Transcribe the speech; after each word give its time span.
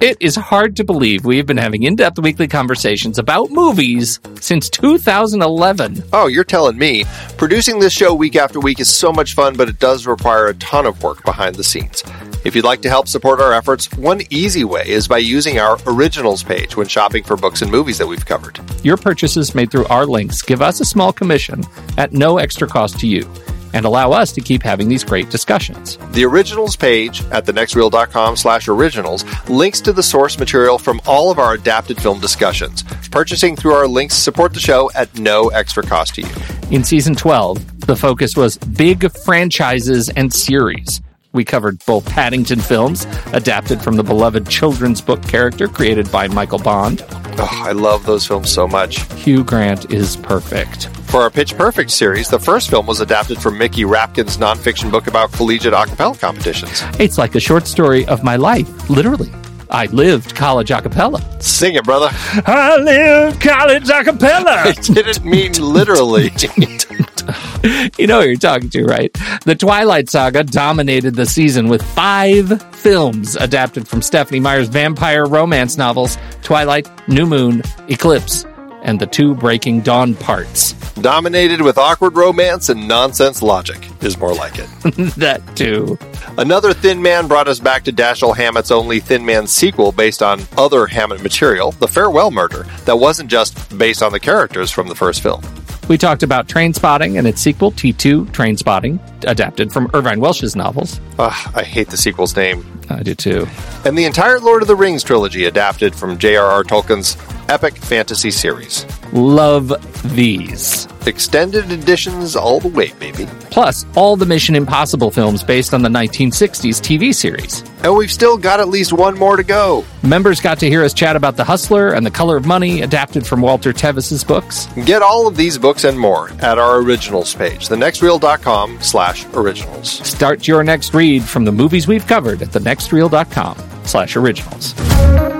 It 0.00 0.16
is 0.18 0.34
hard 0.34 0.76
to 0.76 0.84
believe 0.84 1.26
we've 1.26 1.44
been 1.44 1.58
having 1.58 1.82
in 1.82 1.94
depth 1.94 2.18
weekly 2.18 2.48
conversations 2.48 3.18
about 3.18 3.50
movies 3.50 4.18
since 4.40 4.70
2011. 4.70 6.02
Oh, 6.14 6.26
you're 6.26 6.42
telling 6.42 6.78
me. 6.78 7.04
Producing 7.36 7.80
this 7.80 7.92
show 7.92 8.14
week 8.14 8.34
after 8.34 8.60
week 8.60 8.80
is 8.80 8.90
so 8.90 9.12
much 9.12 9.34
fun, 9.34 9.58
but 9.58 9.68
it 9.68 9.78
does 9.78 10.06
require 10.06 10.46
a 10.46 10.54
ton 10.54 10.86
of 10.86 11.02
work 11.02 11.22
behind 11.26 11.56
the 11.56 11.64
scenes. 11.64 12.02
If 12.46 12.56
you'd 12.56 12.64
like 12.64 12.80
to 12.80 12.88
help 12.88 13.08
support 13.08 13.40
our 13.40 13.52
efforts, 13.52 13.92
one 13.92 14.22
easy 14.30 14.64
way 14.64 14.88
is 14.88 15.06
by 15.06 15.18
using 15.18 15.58
our 15.58 15.78
originals 15.86 16.42
page 16.42 16.78
when 16.78 16.88
shopping 16.88 17.22
for 17.22 17.36
books 17.36 17.60
and 17.60 17.70
movies 17.70 17.98
that 17.98 18.06
we've 18.06 18.24
covered. 18.24 18.58
Your 18.82 18.96
purchases 18.96 19.54
made 19.54 19.70
through 19.70 19.84
our 19.88 20.06
links 20.06 20.40
give 20.40 20.62
us 20.62 20.80
a 20.80 20.86
small 20.86 21.12
commission 21.12 21.62
at 21.98 22.14
no 22.14 22.38
extra 22.38 22.66
cost 22.66 22.98
to 23.00 23.06
you 23.06 23.30
and 23.72 23.86
allow 23.86 24.12
us 24.12 24.32
to 24.32 24.40
keep 24.40 24.62
having 24.62 24.88
these 24.88 25.04
great 25.04 25.30
discussions. 25.30 25.98
The 26.12 26.24
originals 26.24 26.76
page 26.76 27.22
at 27.26 27.46
thenextreel.com 27.46 28.36
slash 28.36 28.68
originals 28.68 29.24
links 29.48 29.80
to 29.82 29.92
the 29.92 30.02
source 30.02 30.38
material 30.38 30.78
from 30.78 31.00
all 31.06 31.30
of 31.30 31.38
our 31.38 31.54
adapted 31.54 32.00
film 32.00 32.20
discussions. 32.20 32.82
Purchasing 33.10 33.56
through 33.56 33.74
our 33.74 33.86
links 33.86 34.14
support 34.14 34.54
the 34.54 34.60
show 34.60 34.90
at 34.94 35.18
no 35.18 35.48
extra 35.48 35.82
cost 35.82 36.14
to 36.16 36.22
you. 36.22 36.28
In 36.70 36.84
season 36.84 37.14
12, 37.14 37.86
the 37.86 37.96
focus 37.96 38.36
was 38.36 38.58
big 38.58 39.10
franchises 39.10 40.08
and 40.10 40.32
series. 40.32 41.00
We 41.32 41.44
covered 41.44 41.84
both 41.86 42.08
Paddington 42.08 42.60
films, 42.60 43.06
adapted 43.32 43.80
from 43.80 43.96
the 43.96 44.02
beloved 44.02 44.48
children's 44.48 45.00
book 45.00 45.22
character 45.22 45.68
created 45.68 46.10
by 46.10 46.26
Michael 46.26 46.58
Bond. 46.58 47.04
Oh, 47.38 47.62
I 47.64 47.72
love 47.72 48.04
those 48.04 48.26
films 48.26 48.50
so 48.50 48.66
much. 48.66 49.00
Hugh 49.14 49.44
Grant 49.44 49.92
is 49.92 50.16
perfect. 50.16 50.88
For 51.10 51.22
our 51.22 51.30
Pitch 51.30 51.56
Perfect 51.56 51.90
series, 51.90 52.28
the 52.28 52.38
first 52.38 52.70
film 52.70 52.86
was 52.86 53.00
adapted 53.00 53.42
from 53.42 53.58
Mickey 53.58 53.82
Rapkin's 53.82 54.36
nonfiction 54.36 54.92
book 54.92 55.08
about 55.08 55.32
collegiate 55.32 55.72
a 55.72 55.84
cappella 55.84 56.16
competitions. 56.16 56.84
It's 57.00 57.18
like 57.18 57.34
a 57.34 57.40
short 57.40 57.66
story 57.66 58.06
of 58.06 58.22
my 58.22 58.36
life, 58.36 58.88
literally. 58.88 59.28
I 59.70 59.86
lived 59.86 60.36
college 60.36 60.70
a 60.70 60.80
cappella. 60.80 61.20
Sing 61.42 61.74
it, 61.74 61.82
brother. 61.82 62.10
I 62.46 62.76
lived 62.76 63.40
college 63.40 63.88
a 63.88 64.04
cappella. 64.04 64.50
I 64.66 64.72
didn't 64.72 65.24
mean 65.24 65.52
literally. 65.54 66.30
you 67.98 68.06
know 68.06 68.20
who 68.20 68.28
you're 68.28 68.36
talking 68.36 68.70
to, 68.70 68.84
right? 68.84 69.12
The 69.44 69.56
Twilight 69.58 70.08
Saga 70.08 70.44
dominated 70.44 71.16
the 71.16 71.26
season 71.26 71.66
with 71.68 71.82
five 71.82 72.62
films 72.72 73.34
adapted 73.34 73.88
from 73.88 74.00
Stephenie 74.00 74.38
Meyer's 74.38 74.68
vampire 74.68 75.26
romance 75.26 75.76
novels 75.76 76.16
Twilight, 76.42 76.88
New 77.08 77.26
Moon, 77.26 77.62
Eclipse, 77.88 78.44
and 78.82 79.00
the 79.00 79.06
two 79.06 79.34
Breaking 79.34 79.80
Dawn 79.80 80.14
parts. 80.14 80.72
Dominated 80.94 81.60
with 81.62 81.78
awkward 81.78 82.16
romance 82.16 82.68
and 82.68 82.86
nonsense 82.86 83.42
logic 83.42 83.88
is 84.02 84.18
more 84.18 84.34
like 84.34 84.58
it. 84.58 84.68
that 85.16 85.42
too. 85.56 85.98
Another 86.38 86.72
Thin 86.72 87.00
Man 87.00 87.26
brought 87.26 87.48
us 87.48 87.60
back 87.60 87.84
to 87.84 87.92
Dashiell 87.92 88.36
Hammett's 88.36 88.70
only 88.70 89.00
Thin 89.00 89.24
Man 89.24 89.46
sequel 89.46 89.92
based 89.92 90.22
on 90.22 90.40
other 90.56 90.86
Hammett 90.86 91.22
material, 91.22 91.72
The 91.72 91.88
Farewell 91.88 92.30
Murder, 92.30 92.66
that 92.84 92.96
wasn't 92.96 93.30
just 93.30 93.76
based 93.78 94.02
on 94.02 94.12
the 94.12 94.20
characters 94.20 94.70
from 94.70 94.88
the 94.88 94.94
first 94.94 95.22
film. 95.22 95.42
We 95.88 95.98
talked 95.98 96.22
about 96.22 96.46
Trainspotting 96.46 97.18
and 97.18 97.26
its 97.26 97.40
sequel, 97.40 97.72
T2 97.72 98.26
Trainspotting, 98.26 99.24
adapted 99.24 99.72
from 99.72 99.90
Irvine 99.92 100.20
Welsh's 100.20 100.54
novels. 100.54 101.00
Ugh, 101.18 101.52
I 101.52 101.64
hate 101.64 101.88
the 101.88 101.96
sequel's 101.96 102.36
name. 102.36 102.64
I 102.88 103.02
do 103.02 103.14
too. 103.16 103.48
And 103.84 103.98
the 103.98 104.04
entire 104.04 104.38
Lord 104.38 104.62
of 104.62 104.68
the 104.68 104.76
Rings 104.76 105.02
trilogy 105.02 105.46
adapted 105.46 105.94
from 105.94 106.16
J.R.R. 106.16 106.62
Tolkien's 106.62 107.16
epic 107.50 107.76
fantasy 107.76 108.30
series. 108.30 108.86
Love 109.12 109.72
these. 110.14 110.86
Extended 111.06 111.72
editions 111.72 112.36
all 112.36 112.60
the 112.60 112.68
way, 112.68 112.92
baby. 112.92 113.26
Plus, 113.50 113.84
all 113.96 114.16
the 114.16 114.24
Mission 114.24 114.54
Impossible 114.54 115.10
films 115.10 115.42
based 115.42 115.74
on 115.74 115.82
the 115.82 115.88
1960s 115.88 116.80
TV 116.80 117.12
series. 117.12 117.64
And 117.82 117.96
we've 117.96 118.10
still 118.10 118.38
got 118.38 118.60
at 118.60 118.68
least 118.68 118.92
one 118.92 119.18
more 119.18 119.36
to 119.36 119.42
go. 119.42 119.84
Members 120.04 120.40
got 120.40 120.60
to 120.60 120.68
hear 120.68 120.84
us 120.84 120.94
chat 120.94 121.16
about 121.16 121.36
The 121.36 121.44
Hustler 121.44 121.92
and 121.92 122.06
The 122.06 122.10
Color 122.10 122.36
of 122.36 122.46
Money, 122.46 122.82
adapted 122.82 123.26
from 123.26 123.40
Walter 123.40 123.72
Tevis's 123.72 124.22
books. 124.22 124.66
Get 124.84 125.02
all 125.02 125.26
of 125.26 125.36
these 125.36 125.58
books 125.58 125.82
and 125.82 125.98
more 125.98 126.30
at 126.40 126.58
our 126.58 126.76
originals 126.78 127.34
page, 127.34 127.68
thenextreel.com 127.68 128.80
slash 128.80 129.26
originals. 129.34 129.90
Start 130.06 130.46
your 130.46 130.62
next 130.62 130.94
read 130.94 131.24
from 131.24 131.44
the 131.44 131.52
movies 131.52 131.88
we've 131.88 132.06
covered 132.06 132.42
at 132.42 132.48
thenextreel.com 132.50 133.56
slash 133.84 134.14
originals. 134.14 135.39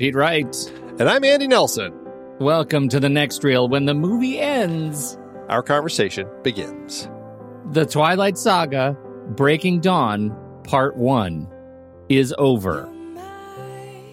Pete 0.00 0.14
Wright. 0.14 0.72
And 0.98 1.10
I'm 1.10 1.22
Andy 1.24 1.46
Nelson. 1.46 1.92
Welcome 2.38 2.88
to 2.88 3.00
the 3.00 3.10
next 3.10 3.44
reel 3.44 3.68
when 3.68 3.84
the 3.84 3.92
movie 3.92 4.38
ends. 4.40 5.18
Our 5.50 5.62
conversation 5.62 6.26
begins. 6.42 7.06
The 7.72 7.84
Twilight 7.84 8.38
Saga, 8.38 8.96
Breaking 9.36 9.78
Dawn, 9.78 10.34
Part 10.64 10.96
1, 10.96 11.46
is 12.08 12.34
over. 12.38 12.90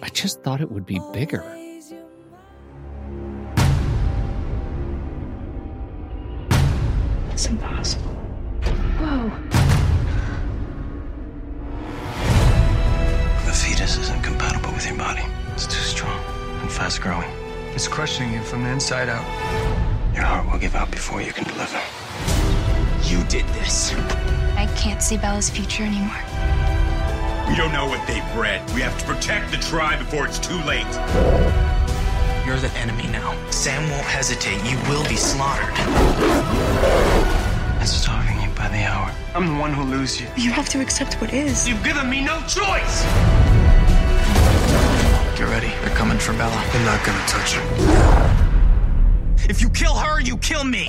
I 0.02 0.10
just 0.12 0.42
thought 0.42 0.60
it 0.60 0.70
would 0.70 0.84
be 0.84 1.00
bigger. 1.14 1.42
It's 7.30 7.46
impossible. 7.46 8.07
Fast 16.88 17.02
growing. 17.02 17.30
It's 17.74 17.86
crushing 17.86 18.32
you 18.32 18.40
from 18.40 18.62
the 18.62 18.70
inside 18.70 19.10
out. 19.10 19.26
Your 20.14 20.24
heart 20.24 20.50
will 20.50 20.58
give 20.58 20.74
out 20.74 20.90
before 20.90 21.20
you 21.20 21.34
can 21.34 21.44
deliver. 21.44 21.78
You 23.02 23.22
did 23.24 23.44
this. 23.60 23.92
I 24.56 24.66
can't 24.74 25.02
see 25.02 25.18
Bella's 25.18 25.50
future 25.50 25.82
anymore. 25.82 26.22
We 27.46 27.56
don't 27.56 27.74
know 27.74 27.84
what 27.84 28.00
they've 28.06 28.24
bred. 28.32 28.62
We 28.74 28.80
have 28.80 28.98
to 29.00 29.04
protect 29.04 29.50
the 29.50 29.58
tribe 29.58 29.98
before 29.98 30.24
it's 30.26 30.38
too 30.38 30.56
late. 30.64 30.88
You're 32.46 32.56
the 32.56 32.72
enemy 32.78 33.06
now. 33.08 33.36
Sam 33.50 33.82
won't 33.90 34.06
hesitate. 34.06 34.56
You 34.64 34.78
will 34.88 35.06
be 35.10 35.16
slaughtered. 35.16 35.74
It's 37.82 37.92
starving 37.92 38.40
you 38.40 38.48
by 38.56 38.68
the 38.68 38.82
hour. 38.84 39.12
I'm 39.34 39.46
the 39.46 39.60
one 39.60 39.74
who 39.74 39.82
lose 39.82 40.18
you. 40.18 40.26
You 40.38 40.52
have 40.52 40.70
to 40.70 40.80
accept 40.80 41.20
what 41.20 41.34
is. 41.34 41.68
You've 41.68 41.84
given 41.84 42.08
me 42.08 42.24
no 42.24 42.40
choice! 42.46 43.04
Get 45.58 45.66
ready. 45.66 45.84
They're 45.84 45.96
coming 45.96 46.18
for 46.18 46.32
Bella. 46.34 46.62
They're 46.72 46.84
not 46.84 47.04
gonna 47.04 47.26
touch 47.26 47.54
her. 47.54 47.62
If 49.48 49.60
you 49.60 49.70
kill 49.70 49.94
her, 49.94 50.20
you 50.20 50.36
kill 50.36 50.62
me! 50.62 50.88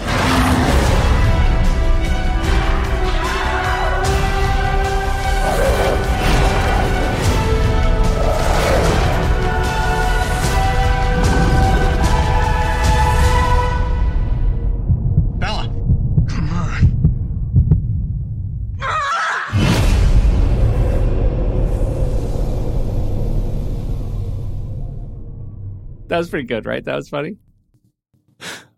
That 26.09 26.17
was 26.17 26.29
pretty 26.29 26.47
good, 26.47 26.65
right? 26.65 26.83
That 26.83 26.95
was 26.95 27.07
funny. 27.07 27.37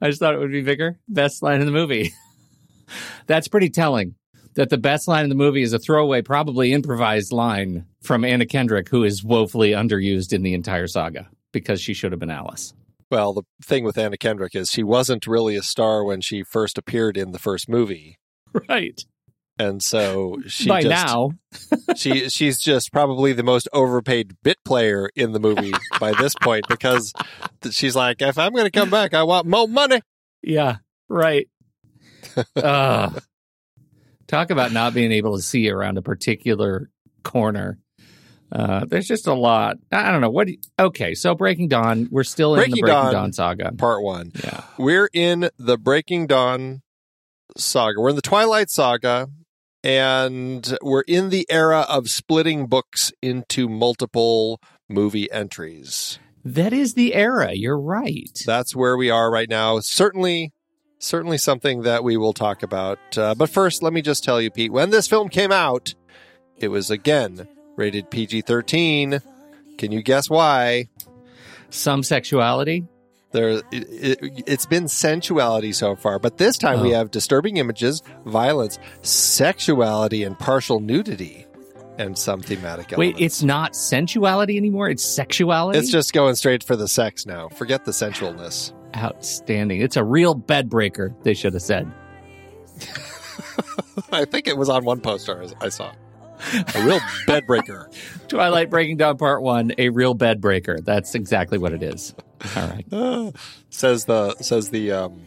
I 0.02 0.08
just 0.08 0.20
thought 0.20 0.34
it 0.34 0.40
would 0.40 0.52
be 0.52 0.62
bigger. 0.62 1.00
Best 1.08 1.42
line 1.42 1.62
in 1.62 1.66
the 1.66 1.72
movie. 1.72 2.14
That's 3.28 3.48
pretty 3.48 3.70
telling 3.70 4.16
that 4.56 4.70
the 4.70 4.78
best 4.78 5.08
line 5.08 5.24
in 5.24 5.30
the 5.30 5.36
movie 5.36 5.62
is 5.62 5.72
a 5.72 5.80
throwaway, 5.80 6.22
probably 6.22 6.74
improvised 6.74 7.32
line 7.32 7.86
from 8.02 8.26
Anna 8.26 8.46
Kendrick, 8.46 8.90
who 8.90 9.04
is 9.04 9.24
woefully 9.24 9.72
underused 9.72 10.34
in 10.34 10.44
the 10.44 10.54
entire 10.54 10.88
saga 10.88 11.30
because 11.54 11.82
she 11.82 11.94
should 11.94 12.12
have 12.12 12.20
been 12.20 12.30
Alice. 12.30 12.74
Well, 13.10 13.34
the 13.34 13.44
thing 13.64 13.84
with 13.84 13.98
Anna 13.98 14.18
Kendrick 14.18 14.56
is 14.56 14.70
she 14.70 14.84
wasn't 14.84 15.28
really 15.28 15.56
a 15.56 15.64
star 15.64 16.04
when 16.04 16.22
she 16.22 16.44
first 16.44 16.78
appeared 16.78 17.16
in 17.18 17.32
the 17.32 17.40
first 17.40 17.70
movie. 17.70 18.18
Right. 18.68 19.06
And 19.62 19.84
so 19.84 20.38
she 20.48 20.68
By 20.68 20.82
just, 20.82 20.90
now, 21.06 21.32
she 21.96 22.30
she's 22.30 22.58
just 22.60 22.92
probably 22.92 23.32
the 23.34 23.44
most 23.44 23.68
overpaid 23.72 24.36
bit 24.42 24.58
player 24.66 25.08
in 25.16 25.34
the 25.34 25.40
movie 25.40 25.74
by 26.00 26.14
this 26.14 26.34
point 26.42 26.66
because 26.68 27.14
she's 27.70 27.96
like, 27.96 28.24
if 28.24 28.40
I'm 28.40 28.54
going 28.54 28.66
to 28.66 28.72
come 28.72 28.90
back, 28.90 29.14
I 29.14 29.22
want 29.22 29.46
more 29.46 29.68
money. 29.68 30.02
yeah, 30.42 30.78
right. 31.08 31.48
uh, 32.56 33.12
talk 34.28 34.50
about 34.50 34.72
not 34.72 34.96
being 34.96 35.12
able 35.12 35.36
to 35.36 35.44
see 35.44 35.70
around 35.70 36.00
a 36.00 36.02
particular 36.02 36.90
corner. 37.24 37.78
Uh, 38.52 38.86
there's 38.86 39.08
just 39.08 39.28
a 39.28 39.34
lot. 39.34 39.78
I 39.92 40.12
don't 40.12 40.22
know 40.22 40.30
what. 40.32 40.48
you- 40.48 40.58
okay, 40.80 41.14
so 41.14 41.36
Breaking 41.36 41.68
Dawn. 41.68 42.08
We're 42.10 42.24
still 42.24 42.56
in 42.56 42.62
the 42.62 42.66
Breaking 42.68 42.82
Breaking 42.82 43.02
Dawn. 43.04 43.14
Dawn 43.14 43.34
saga. 43.34 43.72
Part 43.74 44.02
one. 44.02 44.32
Yeah. 44.44 44.64
We're 44.80 45.10
in 45.14 45.50
the 45.60 45.78
Breaking 45.78 46.26
Dawn 46.26 46.82
saga. 47.58 48.00
We're 48.02 48.10
in 48.10 48.16
the 48.16 48.22
Twilight 48.24 48.70
saga, 48.72 49.30
and 49.84 50.78
we're 50.82 51.02
in 51.02 51.30
the 51.30 51.46
era 51.50 51.86
of 51.90 52.10
splitting 52.10 52.68
books 52.68 53.12
into 53.22 53.68
multiple 53.68 54.60
movie 54.90 55.32
entries. 55.32 56.20
That 56.44 56.74
is 56.74 56.94
the 56.94 57.14
era. 57.14 57.52
You're 57.54 57.80
right. 57.80 58.40
That's 58.46 58.76
where 58.76 58.98
we 58.98 59.10
are 59.10 59.32
right 59.32 59.50
now. 59.50 59.80
Certainly, 59.80 60.52
certainly 61.00 61.38
something 61.38 61.84
that 61.84 62.04
we 62.04 62.18
will 62.18 62.34
talk 62.34 62.64
about. 62.64 63.00
Uh, 63.18 63.36
but 63.36 63.50
first, 63.50 63.84
let 63.84 63.94
me 63.94 64.02
just 64.02 64.24
tell 64.24 64.42
you, 64.42 64.50
Pete, 64.50 64.72
when 64.72 64.90
this 64.90 65.08
film 65.08 65.30
came 65.30 65.52
out, 65.52 65.94
it 66.58 66.70
was 66.70 66.90
again 66.90 67.48
rated 67.76 68.10
PG 68.10 68.42
13. 68.42 69.20
Can 69.78 69.92
you 69.92 70.02
guess 70.02 70.30
why? 70.30 70.88
Some 71.70 72.04
sexuality. 72.04 72.86
There, 73.32 73.50
it, 73.50 73.64
it, 73.72 74.44
it's 74.46 74.66
been 74.66 74.86
sensuality 74.86 75.74
so 75.74 75.96
far, 75.96 76.20
but 76.20 76.38
this 76.38 76.58
time 76.58 76.82
we 76.82 76.94
Oh. 76.94 76.98
have 76.98 77.12
disturbing 77.12 77.58
images, 77.58 78.02
violence, 78.26 78.78
sexuality, 79.04 80.24
and 80.24 80.38
partial 80.38 80.80
nudity, 80.82 81.46
and 81.98 82.18
some 82.18 82.42
thematic 82.42 82.92
elements. 82.92 82.98
Wait, 83.20 83.24
it's 83.26 83.42
not 83.44 83.74
sensuality 83.74 84.58
anymore. 84.58 84.90
It's 84.90 85.06
sexuality. 85.06 85.80
it's 85.80 85.90
just 85.92 86.12
going 86.14 86.36
straight 86.36 86.64
for 86.64 86.76
the 86.76 86.88
sex 86.88 87.26
now. 87.26 87.48
Forget 87.50 87.86
the 87.86 87.92
sensualness. 87.92 88.74
outstanding. 88.96 89.82
It's 89.82 89.96
a 89.96 90.04
real 90.04 90.34
bed 90.36 90.70
breaker. 90.70 91.16
They 91.24 91.34
should 91.34 91.54
have 91.54 91.62
said. 91.64 91.90
I 94.12 94.26
think 94.26 94.48
it 94.48 94.58
was 94.58 94.68
on 94.70 94.84
one 94.84 95.00
poster 95.00 95.46
I 95.62 95.70
saw. 95.70 95.92
A 96.76 96.86
real 96.86 97.00
bed 97.28 97.46
breaker. 97.48 97.90
Twilight 98.28 98.70
Breaking 98.70 98.98
Dawn 98.98 99.18
Part 99.18 99.42
One, 99.42 99.74
a 99.78 99.90
real 99.90 100.14
bed 100.14 100.42
breaker. 100.42 100.80
That's 100.80 101.16
exactly 101.16 101.58
what 101.58 101.74
it 101.74 101.84
is. 101.84 102.14
All 102.56 102.68
right. 102.68 103.34
says 103.70 104.06
the 104.06 104.36
says 104.36 104.70
the 104.70 104.92
um, 104.92 105.22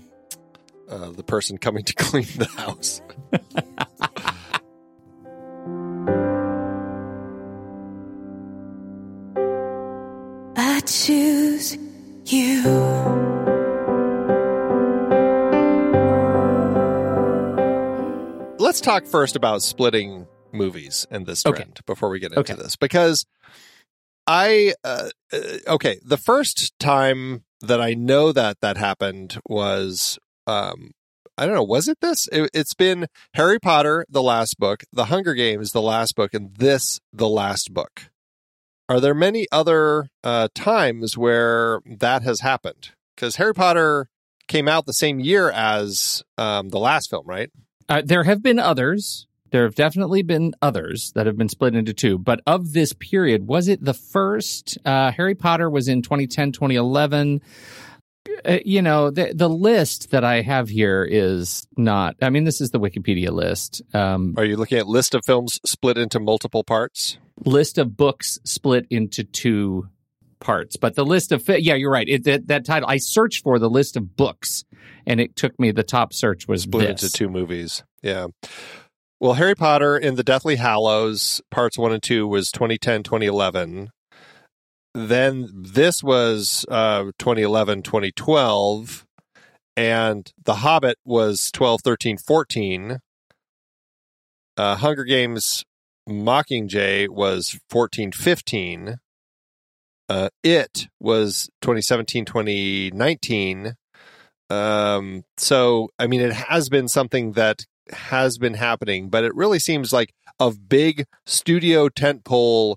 uh, 0.89 1.11
the 1.11 1.23
person 1.23 1.59
coming 1.59 1.85
to 1.85 1.95
clean 1.97 2.27
the 2.37 2.47
house. 2.47 3.01
I 10.57 10.81
choose 10.81 11.79
you. 12.27 12.63
Let's 18.59 18.81
talk 18.81 19.07
first 19.07 19.37
about 19.37 19.63
splitting 19.63 20.27
movies 20.55 21.07
and 21.11 21.27
this 21.27 21.45
Okay. 21.45 21.57
trend 21.63 21.81
before 21.87 22.09
we 22.09 22.19
get 22.21 22.33
into 22.33 22.53
Okay. 22.53 22.55
this 22.63 22.77
because 22.77 23.27
I 24.27 24.75
uh, 24.83 25.11
uh, 25.33 25.39
okay 25.69 25.99
the 26.05 26.17
first 26.17 26.73
time 26.79 27.45
that 27.61 27.81
I 27.81 27.95
know 27.95 28.33
that 28.33 28.61
that 28.61 28.77
happened 28.77 29.39
was 29.49 30.19
um 30.47 30.93
I 31.37 31.45
don't 31.47 31.55
know 31.55 31.63
was 31.65 31.89
it 31.89 31.99
this 32.01 32.29
it, 32.33 32.51
it's 32.55 32.75
been 32.75 33.07
Harry 33.35 33.59
Potter 33.59 34.07
the 34.09 34.23
last 34.23 34.59
book 34.59 34.85
the 34.93 35.07
Hunger 35.07 35.35
Games 35.35 35.73
the 35.73 35.83
last 35.83 36.15
book 36.15 36.33
and 36.33 36.55
this 36.57 37.01
the 37.13 37.29
last 37.29 37.75
book 37.75 38.05
are 38.89 39.01
there 39.01 39.15
many 39.15 39.47
other 39.51 40.09
uh, 40.23 40.49
times 40.55 41.17
where 41.17 41.81
that 41.87 42.23
has 42.23 42.41
happened 42.41 42.91
because 43.17 43.37
Harry 43.37 43.55
Potter 43.55 44.09
came 44.47 44.69
out 44.69 44.85
the 44.87 44.93
same 44.93 45.21
year 45.21 45.51
as 45.51 46.23
um, 46.39 46.69
the 46.71 46.79
last 46.79 47.11
film 47.11 47.27
right 47.27 47.51
Uh, 47.89 48.03
there 48.05 48.25
have 48.25 48.43
been 48.43 48.59
others. 48.59 49.27
There 49.55 49.63
have 49.63 49.77
definitely 49.77 50.23
been 50.23 50.53
others 50.61 51.13
that 51.15 51.27
have 51.27 51.37
been 51.39 51.49
split 51.49 51.77
into 51.77 51.93
two. 51.93 52.19
But 52.19 52.41
of 52.45 52.73
this 52.73 52.93
period, 52.93 53.47
was 53.47 53.69
it 53.69 53.85
the 53.85 53.95
first? 53.95 54.79
Uh, 54.85 55.13
Harry 55.13 55.37
Potter 55.37 55.71
was 55.71 55.87
in 55.87 56.03
2010, 56.03 56.51
2011. 56.51 57.41
Uh, 58.45 58.59
you 58.65 58.83
know, 58.83 59.11
the, 59.13 59.33
the 59.33 59.49
list 59.49 60.11
that 60.11 60.25
I 60.25 60.41
have 60.41 60.69
here 60.69 61.07
is 61.09 61.69
not, 61.77 62.17
I 62.21 62.31
mean, 62.31 62.43
this 62.43 62.61
is 62.61 62.71
the 62.71 62.81
Wikipedia 62.81 63.31
list. 63.31 63.81
Um, 63.95 64.35
Are 64.37 64.45
you 64.45 64.57
looking 64.57 64.79
at 64.79 64.89
list 64.89 65.15
of 65.15 65.21
films 65.25 65.61
split 65.65 65.99
into 65.99 66.19
multiple 66.19 66.65
parts? 66.65 67.19
list 67.45 67.79
of 67.79 67.97
books 67.97 68.41
split 68.43 68.89
into 68.91 69.23
two 69.23 69.89
parts. 70.41 70.77
But 70.77 70.97
the 70.97 71.05
list 71.05 71.31
of, 71.31 71.49
yeah, 71.49 71.75
you're 71.75 71.93
right. 71.93 72.09
It, 72.09 72.25
that, 72.25 72.49
that 72.49 72.65
title, 72.65 72.89
I 72.89 72.97
searched 72.97 73.45
for 73.45 73.61
the 73.61 73.71
list 73.71 73.97
of 73.97 74.17
books 74.17 74.65
and 75.07 75.21
it 75.21 75.37
took 75.37 75.61
me, 75.61 75.71
the 75.71 75.85
top 75.85 76.13
search 76.13 76.49
was 76.49 76.63
Split 76.63 76.89
this. 76.89 77.05
into 77.05 77.17
two 77.17 77.29
movies. 77.29 77.85
Yeah. 78.03 78.27
Well, 79.25 79.33
Harry 79.33 79.55
Potter 79.55 79.97
in 79.97 80.17
the 80.17 80.23
Deathly 80.23 80.57
Hallows, 80.57 81.41
parts 81.51 81.79
one 81.79 81.95
and 81.95 82.03
two, 82.03 82.29
was 82.29 82.53
2010, 82.53 83.05
2011. 83.05 83.89
Then 84.93 85.49
this 85.51 86.03
was 86.03 86.67
uh, 86.71 87.05
2011, 87.19 87.85
2012. 87.85 89.07
And 89.79 90.31
The 90.45 90.57
Hobbit 90.57 90.99
was 91.07 91.51
12, 91.53 91.81
13, 91.81 92.19
14. 92.19 92.99
Uh, 94.59 94.77
Hunger 94.77 95.05
Games 95.05 95.65
Mockingjay 96.07 97.09
was 97.09 97.59
14, 97.71 98.13
15. 98.13 98.99
Uh, 100.11 100.29
it 100.43 100.89
was 101.01 101.49
2017, 101.63 102.27
2019. 102.27 103.73
Um, 104.51 105.25
so, 105.39 105.89
I 105.99 106.09
mean, 106.09 106.21
it 106.21 106.35
has 106.35 106.69
been 106.69 106.89
something 106.89 107.33
that 107.33 107.65
has 107.93 108.39
been 108.39 108.55
happening, 108.55 109.09
but 109.09 109.25
it 109.25 109.35
really 109.35 109.59
seems 109.59 109.93
like 109.93 110.15
of 110.41 110.69
big 110.69 111.07
studio 111.27 111.89
tentpole 111.89 112.77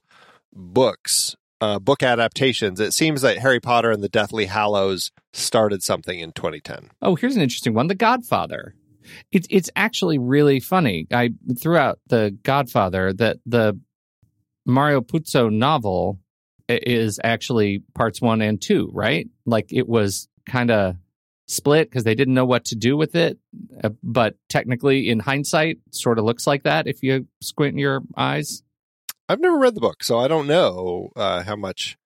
books, 0.54 1.36
uh, 1.62 1.80
book 1.80 2.04
adaptations, 2.04 2.80
it 2.80 2.94
seems 2.94 3.22
that 3.22 3.40
Harry 3.40 3.60
Potter 3.60 3.92
and 3.92 4.04
the 4.04 4.10
Deathly 4.10 4.46
Hallows 4.46 5.12
started 5.34 5.82
something 5.84 6.20
in 6.20 6.32
2010. 6.32 6.92
Oh, 7.02 7.16
here's 7.16 7.36
an 7.36 7.42
interesting 7.42 7.74
one: 7.74 7.88
The 7.88 7.96
Godfather. 7.96 8.76
It's 9.32 9.48
it's 9.50 9.70
actually 9.76 10.18
really 10.18 10.60
funny. 10.60 11.08
I 11.12 11.32
threw 11.62 11.78
out 11.78 12.00
The 12.08 12.38
Godfather 12.44 13.14
that 13.14 13.38
the 13.46 13.80
Mario 14.66 15.02
Puzo 15.02 15.52
novel 15.52 16.20
is 16.68 17.20
actually 17.24 17.84
parts 17.96 18.22
one 18.22 18.42
and 18.42 18.62
two, 18.62 18.90
right? 18.94 19.28
Like 19.46 19.72
it 19.72 19.88
was 19.88 20.28
kind 20.46 20.70
of 20.70 20.96
split 21.48 21.90
because 21.90 22.04
they 22.04 22.16
didn't 22.16 22.34
know 22.34 22.46
what 22.46 22.66
to 22.66 22.76
do 22.76 22.96
with 22.96 23.16
it. 23.16 23.38
Uh, 23.84 23.90
but 24.04 24.36
technically, 24.50 25.10
in 25.10 25.20
hindsight, 25.20 25.80
sort 25.92 26.20
of 26.20 26.26
looks 26.26 26.46
like 26.46 26.64
that 26.64 26.88
if 26.88 27.02
you 27.02 27.28
squint 27.42 27.78
your 27.78 28.02
eyes. 28.16 28.64
I've 29.30 29.40
never 29.40 29.58
read 29.58 29.76
the 29.76 29.82
book, 29.82 30.04
so 30.04 30.20
I 30.20 30.28
don't 30.28 30.48
know 30.48 31.10
uh, 31.16 31.44
how 31.44 31.56
much 31.56 31.98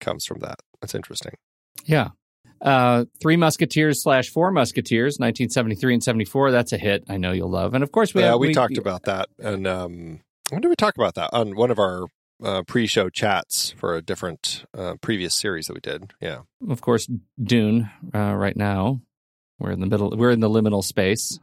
comes 0.00 0.24
from 0.24 0.40
that. 0.40 0.60
That's 0.80 0.94
interesting. 0.94 1.32
Yeah. 1.84 2.10
Uh, 2.60 3.06
Three 3.20 3.36
Musketeers 3.36 4.02
slash 4.02 4.28
Four 4.28 4.50
Musketeers, 4.50 5.14
1973 5.14 5.94
and 5.94 6.04
74. 6.04 6.50
That's 6.50 6.72
a 6.72 6.78
hit. 6.78 7.04
I 7.08 7.16
know 7.16 7.32
you'll 7.32 7.50
love. 7.50 7.74
And 7.74 7.82
of 7.82 7.90
course, 7.90 8.14
we 8.14 8.20
yeah, 8.20 8.32
have, 8.32 8.40
we, 8.40 8.52
talked 8.52 8.76
about 8.76 9.04
that, 9.04 9.28
and 9.38 9.66
um, 9.66 10.20
when 10.50 10.60
did 10.60 10.68
we 10.68 10.76
talk 10.76 10.96
about 10.96 11.14
that 11.14 11.30
on 11.32 11.56
one 11.56 11.70
of 11.70 11.78
our 11.78 12.06
uh, 12.42 12.62
pre-show 12.62 13.08
chats 13.10 13.70
for 13.76 13.94
a 13.96 14.02
different 14.02 14.64
uh, 14.76 14.94
previous 15.00 15.34
series 15.34 15.66
that 15.66 15.74
we 15.74 15.80
did? 15.80 16.12
Yeah, 16.20 16.40
of 16.68 16.80
course, 16.80 17.08
Dune. 17.42 17.90
Uh, 18.14 18.34
right 18.34 18.56
now, 18.56 19.00
we're 19.58 19.72
in 19.72 19.80
the 19.80 19.86
middle. 19.86 20.10
We're 20.16 20.30
in 20.30 20.40
the 20.40 20.48
liminal 20.50 20.82
space. 20.82 21.38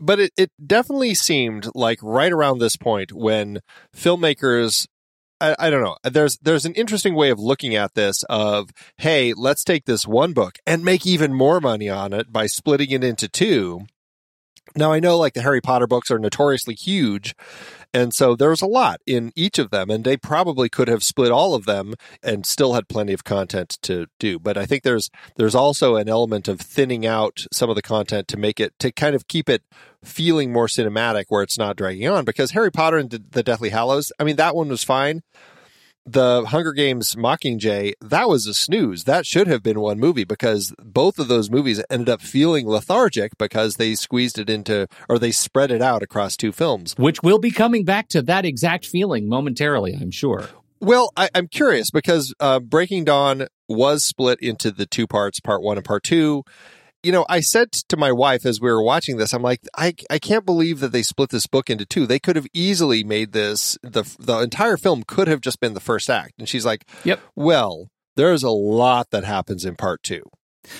but 0.00 0.20
it, 0.20 0.32
it 0.36 0.50
definitely 0.64 1.14
seemed 1.14 1.68
like 1.74 1.98
right 2.02 2.30
around 2.32 2.58
this 2.58 2.76
point 2.76 3.12
when 3.12 3.60
filmmakers 3.96 4.86
I, 5.40 5.54
I 5.58 5.70
don't 5.70 5.82
know 5.82 5.96
there's 6.04 6.36
there's 6.42 6.64
an 6.66 6.74
interesting 6.74 7.14
way 7.14 7.30
of 7.30 7.38
looking 7.38 7.74
at 7.74 7.94
this 7.94 8.24
of 8.28 8.70
hey 8.98 9.32
let's 9.34 9.64
take 9.64 9.84
this 9.86 10.06
one 10.06 10.32
book 10.32 10.58
and 10.66 10.84
make 10.84 11.06
even 11.06 11.32
more 11.34 11.60
money 11.60 11.88
on 11.88 12.12
it 12.12 12.32
by 12.32 12.46
splitting 12.46 12.90
it 12.90 13.02
into 13.04 13.28
two 13.28 13.86
now 14.76 14.92
I 14.92 15.00
know 15.00 15.18
like 15.18 15.34
the 15.34 15.42
Harry 15.42 15.60
Potter 15.60 15.86
books 15.86 16.10
are 16.10 16.18
notoriously 16.18 16.74
huge 16.74 17.34
and 17.94 18.12
so 18.12 18.36
there's 18.36 18.60
a 18.60 18.66
lot 18.66 19.00
in 19.06 19.32
each 19.34 19.58
of 19.58 19.70
them 19.70 19.90
and 19.90 20.04
they 20.04 20.16
probably 20.16 20.68
could 20.68 20.88
have 20.88 21.02
split 21.02 21.32
all 21.32 21.54
of 21.54 21.64
them 21.64 21.94
and 22.22 22.44
still 22.44 22.74
had 22.74 22.88
plenty 22.88 23.12
of 23.12 23.24
content 23.24 23.78
to 23.82 24.06
do. 24.18 24.38
But 24.38 24.58
I 24.58 24.66
think 24.66 24.82
there's 24.82 25.10
there's 25.36 25.54
also 25.54 25.96
an 25.96 26.08
element 26.08 26.48
of 26.48 26.60
thinning 26.60 27.06
out 27.06 27.46
some 27.52 27.70
of 27.70 27.76
the 27.76 27.82
content 27.82 28.28
to 28.28 28.36
make 28.36 28.60
it 28.60 28.78
to 28.80 28.92
kind 28.92 29.14
of 29.14 29.26
keep 29.28 29.48
it 29.48 29.62
feeling 30.04 30.52
more 30.52 30.66
cinematic 30.66 31.24
where 31.28 31.42
it's 31.42 31.58
not 31.58 31.76
dragging 31.76 32.08
on 32.08 32.24
because 32.24 32.50
Harry 32.50 32.70
Potter 32.70 32.98
and 32.98 33.10
the 33.10 33.42
Deathly 33.42 33.70
Hallows 33.70 34.12
I 34.18 34.24
mean 34.24 34.36
that 34.36 34.54
one 34.54 34.68
was 34.68 34.84
fine 34.84 35.22
the 36.12 36.44
Hunger 36.46 36.72
Games 36.72 37.14
Mockingjay, 37.14 37.92
that 38.00 38.28
was 38.28 38.46
a 38.46 38.54
snooze. 38.54 39.04
That 39.04 39.26
should 39.26 39.46
have 39.46 39.62
been 39.62 39.80
one 39.80 39.98
movie 39.98 40.24
because 40.24 40.74
both 40.78 41.18
of 41.18 41.28
those 41.28 41.50
movies 41.50 41.82
ended 41.90 42.08
up 42.08 42.22
feeling 42.22 42.66
lethargic 42.66 43.36
because 43.38 43.76
they 43.76 43.94
squeezed 43.94 44.38
it 44.38 44.48
into 44.48 44.88
or 45.08 45.18
they 45.18 45.32
spread 45.32 45.70
it 45.70 45.82
out 45.82 46.02
across 46.02 46.36
two 46.36 46.52
films. 46.52 46.94
Which 46.96 47.22
will 47.22 47.38
be 47.38 47.50
coming 47.50 47.84
back 47.84 48.08
to 48.08 48.22
that 48.22 48.44
exact 48.44 48.86
feeling 48.86 49.28
momentarily, 49.28 49.96
I'm 50.00 50.10
sure. 50.10 50.48
Well, 50.80 51.12
I, 51.16 51.28
I'm 51.34 51.48
curious 51.48 51.90
because 51.90 52.32
uh, 52.38 52.60
Breaking 52.60 53.04
Dawn 53.04 53.48
was 53.68 54.04
split 54.04 54.40
into 54.40 54.70
the 54.70 54.86
two 54.86 55.06
parts, 55.06 55.40
part 55.40 55.62
one 55.62 55.76
and 55.76 55.84
part 55.84 56.04
two. 56.04 56.44
You 57.02 57.12
know, 57.12 57.24
I 57.28 57.40
said 57.40 57.70
to 57.72 57.96
my 57.96 58.10
wife 58.10 58.44
as 58.44 58.60
we 58.60 58.70
were 58.70 58.82
watching 58.82 59.18
this, 59.18 59.32
I'm 59.32 59.42
like, 59.42 59.60
I, 59.76 59.94
I 60.10 60.18
can't 60.18 60.44
believe 60.44 60.80
that 60.80 60.90
they 60.90 61.02
split 61.02 61.30
this 61.30 61.46
book 61.46 61.70
into 61.70 61.86
two. 61.86 62.06
They 62.06 62.18
could 62.18 62.34
have 62.34 62.46
easily 62.52 63.04
made 63.04 63.32
this 63.32 63.78
the 63.82 64.02
the 64.18 64.40
entire 64.40 64.76
film 64.76 65.04
could 65.06 65.28
have 65.28 65.40
just 65.40 65.60
been 65.60 65.74
the 65.74 65.80
first 65.80 66.10
act. 66.10 66.32
And 66.38 66.48
she's 66.48 66.66
like, 66.66 66.84
Yep. 67.04 67.20
Well, 67.36 67.88
there's 68.16 68.42
a 68.42 68.50
lot 68.50 69.10
that 69.10 69.22
happens 69.24 69.64
in 69.64 69.76
part 69.76 70.02
two. 70.02 70.22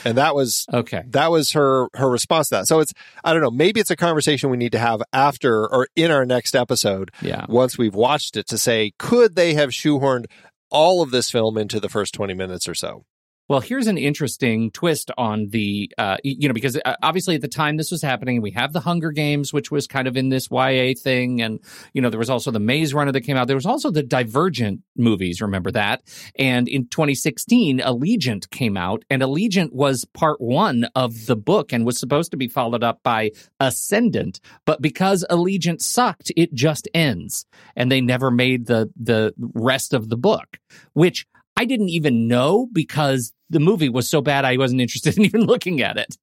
And 0.05 0.19
that 0.19 0.35
was 0.35 0.67
Okay. 0.75 1.03
that 1.07 1.31
was 1.31 1.53
her 1.53 1.87
her 1.95 2.11
response 2.11 2.49
to 2.49 2.57
that. 2.57 2.67
So 2.67 2.81
it's 2.81 2.93
I 3.23 3.33
don't 3.33 3.41
know, 3.43 3.51
maybe 3.53 3.79
it's 3.79 3.93
a 3.93 3.97
conversation 3.97 4.51
we 4.51 4.57
need 4.57 4.73
to 4.73 4.79
have 4.81 5.01
after 5.13 5.67
or 5.69 5.87
in 5.95 6.11
our 6.11 6.27
next 6.27 6.57
episode 6.57 7.13
Yeah. 7.23 7.47
once 7.49 7.79
we've 7.79 7.95
watched 7.95 8.37
it 8.37 8.49
to 8.49 8.59
say 8.59 8.91
could 8.99 9.37
they 9.37 9.55
have 9.55 9.71
shoehorned 9.71 10.25
all 10.69 11.01
of 11.01 11.13
this 11.13 11.31
film 11.31 11.57
into 11.57 11.79
the 11.79 11.89
first 11.89 12.13
20 12.13 12.35
minutes 12.35 12.69
or 12.69 12.75
so. 12.75 13.05
Well, 13.49 13.61
here's 13.61 13.87
an 13.87 13.97
interesting 13.97 14.71
twist 14.73 15.11
on 15.17 15.49
the, 15.49 15.90
uh, 15.97 16.19
you 16.23 16.49
know, 16.49 16.52
because 16.52 16.76
uh, 16.85 16.97
obviously 17.02 17.35
at 17.35 17.40
the 17.40 17.49
time 17.49 17.78
this 17.78 17.90
was 17.90 18.02
happening, 18.02 18.43
we 18.43 18.50
have 18.50 18.75
the 18.75 18.81
Hunger 18.81 19.11
Games, 19.11 19.55
which 19.55 19.71
was 19.71 19.87
kind 19.87 20.07
of 20.07 20.19
in 20.19 20.28
this 20.28 20.49
YA 20.50 20.93
thing. 21.02 21.40
And, 21.40 21.59
you 21.95 22.02
know, 22.02 22.11
there 22.11 22.19
was 22.19 22.28
also 22.28 22.50
the 22.50 22.61
Maze 22.61 22.93
Runner 22.93 23.11
that 23.11 23.23
came 23.23 23.38
out. 23.38 23.47
There 23.47 23.57
was 23.57 23.64
also 23.64 23.90
the 23.90 24.02
Divergent 24.02 24.83
movies. 24.97 25.40
Remember 25.40 25.71
that? 25.71 26.02
And 26.38 26.69
in 26.69 26.88
2016, 26.88 27.78
Allegiant 27.78 28.50
came 28.50 28.76
out 28.76 29.07
and 29.09 29.23
Allegiant 29.23 29.73
was 29.73 30.05
part 30.12 30.43
one 30.43 30.87
of 30.95 31.25
the 31.25 31.37
book 31.37 31.73
and 31.73 31.87
was 31.87 31.99
supposed 31.99 32.33
to 32.33 32.37
be 32.37 32.49
followed 32.49 32.85
up 32.85 33.02
by 33.02 33.31
Ascendant. 33.61 34.40
But 34.67 34.83
because 34.83 35.25
Allegiant 35.31 35.81
sucked, 35.81 36.31
it 36.37 36.52
just 36.52 36.87
ends 36.93 37.47
and 37.75 37.90
they 37.90 38.02
never 38.02 38.31
made 38.31 38.67
the, 38.67 38.90
the 38.95 39.33
rest 39.38 39.95
of 39.95 40.11
the 40.11 40.19
book, 40.19 40.59
which 40.93 41.26
I 41.57 41.64
didn't 41.64 41.88
even 41.88 42.28
know 42.28 42.69
because 42.71 43.33
the 43.50 43.61
movie 43.61 43.88
was 43.88 44.09
so 44.09 44.21
bad 44.21 44.45
I 44.45 44.57
wasn't 44.57 44.81
interested 44.81 45.17
in 45.19 45.25
even 45.25 45.43
looking 45.43 45.81
at 45.81 45.97
it. 45.97 46.17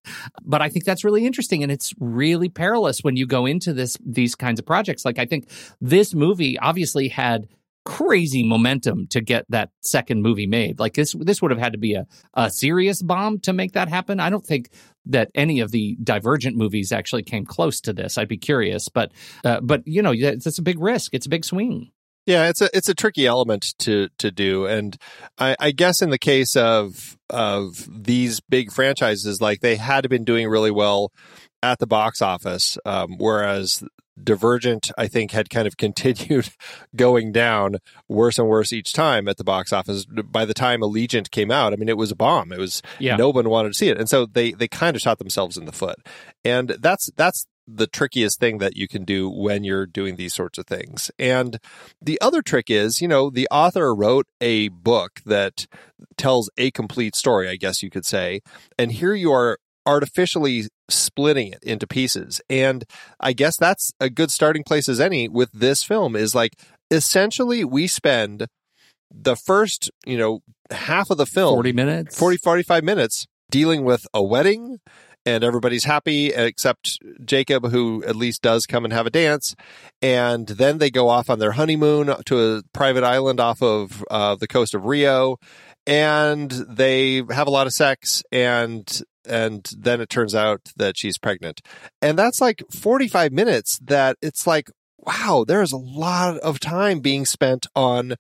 But 0.44 0.62
I 0.62 0.70
think 0.70 0.86
that's 0.86 1.04
really 1.04 1.26
interesting 1.26 1.64
and 1.64 1.72
it's 1.72 1.94
really 2.00 2.50
perilous 2.50 3.00
when 3.00 3.16
you 3.16 3.26
go 3.26 3.46
into 3.46 3.74
this 3.74 3.98
these 4.06 4.36
kinds 4.36 4.60
of 4.60 4.66
projects. 4.66 5.06
Like 5.06 5.20
I 5.20 5.26
think 5.26 5.50
this 5.82 6.14
movie 6.14 6.58
obviously 6.60 7.08
had 7.08 7.48
crazy 7.86 8.44
momentum 8.44 9.06
to 9.08 9.22
get 9.22 9.46
that 9.50 9.70
second 9.82 10.24
movie 10.24 10.48
made. 10.48 10.80
Like 10.80 10.96
this 10.96 11.16
this 11.20 11.42
would 11.42 11.52
have 11.52 11.60
had 11.60 11.74
to 11.74 11.80
be 11.80 11.94
a, 11.94 12.06
a 12.34 12.50
serious 12.50 13.02
bomb 13.02 13.40
to 13.42 13.54
make 13.54 13.74
that 13.74 13.90
happen. 13.90 14.20
I 14.20 14.30
don't 14.30 14.46
think 14.46 14.70
that 15.06 15.30
any 15.36 15.60
of 15.60 15.72
the 15.72 15.96
Divergent 16.04 16.58
movies 16.58 16.92
actually 16.92 17.24
came 17.24 17.46
close 17.46 17.80
to 17.82 17.94
this. 17.94 18.18
I'd 18.18 18.28
be 18.28 18.38
curious, 18.38 18.90
but 18.90 19.12
uh, 19.44 19.62
but 19.62 19.88
you 19.88 20.02
know, 20.02 20.14
it's 20.16 20.58
a 20.58 20.64
big 20.64 20.80
risk. 20.80 21.14
It's 21.14 21.28
a 21.28 21.30
big 21.30 21.46
swing. 21.46 21.92
Yeah, 22.26 22.50
it's 22.50 22.62
a 22.62 22.70
it's 22.74 22.90
a 22.90 22.96
tricky 22.96 23.28
element 23.28 23.76
to 23.80 24.10
to 24.18 24.32
do, 24.32 24.66
and 24.66 24.98
I, 25.38 25.56
I 25.60 25.72
guess 25.72 26.02
in 26.02 26.10
the 26.10 26.18
case 26.18 26.56
of 26.56 27.18
of 27.30 27.88
these 27.88 28.40
big 28.42 28.72
franchises, 28.72 29.40
like 29.42 29.60
they 29.62 29.76
had 29.76 30.10
been 30.10 30.24
doing 30.24 30.48
really 30.48 30.72
well 30.72 31.12
at 31.62 31.80
the 31.80 31.88
box 31.88 32.22
office, 32.22 32.78
um, 32.86 33.18
whereas 33.18 33.84
Divergent, 34.22 34.92
I 34.98 35.08
think, 35.08 35.32
had 35.32 35.50
kind 35.50 35.68
of 35.68 35.78
continued 35.86 36.50
going 36.96 37.32
down 37.32 37.78
worse 38.08 38.40
and 38.40 38.48
worse 38.48 38.72
each 38.72 38.94
time 38.94 39.28
at 39.28 39.38
the 39.38 39.44
box 39.44 39.74
office. 39.74 40.06
By 40.06 40.46
the 40.46 40.54
time 40.54 40.82
Allegiant 40.82 41.32
came 41.32 41.52
out, 41.52 41.74
I 41.74 41.76
mean, 41.76 41.90
it 41.90 41.98
was 41.98 42.12
a 42.12 42.16
bomb. 42.16 42.52
It 42.54 42.60
was 42.60 42.82
Yeah. 42.98 43.18
no 43.18 43.30
one 43.30 43.50
wanted 43.50 43.70
to 43.70 43.74
see 43.78 43.90
it, 43.90 44.00
and 44.00 44.10
so 44.10 44.26
they 44.26 44.52
they 44.52 44.68
kind 44.68 44.96
of 44.96 45.02
shot 45.02 45.20
themselves 45.20 45.58
in 45.58 45.66
the 45.66 45.72
foot. 45.74 45.98
And 46.44 46.70
that's 46.80 47.10
that's 47.18 47.46
the 47.68 47.88
trickiest 47.88 48.40
thing 48.40 48.60
that 48.60 48.78
you 48.78 48.88
can 48.88 49.04
do 49.04 49.30
when 49.30 49.64
you're 49.64 49.86
doing 49.86 50.16
these 50.16 50.34
sorts 50.34 50.58
of 50.58 50.68
things. 50.68 51.10
And 51.18 51.60
the 52.02 52.20
other 52.22 52.42
trick 52.42 52.70
is, 52.70 53.02
you 53.02 53.08
know, 53.08 53.30
the 53.30 53.48
author 53.50 53.94
wrote 53.94 54.28
a 54.40 54.70
book 54.70 55.22
that 55.26 55.68
tells 56.18 56.50
a 56.58 56.72
complete 56.72 57.16
story, 57.16 57.50
I 57.50 57.56
guess 57.56 57.82
you 57.82 57.90
could 57.90 58.06
say, 58.06 58.42
and 58.78 58.92
here 58.92 59.14
you 59.14 59.32
are 59.32 59.58
artificially 59.86 60.66
splitting 60.90 61.52
it 61.54 61.64
into 61.64 61.88
pieces. 61.88 62.42
And 62.50 62.86
I 63.20 63.34
guess 63.34 63.58
that's 63.58 63.92
a 64.00 64.10
good 64.10 64.32
starting 64.32 64.64
place 64.64 64.90
as 64.90 65.00
any 65.00 65.28
with 65.28 65.52
this 65.52 65.84
film 65.84 66.16
is 66.16 66.34
like 66.34 66.54
essentially 66.92 67.64
we 67.64 67.88
spend 67.88 68.48
the 69.12 69.36
first, 69.36 69.92
you 70.06 70.18
know, 70.18 70.42
half 70.72 71.10
of 71.10 71.18
the 71.18 71.26
film 71.26 71.56
40 71.56 71.74
minutes. 71.74 72.18
40 72.18 72.38
45 72.38 72.84
minutes 72.84 73.28
dealing 73.52 73.84
with 73.84 74.08
a 74.14 74.24
wedding 74.24 74.80
and 75.26 75.44
everybody's 75.44 75.84
happy 75.84 76.28
except 76.28 77.00
Jacob 77.24 77.70
who 77.72 78.04
at 78.06 78.16
least 78.16 78.42
does 78.42 78.66
come 78.66 78.84
and 78.86 78.94
have 78.94 79.08
a 79.08 79.12
dance. 79.12 79.56
And 80.02 80.48
then 80.48 80.78
they 80.78 80.92
go 80.92 81.10
off 81.10 81.30
on 81.30 81.40
their 81.40 81.54
honeymoon 81.54 82.14
to 82.26 82.40
a 82.40 82.62
private 82.74 83.04
island 83.04 83.40
off 83.40 83.62
of 83.62 84.04
uh, 84.12 84.36
the 84.36 84.48
coast 84.48 84.76
of 84.76 84.86
Rio. 84.86 85.38
And 85.88 86.52
they 86.52 87.24
have 87.32 87.48
a 87.48 87.52
lot 87.52 87.68
of 87.68 87.74
sex 87.74 88.24
and 88.32 89.02
and 89.28 89.68
then 89.76 90.02
it 90.02 90.10
turns 90.10 90.36
out 90.36 90.62
that 90.76 90.98
she's 90.98 91.18
pregnant. 91.18 91.62
And 92.02 92.18
that's 92.18 92.40
like 92.40 92.64
45 92.72 93.32
minutes 93.32 93.80
that 93.84 94.18
it's 94.22 94.46
like 94.46 94.70
wow 95.00 95.44
there's 95.48 95.72
a 95.72 95.78
lot 95.78 96.38
of 96.38 96.60
time 96.60 97.00
being 97.00 97.26
spent 97.26 97.66
on 97.76 98.16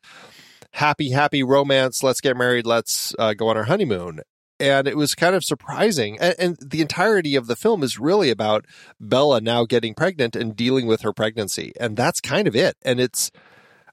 happy 0.71 1.11
happy 1.11 1.43
romance. 1.43 2.03
Let's 2.03 2.21
get 2.21 2.37
married. 2.37 2.65
Let's 2.65 3.15
uh, 3.17 3.33
go 3.33 3.47
on 3.47 3.57
our 3.57 3.63
honeymoon 3.63 4.21
and 4.59 4.87
it 4.87 4.97
was 4.97 5.15
kind 5.15 5.35
of 5.35 5.43
surprising. 5.43 6.17
And, 6.19 6.35
and 6.39 6.57
the 6.61 6.81
entirety 6.81 7.35
of 7.35 7.47
the 7.47 7.55
film 7.55 7.83
is 7.83 7.99
really 7.99 8.29
about 8.29 8.65
bella 8.99 9.41
now 9.41 9.65
getting 9.65 9.93
pregnant 9.93 10.35
and 10.35 10.55
dealing 10.55 10.87
with 10.87 11.01
her 11.01 11.13
pregnancy 11.13 11.73
and 11.79 11.97
that's 11.97 12.21
kind 12.21 12.47
of 12.47 12.55
it. 12.55 12.75
And 12.83 12.99
it's 12.99 13.31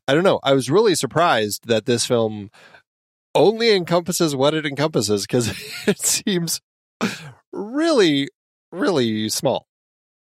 i 0.09 0.15
don't 0.15 0.25
know 0.25 0.41
i 0.43 0.53
was 0.53 0.69
really 0.69 0.97
surprised 0.97 1.69
that 1.69 1.87
this 1.87 2.05
film 2.05 2.51
only 3.37 3.71
encompasses 3.71 4.35
what 4.35 4.53
it 4.53 4.67
encompasses 4.67 5.23
because 5.23 5.49
it 5.87 6.01
seems 6.01 6.61
really 7.53 8.29
really 8.73 9.29
small. 9.29 9.69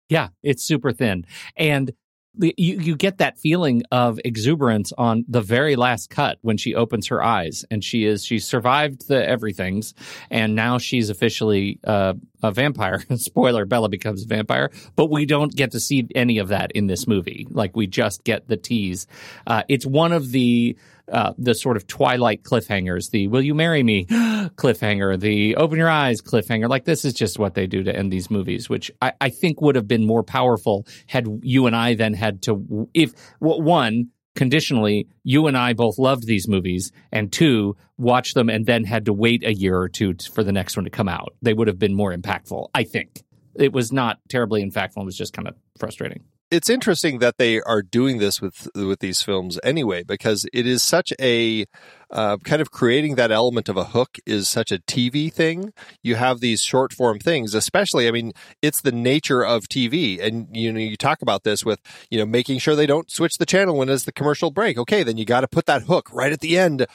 Yeah, 0.08 0.28
it's 0.42 0.62
super 0.62 0.92
thin. 0.92 1.24
And 1.56 1.92
you, 2.38 2.52
you 2.56 2.96
get 2.96 3.18
that 3.18 3.38
feeling 3.38 3.82
of 3.90 4.18
exuberance 4.24 4.92
on 4.96 5.24
the 5.28 5.42
very 5.42 5.76
last 5.76 6.08
cut 6.08 6.38
when 6.40 6.56
she 6.56 6.74
opens 6.74 7.08
her 7.08 7.22
eyes 7.22 7.64
and 7.70 7.84
she 7.84 8.04
is 8.04 8.24
she 8.24 8.38
survived 8.38 9.06
the 9.08 9.28
everythings 9.28 9.94
and 10.30 10.54
now 10.54 10.78
she's 10.78 11.10
officially 11.10 11.78
uh, 11.84 12.14
a 12.42 12.50
vampire. 12.50 13.02
Spoiler 13.16 13.66
bella 13.66 13.88
becomes 13.88 14.24
a 14.24 14.26
vampire 14.26 14.70
but 14.96 15.10
we 15.10 15.26
don't 15.26 15.54
get 15.54 15.72
to 15.72 15.80
see 15.80 16.08
any 16.14 16.38
of 16.38 16.48
that 16.48 16.72
in 16.72 16.86
this 16.86 17.06
movie. 17.06 17.46
Like 17.50 17.76
we 17.76 17.86
just 17.86 18.24
get 18.24 18.48
the 18.48 18.56
tease. 18.56 19.06
Uh, 19.46 19.64
it's 19.68 19.84
one 19.84 20.12
of 20.12 20.30
the 20.30 20.76
uh, 21.12 21.32
the 21.38 21.54
sort 21.54 21.76
of 21.76 21.86
twilight 21.86 22.42
cliffhangers, 22.42 23.10
the 23.10 23.28
"Will 23.28 23.42
you 23.42 23.54
marry 23.54 23.82
me?" 23.82 24.06
cliffhanger, 24.56 25.18
the 25.18 25.56
"Open 25.56 25.78
your 25.78 25.90
eyes" 25.90 26.20
cliffhanger. 26.20 26.68
Like 26.68 26.84
this 26.84 27.04
is 27.04 27.12
just 27.14 27.38
what 27.38 27.54
they 27.54 27.66
do 27.66 27.82
to 27.82 27.94
end 27.94 28.12
these 28.12 28.30
movies, 28.30 28.68
which 28.68 28.90
I, 29.00 29.12
I 29.20 29.28
think 29.28 29.60
would 29.60 29.76
have 29.76 29.86
been 29.86 30.06
more 30.06 30.22
powerful 30.22 30.86
had 31.06 31.26
you 31.42 31.66
and 31.66 31.76
I 31.76 31.94
then 31.94 32.14
had 32.14 32.42
to, 32.42 32.88
if 32.94 33.12
well, 33.40 33.60
one 33.60 34.08
conditionally, 34.34 35.08
you 35.24 35.46
and 35.46 35.56
I 35.56 35.72
both 35.72 35.98
loved 35.98 36.26
these 36.26 36.48
movies, 36.48 36.90
and 37.10 37.32
two, 37.32 37.76
watched 37.98 38.34
them 38.34 38.48
and 38.48 38.66
then 38.66 38.84
had 38.84 39.04
to 39.06 39.12
wait 39.12 39.44
a 39.44 39.54
year 39.54 39.78
or 39.78 39.88
two 39.88 40.14
for 40.32 40.42
the 40.42 40.52
next 40.52 40.76
one 40.76 40.84
to 40.84 40.90
come 40.90 41.08
out. 41.08 41.34
They 41.42 41.54
would 41.54 41.68
have 41.68 41.78
been 41.78 41.94
more 41.94 42.14
impactful, 42.14 42.68
I 42.74 42.84
think. 42.84 43.22
It 43.54 43.72
was 43.72 43.92
not 43.92 44.18
terribly 44.28 44.64
impactful. 44.64 45.02
It 45.02 45.04
was 45.04 45.16
just 45.16 45.34
kind 45.34 45.48
of 45.48 45.54
frustrating. 45.78 46.24
It's 46.52 46.68
interesting 46.68 47.18
that 47.20 47.38
they 47.38 47.62
are 47.62 47.82
doing 47.82 48.18
this 48.18 48.40
with 48.42 48.68
with 48.74 49.00
these 49.00 49.22
films 49.22 49.58
anyway 49.64 50.02
because 50.02 50.46
it 50.52 50.66
is 50.66 50.82
such 50.82 51.12
a 51.18 51.64
uh, 52.12 52.36
kind 52.38 52.60
of 52.60 52.70
creating 52.70 53.14
that 53.14 53.32
element 53.32 53.68
of 53.68 53.76
a 53.76 53.84
hook 53.84 54.18
is 54.26 54.48
such 54.48 54.70
a 54.70 54.78
TV 54.78 55.32
thing. 55.32 55.72
You 56.02 56.16
have 56.16 56.40
these 56.40 56.62
short 56.62 56.92
form 56.92 57.18
things, 57.18 57.54
especially. 57.54 58.06
I 58.06 58.10
mean, 58.10 58.32
it's 58.60 58.82
the 58.82 58.92
nature 58.92 59.42
of 59.42 59.64
TV, 59.64 60.22
and 60.22 60.54
you 60.54 60.72
know 60.72 60.78
you 60.78 60.96
talk 60.96 61.22
about 61.22 61.42
this 61.44 61.64
with 61.64 61.80
you 62.10 62.18
know 62.18 62.26
making 62.26 62.58
sure 62.58 62.76
they 62.76 62.86
don't 62.86 63.10
switch 63.10 63.38
the 63.38 63.46
channel 63.46 63.76
when 63.78 63.88
it's 63.88 64.04
the 64.04 64.12
commercial 64.12 64.50
break. 64.50 64.76
Okay, 64.76 65.02
then 65.02 65.16
you 65.16 65.24
got 65.24 65.40
to 65.40 65.48
put 65.48 65.66
that 65.66 65.84
hook 65.84 66.12
right 66.12 66.32
at 66.32 66.40
the 66.40 66.58
end 66.58 66.86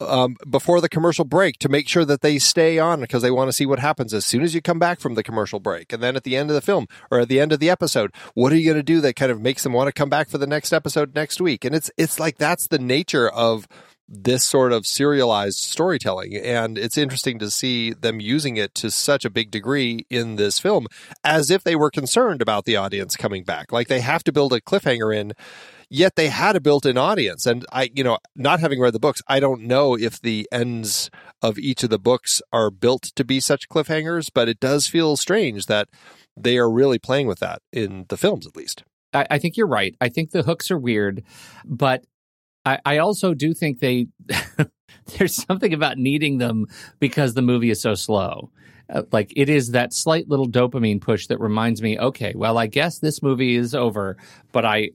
um, 0.00 0.36
before 0.48 0.80
the 0.80 0.88
commercial 0.88 1.24
break 1.24 1.58
to 1.58 1.68
make 1.68 1.86
sure 1.86 2.04
that 2.04 2.22
they 2.22 2.38
stay 2.38 2.78
on 2.78 3.00
because 3.00 3.22
they 3.22 3.30
want 3.30 3.48
to 3.48 3.52
see 3.52 3.66
what 3.66 3.78
happens 3.78 4.14
as 4.14 4.24
soon 4.24 4.42
as 4.42 4.54
you 4.54 4.62
come 4.62 4.78
back 4.78 5.00
from 5.00 5.14
the 5.14 5.22
commercial 5.22 5.60
break, 5.60 5.92
and 5.92 6.02
then 6.02 6.16
at 6.16 6.24
the 6.24 6.36
end 6.36 6.50
of 6.50 6.54
the 6.54 6.62
film 6.62 6.86
or 7.10 7.20
at 7.20 7.28
the 7.28 7.40
end 7.40 7.52
of 7.52 7.60
the 7.60 7.68
episode, 7.68 8.10
what 8.34 8.52
are 8.52 8.56
you 8.56 8.64
going 8.64 8.76
to 8.76 8.82
do 8.82 9.02
that 9.02 9.16
kind 9.16 9.30
of 9.30 9.40
makes 9.40 9.62
them 9.62 9.74
want 9.74 9.88
to 9.88 9.92
come 9.92 10.08
back 10.08 10.30
for 10.30 10.38
the 10.38 10.46
next 10.46 10.72
episode 10.72 11.14
next 11.14 11.40
week? 11.40 11.64
And 11.64 11.74
it's 11.74 11.90
it's 11.98 12.18
like 12.18 12.38
that's 12.38 12.68
the 12.68 12.78
nature 12.78 13.28
of 13.28 13.68
this 14.08 14.44
sort 14.44 14.72
of 14.72 14.86
serialized 14.86 15.58
storytelling. 15.58 16.36
And 16.36 16.76
it's 16.76 16.98
interesting 16.98 17.38
to 17.38 17.50
see 17.50 17.92
them 17.92 18.20
using 18.20 18.56
it 18.56 18.74
to 18.76 18.90
such 18.90 19.24
a 19.24 19.30
big 19.30 19.50
degree 19.50 20.06
in 20.10 20.36
this 20.36 20.58
film 20.58 20.86
as 21.24 21.50
if 21.50 21.64
they 21.64 21.76
were 21.76 21.90
concerned 21.90 22.42
about 22.42 22.64
the 22.64 22.76
audience 22.76 23.16
coming 23.16 23.44
back. 23.44 23.72
Like 23.72 23.88
they 23.88 24.00
have 24.00 24.22
to 24.24 24.32
build 24.32 24.52
a 24.52 24.60
cliffhanger 24.60 25.16
in, 25.16 25.32
yet 25.88 26.16
they 26.16 26.28
had 26.28 26.56
a 26.56 26.60
built 26.60 26.84
in 26.84 26.98
audience. 26.98 27.46
And 27.46 27.64
I, 27.72 27.90
you 27.94 28.04
know, 28.04 28.18
not 28.36 28.60
having 28.60 28.80
read 28.80 28.92
the 28.92 29.00
books, 29.00 29.22
I 29.28 29.40
don't 29.40 29.62
know 29.62 29.96
if 29.96 30.20
the 30.20 30.48
ends 30.52 31.10
of 31.40 31.58
each 31.58 31.82
of 31.82 31.90
the 31.90 31.98
books 31.98 32.42
are 32.52 32.70
built 32.70 33.02
to 33.16 33.24
be 33.24 33.40
such 33.40 33.68
cliffhangers, 33.68 34.28
but 34.32 34.48
it 34.48 34.60
does 34.60 34.86
feel 34.86 35.16
strange 35.16 35.66
that 35.66 35.88
they 36.36 36.58
are 36.58 36.70
really 36.70 36.98
playing 36.98 37.26
with 37.26 37.40
that 37.40 37.60
in 37.72 38.06
the 38.08 38.16
films, 38.16 38.46
at 38.46 38.56
least. 38.56 38.84
I, 39.12 39.26
I 39.30 39.38
think 39.38 39.56
you're 39.56 39.66
right. 39.66 39.94
I 40.00 40.08
think 40.08 40.30
the 40.30 40.42
hooks 40.42 40.70
are 40.70 40.78
weird, 40.78 41.22
but 41.64 42.04
I, 42.64 42.78
I 42.84 42.98
also 42.98 43.34
do 43.34 43.54
think 43.54 43.80
they 43.80 44.08
there's 45.18 45.34
something 45.34 45.72
about 45.72 45.98
needing 45.98 46.38
them 46.38 46.66
because 47.00 47.34
the 47.34 47.42
movie 47.42 47.70
is 47.70 47.80
so 47.80 47.94
slow. 47.94 48.50
Uh, 48.90 49.02
like 49.12 49.32
it 49.36 49.48
is 49.48 49.70
that 49.70 49.92
slight 49.92 50.28
little 50.28 50.48
dopamine 50.48 51.00
push 51.00 51.26
that 51.28 51.40
reminds 51.40 51.80
me, 51.80 51.98
okay, 51.98 52.32
well, 52.36 52.58
I 52.58 52.66
guess 52.66 52.98
this 52.98 53.22
movie 53.22 53.56
is 53.56 53.74
over, 53.74 54.16
but 54.52 54.64
I 54.64 54.90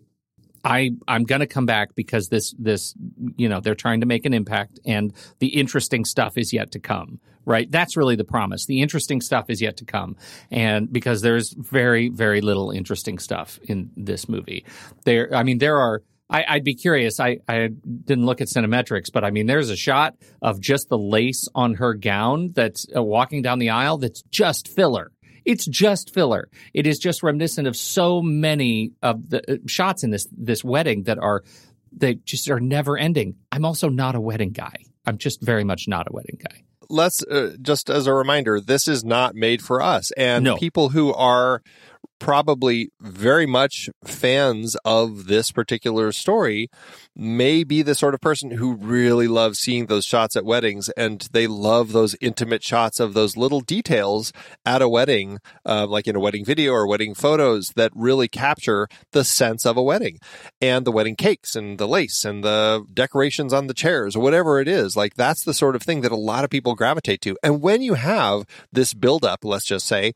I 0.64 0.92
I'm 1.08 1.24
going 1.24 1.40
to 1.40 1.48
come 1.48 1.66
back 1.66 1.96
because 1.96 2.30
this 2.30 2.54
this 2.60 2.94
you 3.38 3.50
know 3.50 3.60
they're 3.60 3.76
trying 3.76 4.02
to 4.02 4.06
make 4.06 4.26
an 4.26 4.34
impact 4.34 4.80
and 4.86 5.14
the 5.40 5.48
interesting 5.48 6.06
stuff 6.06 6.38
is 6.38 6.54
yet 6.54 6.72
to 6.72 6.80
come 6.80 7.20
right? 7.46 7.72
That's 7.72 7.96
really 7.96 8.18
the 8.18 8.26
promise. 8.26 8.66
The 8.66 8.82
interesting 8.82 9.22
stuff 9.22 9.50
is 9.50 9.62
yet 9.62 9.78
to 9.78 9.86
come. 9.86 10.18
And 10.52 10.92
because 10.92 11.22
there's 11.22 11.54
very 11.54 12.10
very 12.10 12.42
little 12.42 12.72
interesting 12.72 13.18
stuff 13.20 13.58
in 13.64 13.90
this 13.96 14.28
movie. 14.28 14.66
There 15.06 15.34
I 15.34 15.44
mean 15.44 15.60
there 15.60 15.78
are 15.78 16.04
I, 16.30 16.56
would 16.56 16.64
be 16.66 16.76
curious. 16.76 17.20
I, 17.20 17.40
I 17.48 17.70
didn't 17.70 18.26
look 18.26 18.42
at 18.42 18.48
cinemetrics, 18.50 19.12
but 19.14 19.24
I 19.24 19.32
mean, 19.32 19.46
there's 19.46 19.70
a 19.70 19.78
shot 19.78 20.16
of 20.42 20.60
just 20.60 20.90
the 20.90 20.98
lace 20.98 21.48
on 21.56 21.76
her 21.76 21.94
gown 21.94 22.52
that's 22.54 22.86
uh, 22.96 23.02
walking 23.02 23.42
down 23.42 23.60
the 23.60 23.70
aisle 23.70 23.98
that's 23.98 24.22
just 24.24 24.68
filler. 24.68 25.12
It's 25.46 25.66
just 25.66 26.14
filler. 26.14 26.50
It 26.74 26.86
is 26.86 27.00
just 27.00 27.24
reminiscent 27.24 27.68
of 27.68 27.78
so 27.78 28.22
many 28.22 28.92
of 29.02 29.30
the 29.30 29.54
uh, 29.54 29.58
shots 29.68 30.04
in 30.04 30.10
this 30.10 30.28
this 30.38 30.64
wedding 30.66 31.04
that 31.04 31.18
are 31.18 31.44
they 31.96 32.16
just 32.16 32.50
are 32.50 32.60
never 32.60 32.98
ending. 32.98 33.36
I'm 33.50 33.64
also 33.64 33.88
not 33.88 34.16
a 34.16 34.20
wedding 34.20 34.52
guy. 34.52 34.84
I'm 35.06 35.18
just 35.18 35.42
very 35.42 35.64
much 35.64 35.88
not 35.88 36.08
a 36.10 36.12
wedding 36.12 36.38
guy. 36.44 36.64
Let's 36.90 37.24
uh, 37.24 37.56
just 37.62 37.90
as 37.90 38.08
a 38.08 38.14
reminder, 38.14 38.60
this 38.60 38.90
is 38.90 39.06
not 39.06 39.36
made 39.36 39.62
for 39.62 39.82
us, 39.82 40.12
and 40.12 40.44
No. 40.44 40.58
people 40.58 40.90
who 40.90 41.14
are 41.14 41.62
probably 42.20 42.90
very 43.00 43.46
much 43.46 43.90
fans 44.04 44.76
of 44.86 45.28
this 45.28 45.52
particular 45.52 46.12
story 46.12 46.70
may 47.16 47.64
be 47.64 47.82
the 47.82 47.96
sort 47.96 48.14
of 48.14 48.22
person 48.22 48.52
who 48.52 48.76
really 48.76 49.28
loves 49.28 49.60
seeing 49.60 49.86
those 49.88 50.06
shots 50.06 50.36
at 50.36 50.46
weddings 50.46 50.90
and 50.90 51.28
they 51.32 51.48
love 51.48 51.92
those 51.92 52.16
intimate 52.22 52.64
shots 52.64 53.00
of 53.00 53.14
those 53.14 53.38
little 53.38 53.62
details 53.62 54.32
at 54.66 54.82
a 54.82 54.90
wedding 54.90 55.40
uh, 55.66 55.86
like 55.88 56.08
in 56.08 56.16
a 56.16 56.20
wedding 56.20 56.46
video 56.46 56.72
or 56.72 56.88
wedding 56.88 57.14
photos 57.14 57.70
that 57.76 57.92
really 57.96 58.28
capture 58.28 58.88
the 59.12 59.24
sense 59.24 59.66
of 59.66 59.78
a 59.78 59.84
wedding 59.84 60.18
and 60.62 60.86
the 60.86 60.92
wedding 60.92 61.16
cakes 61.16 61.56
and 61.56 61.78
the 61.78 61.88
lace 61.88 62.26
and 62.26 62.44
the 62.44 62.86
decorations 62.94 63.54
on 63.54 63.68
the 63.68 63.74
chairs 63.74 64.16
or 64.16 64.22
whatever 64.22 64.60
it 64.60 64.68
is. 64.68 64.96
Like 64.96 65.16
that's 65.16 65.44
the 65.44 65.54
sort 65.54 65.76
of 65.76 65.82
thing 65.82 66.02
that 66.02 66.12
a 66.12 66.16
lot 66.16 66.44
of 66.44 66.50
people 66.50 66.76
gravitate 66.76 67.22
to. 67.22 67.38
And 67.44 67.62
when 67.62 67.82
you 67.82 67.96
have 67.96 68.46
this 68.72 68.94
build 68.94 69.26
up 69.26 69.44
let's 69.44 69.66
just 69.66 69.88
say 69.88 70.14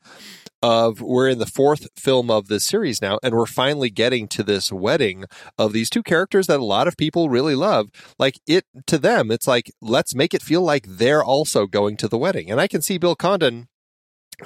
of 0.61 1.01
we're 1.01 1.27
in 1.27 1.39
the 1.39 1.45
fourth 1.45 1.87
film 1.95 2.29
of 2.29 2.47
this 2.47 2.65
series 2.65 3.01
now 3.01 3.19
and 3.23 3.33
we're 3.33 3.45
finally 3.45 3.89
getting 3.89 4.27
to 4.27 4.43
this 4.43 4.71
wedding 4.71 5.25
of 5.57 5.73
these 5.73 5.89
two 5.89 6.03
characters 6.03 6.47
that 6.47 6.59
a 6.59 6.65
lot 6.65 6.87
of 6.87 6.97
people 6.97 7.29
really 7.29 7.55
love. 7.55 7.89
Like 8.19 8.39
it 8.47 8.65
to 8.87 8.97
them 8.97 9.31
it's 9.31 9.47
like 9.47 9.71
let's 9.81 10.15
make 10.15 10.33
it 10.33 10.41
feel 10.41 10.61
like 10.61 10.85
they're 10.87 11.23
also 11.23 11.67
going 11.67 11.97
to 11.97 12.07
the 12.07 12.17
wedding. 12.17 12.51
And 12.51 12.59
i 12.59 12.67
can 12.67 12.81
see 12.81 12.97
bill 12.97 13.15
condon 13.15 13.67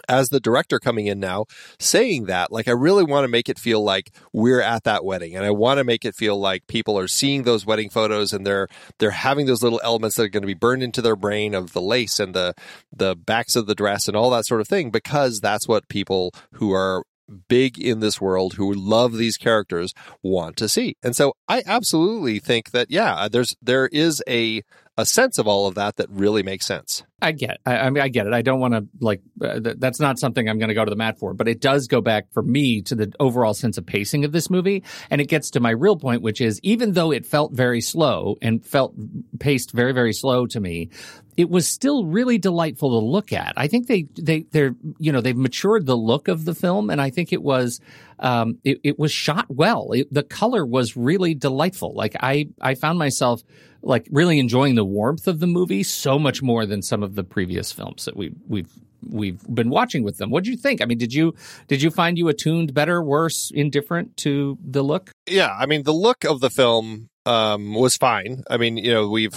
as 0.07 0.29
the 0.29 0.39
director 0.39 0.79
coming 0.79 1.07
in 1.07 1.19
now 1.19 1.45
saying 1.79 2.25
that 2.25 2.51
like 2.51 2.67
i 2.67 2.71
really 2.71 3.03
want 3.03 3.23
to 3.23 3.27
make 3.27 3.49
it 3.49 3.59
feel 3.59 3.83
like 3.83 4.11
we're 4.33 4.61
at 4.61 4.83
that 4.83 5.05
wedding 5.05 5.35
and 5.35 5.45
i 5.45 5.51
want 5.51 5.77
to 5.77 5.83
make 5.83 6.05
it 6.05 6.15
feel 6.15 6.39
like 6.39 6.65
people 6.67 6.97
are 6.97 7.07
seeing 7.07 7.43
those 7.43 7.65
wedding 7.65 7.89
photos 7.89 8.33
and 8.33 8.45
they're 8.45 8.67
they're 8.99 9.11
having 9.11 9.45
those 9.45 9.63
little 9.63 9.81
elements 9.83 10.15
that 10.15 10.23
are 10.23 10.29
going 10.29 10.43
to 10.43 10.47
be 10.47 10.53
burned 10.53 10.83
into 10.83 11.01
their 11.01 11.15
brain 11.15 11.53
of 11.53 11.73
the 11.73 11.81
lace 11.81 12.19
and 12.19 12.33
the 12.33 12.53
the 12.95 13.15
backs 13.15 13.55
of 13.55 13.67
the 13.67 13.75
dress 13.75 14.07
and 14.07 14.15
all 14.15 14.29
that 14.29 14.45
sort 14.45 14.61
of 14.61 14.67
thing 14.67 14.89
because 14.89 15.39
that's 15.39 15.67
what 15.67 15.87
people 15.89 16.31
who 16.53 16.73
are 16.73 17.03
big 17.47 17.79
in 17.79 17.99
this 17.99 18.21
world 18.21 18.53
who 18.53 18.73
love 18.73 19.13
these 19.13 19.37
characters 19.37 19.93
want 20.21 20.57
to 20.57 20.69
see. 20.69 20.95
And 21.03 21.15
so 21.15 21.33
i 21.47 21.63
absolutely 21.65 22.39
think 22.39 22.71
that 22.71 22.89
yeah 22.89 23.27
there's 23.27 23.55
there 23.61 23.87
is 23.87 24.21
a 24.27 24.61
a 24.97 25.05
sense 25.05 25.37
of 25.37 25.47
all 25.47 25.67
of 25.67 25.75
that 25.75 25.97
that 25.97 26.09
really 26.09 26.43
makes 26.43 26.65
sense 26.65 27.03
I 27.21 27.31
get. 27.31 27.59
I, 27.65 27.77
I 27.77 27.89
mean, 27.89 28.03
I 28.03 28.09
get 28.09 28.27
it. 28.27 28.33
I 28.33 28.41
don't 28.41 28.59
want 28.59 28.73
to 28.73 28.87
like. 28.99 29.21
Uh, 29.41 29.59
th- 29.59 29.77
that's 29.79 29.99
not 29.99 30.19
something 30.19 30.47
I'm 30.47 30.59
going 30.59 30.69
to 30.69 30.75
go 30.75 30.83
to 30.83 30.89
the 30.89 30.95
mat 30.95 31.17
for. 31.17 31.33
But 31.33 31.47
it 31.47 31.59
does 31.61 31.87
go 31.87 32.01
back 32.01 32.31
for 32.33 32.43
me 32.43 32.81
to 32.83 32.95
the 32.95 33.11
overall 33.19 33.53
sense 33.53 33.77
of 33.77 33.85
pacing 33.85 34.25
of 34.25 34.31
this 34.31 34.49
movie, 34.49 34.83
and 35.09 35.21
it 35.21 35.27
gets 35.27 35.49
to 35.51 35.59
my 35.59 35.71
real 35.71 35.95
point, 35.95 36.21
which 36.21 36.41
is 36.41 36.59
even 36.61 36.91
though 36.91 37.11
it 37.11 37.25
felt 37.25 37.53
very 37.53 37.81
slow 37.81 38.35
and 38.41 38.63
felt 38.65 38.93
paced 39.39 39.71
very, 39.71 39.93
very 39.93 40.13
slow 40.13 40.45
to 40.45 40.59
me, 40.59 40.89
it 41.37 41.49
was 41.49 41.67
still 41.67 42.05
really 42.05 42.37
delightful 42.37 42.99
to 42.99 43.05
look 43.05 43.33
at. 43.33 43.53
I 43.57 43.67
think 43.67 43.87
they 43.87 44.07
they 44.19 44.41
they're 44.51 44.75
you 44.99 45.11
know 45.11 45.21
they've 45.21 45.37
matured 45.37 45.85
the 45.85 45.97
look 45.97 46.27
of 46.27 46.45
the 46.45 46.53
film, 46.53 46.89
and 46.89 47.01
I 47.01 47.09
think 47.09 47.33
it 47.33 47.41
was 47.41 47.79
um, 48.19 48.59
it, 48.63 48.79
it 48.83 48.99
was 48.99 49.11
shot 49.11 49.45
well. 49.49 49.93
It, 49.93 50.13
the 50.13 50.23
color 50.23 50.65
was 50.65 50.95
really 50.95 51.33
delightful. 51.33 51.93
Like 51.95 52.15
I 52.19 52.49
I 52.61 52.75
found 52.75 52.99
myself 52.99 53.41
like 53.85 54.07
really 54.11 54.39
enjoying 54.39 54.75
the 54.75 54.83
warmth 54.83 55.27
of 55.27 55.39
the 55.39 55.47
movie 55.47 55.83
so 55.83 56.19
much 56.19 56.41
more 56.41 56.65
than 56.65 56.81
some 56.81 57.03
of 57.03 57.15
the 57.15 57.23
previous 57.23 57.71
films 57.71 58.05
that 58.05 58.17
we 58.17 58.33
we've 58.47 58.71
we've 59.07 59.41
been 59.53 59.69
watching 59.69 60.03
with 60.03 60.17
them. 60.17 60.31
What 60.31 60.43
do 60.43 60.51
you 60.51 60.57
think? 60.57 60.81
I 60.81 60.85
mean, 60.85 60.97
did 60.97 61.13
you 61.13 61.35
did 61.67 61.81
you 61.81 61.91
find 61.91 62.17
you 62.17 62.27
attuned 62.27 62.73
better, 62.73 63.01
worse, 63.01 63.51
indifferent 63.53 64.17
to 64.17 64.57
the 64.63 64.83
look? 64.83 65.11
yeah 65.27 65.55
i 65.57 65.65
mean 65.65 65.83
the 65.83 65.93
look 65.93 66.23
of 66.23 66.39
the 66.39 66.49
film 66.49 67.09
um, 67.25 67.73
was 67.73 67.97
fine. 67.97 68.43
I 68.49 68.57
mean, 68.57 68.77
you 68.77 68.93
know, 68.93 69.09
we've 69.09 69.33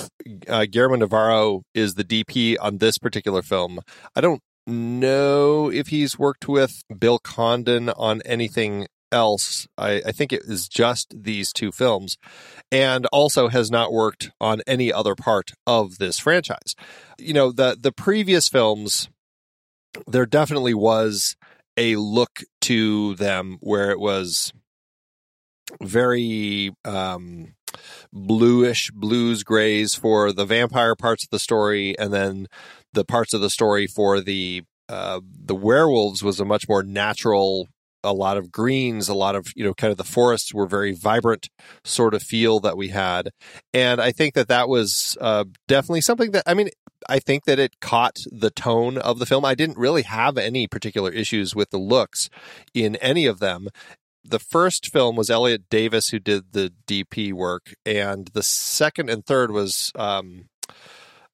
uh, 0.46 0.66
Guillermo 0.70 0.96
Navarro 0.96 1.62
is 1.74 1.94
the 1.94 2.04
DP 2.04 2.56
on 2.60 2.78
this 2.78 2.98
particular 2.98 3.42
film. 3.42 3.80
I 4.14 4.20
don't 4.20 4.42
know 4.66 5.70
if 5.70 5.88
he's 5.88 6.18
worked 6.18 6.48
with 6.48 6.82
Bill 6.98 7.18
Condon 7.18 7.88
on 7.88 8.20
anything 8.26 8.86
else. 9.12 9.66
I, 9.76 10.02
I 10.06 10.12
think 10.12 10.32
it 10.32 10.42
is 10.44 10.68
just 10.68 11.14
these 11.16 11.52
two 11.52 11.72
films, 11.72 12.16
and 12.70 13.06
also 13.06 13.48
has 13.48 13.70
not 13.70 13.92
worked 13.92 14.30
on 14.40 14.62
any 14.66 14.92
other 14.92 15.14
part 15.14 15.52
of 15.66 15.98
this 15.98 16.18
franchise. 16.18 16.74
You 17.18 17.34
know, 17.34 17.52
the 17.52 17.76
the 17.80 17.92
previous 17.92 18.48
films, 18.48 19.08
there 20.06 20.26
definitely 20.26 20.74
was 20.74 21.36
a 21.76 21.96
look 21.96 22.40
to 22.62 23.14
them 23.14 23.58
where 23.60 23.90
it 23.90 24.00
was 24.00 24.52
very 25.82 26.72
um 26.84 27.54
bluish 28.12 28.90
blues 28.92 29.42
grays 29.42 29.94
for 29.94 30.32
the 30.32 30.46
vampire 30.46 30.96
parts 30.96 31.24
of 31.24 31.30
the 31.30 31.38
story 31.38 31.96
and 31.98 32.12
then 32.12 32.46
the 32.94 33.04
parts 33.04 33.34
of 33.34 33.40
the 33.40 33.50
story 33.50 33.86
for 33.86 34.20
the 34.20 34.62
uh 34.88 35.20
the 35.44 35.54
werewolves 35.54 36.22
was 36.22 36.40
a 36.40 36.44
much 36.44 36.68
more 36.68 36.82
natural 36.82 37.68
a 38.04 38.12
lot 38.12 38.36
of 38.36 38.52
greens 38.52 39.08
a 39.08 39.14
lot 39.14 39.34
of 39.34 39.48
you 39.56 39.64
know 39.64 39.74
kind 39.74 39.90
of 39.90 39.96
the 39.96 40.04
forests 40.04 40.54
were 40.54 40.66
very 40.66 40.92
vibrant 40.92 41.48
sort 41.84 42.14
of 42.14 42.22
feel 42.22 42.60
that 42.60 42.76
we 42.76 42.88
had 42.88 43.30
and 43.74 44.00
i 44.00 44.12
think 44.12 44.34
that 44.34 44.48
that 44.48 44.68
was 44.68 45.16
uh 45.20 45.44
definitely 45.66 46.00
something 46.00 46.30
that 46.30 46.42
i 46.46 46.54
mean 46.54 46.68
I 47.08 47.20
think 47.20 47.44
that 47.44 47.60
it 47.60 47.78
caught 47.80 48.18
the 48.30 48.50
tone 48.50 48.98
of 48.98 49.20
the 49.20 49.24
film. 49.24 49.44
I 49.44 49.54
didn't 49.54 49.78
really 49.78 50.02
have 50.02 50.36
any 50.36 50.66
particular 50.66 51.12
issues 51.12 51.54
with 51.54 51.70
the 51.70 51.78
looks 51.78 52.28
in 52.74 52.96
any 52.96 53.24
of 53.24 53.38
them 53.38 53.68
the 54.28 54.38
first 54.38 54.92
film 54.92 55.16
was 55.16 55.30
Elliot 55.30 55.68
Davis 55.70 56.08
who 56.08 56.18
did 56.18 56.52
the 56.52 56.72
DP 56.86 57.32
work, 57.32 57.74
and 57.86 58.28
the 58.28 58.42
second 58.42 59.10
and 59.10 59.24
third 59.24 59.50
was 59.50 59.92
um, 59.94 60.48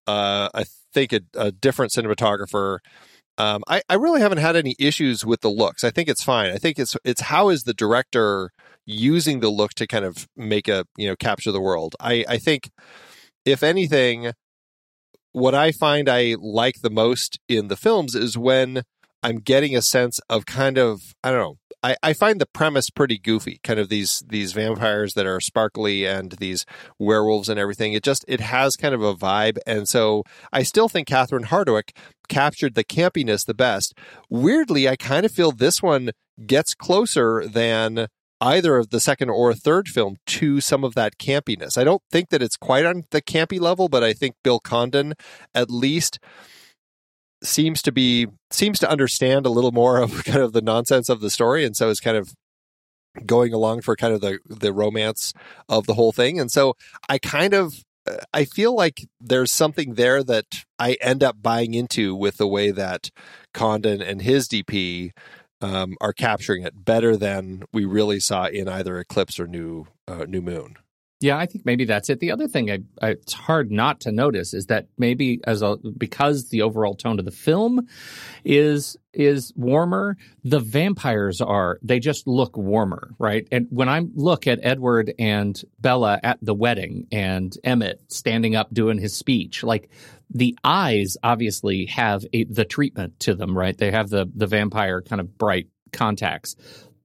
uh, 0.06 0.48
I 0.54 0.64
think 0.92 1.12
a, 1.12 1.20
a 1.34 1.52
different 1.52 1.92
cinematographer. 1.92 2.78
Um, 3.36 3.62
I, 3.68 3.82
I 3.88 3.94
really 3.94 4.20
haven't 4.20 4.38
had 4.38 4.56
any 4.56 4.76
issues 4.78 5.24
with 5.24 5.40
the 5.40 5.50
looks. 5.50 5.82
I 5.82 5.90
think 5.90 6.08
it's 6.08 6.22
fine. 6.22 6.50
I 6.52 6.56
think 6.56 6.78
it's 6.78 6.96
it's 7.04 7.22
how 7.22 7.48
is 7.48 7.64
the 7.64 7.74
director 7.74 8.50
using 8.86 9.40
the 9.40 9.48
look 9.48 9.74
to 9.74 9.86
kind 9.86 10.04
of 10.04 10.28
make 10.36 10.68
a 10.68 10.84
you 10.96 11.08
know 11.08 11.16
capture 11.16 11.50
the 11.50 11.60
world. 11.60 11.96
I 12.00 12.24
I 12.28 12.38
think 12.38 12.70
if 13.44 13.62
anything, 13.62 14.32
what 15.32 15.54
I 15.54 15.72
find 15.72 16.08
I 16.08 16.36
like 16.38 16.80
the 16.82 16.90
most 16.90 17.38
in 17.48 17.68
the 17.68 17.76
films 17.76 18.14
is 18.14 18.38
when 18.38 18.82
I'm 19.22 19.38
getting 19.38 19.76
a 19.76 19.82
sense 19.82 20.20
of 20.30 20.46
kind 20.46 20.78
of 20.78 21.14
I 21.24 21.30
don't 21.30 21.40
know. 21.40 21.56
I, 21.84 21.96
I 22.02 22.12
find 22.14 22.40
the 22.40 22.46
premise 22.46 22.88
pretty 22.88 23.18
goofy. 23.18 23.60
Kind 23.62 23.78
of 23.78 23.90
these 23.90 24.24
these 24.26 24.54
vampires 24.54 25.12
that 25.12 25.26
are 25.26 25.38
sparkly 25.38 26.06
and 26.06 26.32
these 26.32 26.64
werewolves 26.98 27.50
and 27.50 27.60
everything. 27.60 27.92
It 27.92 28.02
just 28.02 28.24
it 28.26 28.40
has 28.40 28.74
kind 28.74 28.94
of 28.94 29.02
a 29.02 29.14
vibe, 29.14 29.58
and 29.66 29.86
so 29.86 30.22
I 30.50 30.62
still 30.62 30.88
think 30.88 31.06
Catherine 31.06 31.44
Hardwicke 31.44 31.90
captured 32.26 32.74
the 32.74 32.84
campiness 32.84 33.44
the 33.44 33.52
best. 33.52 33.92
Weirdly, 34.30 34.88
I 34.88 34.96
kind 34.96 35.26
of 35.26 35.32
feel 35.32 35.52
this 35.52 35.82
one 35.82 36.12
gets 36.46 36.72
closer 36.72 37.46
than 37.46 38.08
either 38.40 38.78
of 38.78 38.88
the 38.88 39.00
second 39.00 39.28
or 39.28 39.52
third 39.52 39.88
film 39.88 40.16
to 40.26 40.62
some 40.62 40.84
of 40.84 40.94
that 40.94 41.18
campiness. 41.18 41.76
I 41.76 41.84
don't 41.84 42.02
think 42.10 42.30
that 42.30 42.42
it's 42.42 42.56
quite 42.56 42.86
on 42.86 43.04
the 43.10 43.20
campy 43.20 43.60
level, 43.60 43.90
but 43.90 44.02
I 44.02 44.14
think 44.14 44.36
Bill 44.42 44.58
Condon 44.58 45.14
at 45.54 45.70
least 45.70 46.18
seems 47.44 47.82
to 47.82 47.92
be 47.92 48.26
seems 48.50 48.78
to 48.78 48.90
understand 48.90 49.46
a 49.46 49.50
little 49.50 49.72
more 49.72 49.98
of 49.98 50.24
kind 50.24 50.40
of 50.40 50.52
the 50.52 50.62
nonsense 50.62 51.08
of 51.08 51.20
the 51.20 51.30
story 51.30 51.64
and 51.64 51.76
so 51.76 51.88
is 51.88 52.00
kind 52.00 52.16
of 52.16 52.34
going 53.26 53.52
along 53.52 53.80
for 53.80 53.94
kind 53.94 54.12
of 54.12 54.20
the 54.20 54.38
the 54.46 54.72
romance 54.72 55.32
of 55.68 55.86
the 55.86 55.94
whole 55.94 56.12
thing 56.12 56.40
and 56.40 56.50
so 56.50 56.74
I 57.08 57.18
kind 57.18 57.54
of 57.54 57.84
I 58.32 58.44
feel 58.44 58.74
like 58.74 59.06
there's 59.20 59.52
something 59.52 59.94
there 59.94 60.22
that 60.24 60.46
I 60.78 60.96
end 61.00 61.22
up 61.22 61.42
buying 61.42 61.74
into 61.74 62.14
with 62.14 62.36
the 62.36 62.46
way 62.46 62.70
that 62.70 63.10
Condon 63.54 64.02
and 64.02 64.20
his 64.20 64.46
DP 64.48 65.12
um, 65.60 65.96
are 66.00 66.12
capturing 66.12 66.62
it 66.64 66.84
better 66.84 67.16
than 67.16 67.64
we 67.72 67.84
really 67.84 68.20
saw 68.20 68.46
in 68.46 68.68
either 68.68 68.98
Eclipse 68.98 69.40
or 69.40 69.46
New 69.46 69.86
uh, 70.06 70.26
New 70.28 70.42
Moon. 70.42 70.76
Yeah, 71.24 71.38
I 71.38 71.46
think 71.46 71.64
maybe 71.64 71.86
that's 71.86 72.10
it. 72.10 72.20
The 72.20 72.32
other 72.32 72.46
thing 72.46 72.70
I, 72.70 72.80
I, 73.00 73.08
it's 73.12 73.32
hard 73.32 73.70
not 73.70 74.00
to 74.00 74.12
notice 74.12 74.52
is 74.52 74.66
that 74.66 74.88
maybe 74.98 75.40
as 75.44 75.62
a 75.62 75.76
because 75.96 76.50
the 76.50 76.60
overall 76.60 76.94
tone 76.94 77.18
of 77.18 77.24
the 77.24 77.30
film 77.30 77.88
is 78.44 78.98
is 79.14 79.50
warmer, 79.56 80.18
the 80.42 80.60
vampires 80.60 81.40
are 81.40 81.78
they 81.80 81.98
just 81.98 82.26
look 82.26 82.58
warmer, 82.58 83.14
right? 83.18 83.48
And 83.50 83.68
when 83.70 83.88
I 83.88 84.02
look 84.14 84.46
at 84.46 84.58
Edward 84.62 85.14
and 85.18 85.58
Bella 85.80 86.20
at 86.22 86.40
the 86.42 86.52
wedding 86.52 87.06
and 87.10 87.56
Emmett 87.64 88.02
standing 88.08 88.54
up 88.54 88.74
doing 88.74 88.98
his 88.98 89.16
speech, 89.16 89.62
like 89.62 89.88
the 90.28 90.58
eyes 90.62 91.16
obviously 91.22 91.86
have 91.86 92.26
a, 92.34 92.44
the 92.44 92.66
treatment 92.66 93.18
to 93.20 93.34
them, 93.34 93.56
right? 93.56 93.78
They 93.78 93.92
have 93.92 94.10
the 94.10 94.30
the 94.34 94.46
vampire 94.46 95.00
kind 95.00 95.22
of 95.22 95.38
bright 95.38 95.68
contacts, 95.90 96.54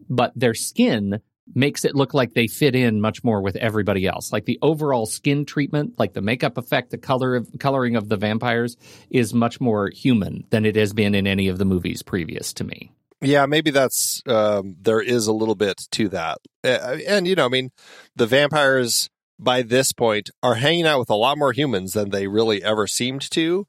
but 0.10 0.34
their 0.36 0.53
skin 0.53 1.21
makes 1.55 1.85
it 1.85 1.95
look 1.95 2.13
like 2.13 2.33
they 2.33 2.47
fit 2.47 2.75
in 2.75 3.01
much 3.01 3.23
more 3.23 3.41
with 3.41 3.55
everybody 3.55 4.07
else. 4.07 4.31
Like 4.31 4.45
the 4.45 4.59
overall 4.62 5.05
skin 5.05 5.45
treatment, 5.45 5.97
like 5.97 6.13
the 6.13 6.21
makeup 6.21 6.57
effect, 6.57 6.91
the 6.91 6.97
color 6.97 7.35
of 7.35 7.49
coloring 7.59 7.95
of 7.95 8.09
the 8.09 8.17
vampires 8.17 8.77
is 9.09 9.33
much 9.33 9.59
more 9.59 9.89
human 9.89 10.45
than 10.49 10.65
it 10.65 10.75
has 10.75 10.93
been 10.93 11.15
in 11.15 11.27
any 11.27 11.47
of 11.47 11.57
the 11.57 11.65
movies 11.65 12.01
previous 12.01 12.53
to 12.53 12.63
me. 12.63 12.91
Yeah, 13.21 13.45
maybe 13.47 13.71
that's 13.71 14.21
um, 14.27 14.77
there 14.79 15.01
is 15.01 15.27
a 15.27 15.33
little 15.33 15.55
bit 15.55 15.81
to 15.91 16.07
that, 16.09 16.38
and 16.63 17.27
you 17.27 17.35
know, 17.35 17.45
I 17.45 17.49
mean, 17.49 17.71
the 18.15 18.25
vampires 18.27 19.09
by 19.38 19.62
this 19.62 19.91
point 19.91 20.29
are 20.41 20.55
hanging 20.55 20.85
out 20.85 20.99
with 20.99 21.09
a 21.09 21.15
lot 21.15 21.38
more 21.38 21.51
humans 21.51 21.93
than 21.93 22.12
they 22.12 22.27
really 22.27 22.63
ever 22.63 22.88
seemed 22.88 23.29
to. 23.31 23.65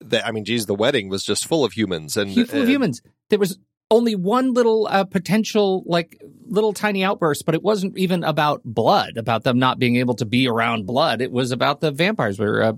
That 0.00 0.26
I 0.26 0.30
mean, 0.30 0.44
geez, 0.44 0.66
the 0.66 0.74
wedding 0.74 1.08
was 1.08 1.24
just 1.24 1.46
full 1.46 1.64
of 1.64 1.72
humans 1.72 2.16
and 2.16 2.32
full 2.32 2.42
of 2.42 2.68
uh, 2.68 2.70
humans. 2.70 3.02
There 3.28 3.40
was 3.40 3.58
only 3.92 4.14
one 4.14 4.54
little 4.54 4.88
uh, 4.90 5.04
potential 5.04 5.84
like 5.86 6.20
little 6.46 6.72
tiny 6.72 7.04
outburst 7.04 7.44
but 7.44 7.54
it 7.54 7.62
wasn't 7.62 7.96
even 7.96 8.24
about 8.24 8.62
blood 8.64 9.16
about 9.16 9.44
them 9.44 9.58
not 9.58 9.78
being 9.78 9.96
able 9.96 10.14
to 10.14 10.24
be 10.24 10.48
around 10.48 10.86
blood. 10.86 11.20
It 11.20 11.30
was 11.30 11.52
about 11.52 11.80
the 11.80 11.90
vampires 11.90 12.38
where 12.38 12.62
uh, 12.62 12.72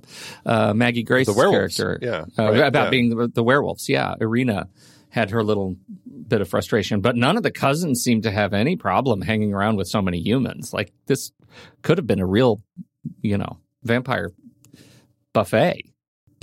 uh, 0.45 0.75
maggie 0.75 1.05
grace's 1.05 1.35
character. 1.35 1.99
Yeah, 2.03 2.25
uh, 2.39 2.51
right, 2.51 2.67
about 2.67 2.85
yeah. 2.85 2.91
being 2.91 3.17
the, 3.17 3.29
the 3.29 3.43
werewolves. 3.43 3.89
Yeah 3.89 4.15
irina 4.21 4.69
had 5.09 5.31
her 5.31 5.45
little 5.45 5.77
bit 6.27 6.41
of 6.41 6.49
frustration 6.49 7.01
but 7.01 7.15
none 7.17 7.37
of 7.37 7.45
the 7.45 7.53
cousins 7.53 8.03
seemed 8.03 8.25
to 8.25 8.33
have 8.33 8.53
any 8.53 8.75
problem 8.75 9.23
hanging 9.23 9.55
around 9.55 9.77
with 9.77 9.87
so 9.87 10.03
many 10.03 10.19
humans. 10.19 10.75
Like 10.75 10.93
this 11.07 11.31
could 11.83 11.99
have 11.99 12.07
been 12.07 12.21
a 12.21 12.27
real 12.27 12.61
you 13.23 13.39
know 13.39 13.59
vampire 13.85 14.33
buffet 15.33 15.94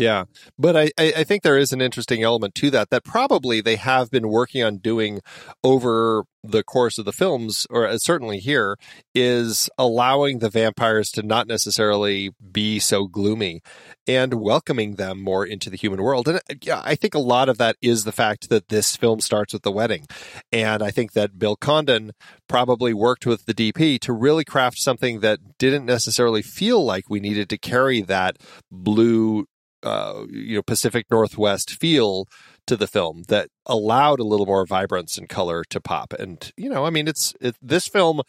Yeah, 0.01 0.23
but 0.57 0.75
I, 0.75 0.89
I 0.97 1.23
think 1.23 1.43
there 1.43 1.59
is 1.59 1.71
an 1.71 1.79
interesting 1.79 2.23
element 2.23 2.55
to 2.55 2.71
that 2.71 2.89
that 2.89 3.03
probably 3.03 3.61
they 3.61 3.75
have 3.75 4.09
been 4.09 4.29
working 4.29 4.63
on 4.63 4.77
doing 4.77 5.21
over 5.63 6.23
the 6.43 6.63
course 6.63 6.97
of 6.97 7.05
the 7.05 7.11
films, 7.11 7.67
or 7.69 7.85
uh, 7.85 7.99
certainly 7.99 8.39
here, 8.39 8.77
is 9.13 9.69
allowing 9.77 10.39
the 10.39 10.49
vampires 10.49 11.11
to 11.11 11.21
not 11.21 11.45
necessarily 11.45 12.31
be 12.51 12.79
so 12.79 13.05
gloomy 13.05 13.61
and 14.07 14.33
welcoming 14.33 14.95
them 14.95 15.21
more 15.21 15.45
into 15.45 15.69
the 15.69 15.77
human 15.77 16.01
world. 16.01 16.27
And 16.27 16.37
uh, 16.37 16.55
yeah, 16.63 16.81
I 16.83 16.95
think 16.95 17.13
a 17.13 17.19
lot 17.19 17.47
of 17.47 17.59
that 17.59 17.75
is 17.79 18.03
the 18.03 18.11
fact 18.11 18.49
that 18.49 18.69
this 18.69 18.95
film 18.95 19.19
starts 19.19 19.53
with 19.53 19.61
the 19.61 19.71
wedding, 19.71 20.07
and 20.51 20.81
I 20.81 20.89
think 20.89 21.11
that 21.13 21.37
Bill 21.37 21.55
Condon 21.55 22.13
probably 22.47 22.91
worked 22.91 23.27
with 23.27 23.45
the 23.45 23.53
DP 23.53 23.99
to 23.99 24.13
really 24.13 24.45
craft 24.45 24.79
something 24.79 25.19
that 25.19 25.59
didn't 25.59 25.85
necessarily 25.85 26.41
feel 26.41 26.83
like 26.83 27.07
we 27.07 27.19
needed 27.19 27.49
to 27.49 27.57
carry 27.59 28.01
that 28.01 28.37
blue 28.71 29.45
uh, 29.83 30.25
you 30.29 30.55
know 30.55 30.61
Pacific 30.61 31.05
Northwest 31.09 31.71
feel 31.71 32.27
to 32.67 32.77
the 32.77 32.87
film 32.87 33.23
that 33.27 33.49
allowed 33.65 34.19
a 34.19 34.23
little 34.23 34.45
more 34.45 34.65
vibrance 34.65 35.17
and 35.17 35.27
color 35.27 35.63
to 35.69 35.81
pop. 35.81 36.13
And 36.13 36.51
you 36.55 36.69
know, 36.69 36.85
I 36.85 36.89
mean, 36.89 37.07
it's 37.07 37.33
it, 37.41 37.55
this 37.61 37.87
film 37.87 38.21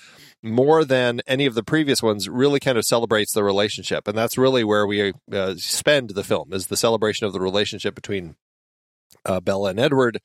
more 0.42 0.84
than 0.84 1.20
any 1.26 1.46
of 1.46 1.54
the 1.54 1.62
previous 1.62 2.02
ones 2.02 2.28
really 2.28 2.60
kind 2.60 2.78
of 2.78 2.84
celebrates 2.84 3.32
the 3.32 3.44
relationship, 3.44 4.08
and 4.08 4.16
that's 4.16 4.38
really 4.38 4.64
where 4.64 4.86
we 4.86 5.12
uh, 5.32 5.54
spend 5.56 6.10
the 6.10 6.24
film 6.24 6.52
is 6.52 6.66
the 6.66 6.76
celebration 6.76 7.26
of 7.26 7.32
the 7.32 7.40
relationship 7.40 7.94
between. 7.94 8.36
Uh, 9.26 9.38
Bella 9.40 9.70
and 9.70 9.78
Edward, 9.78 10.18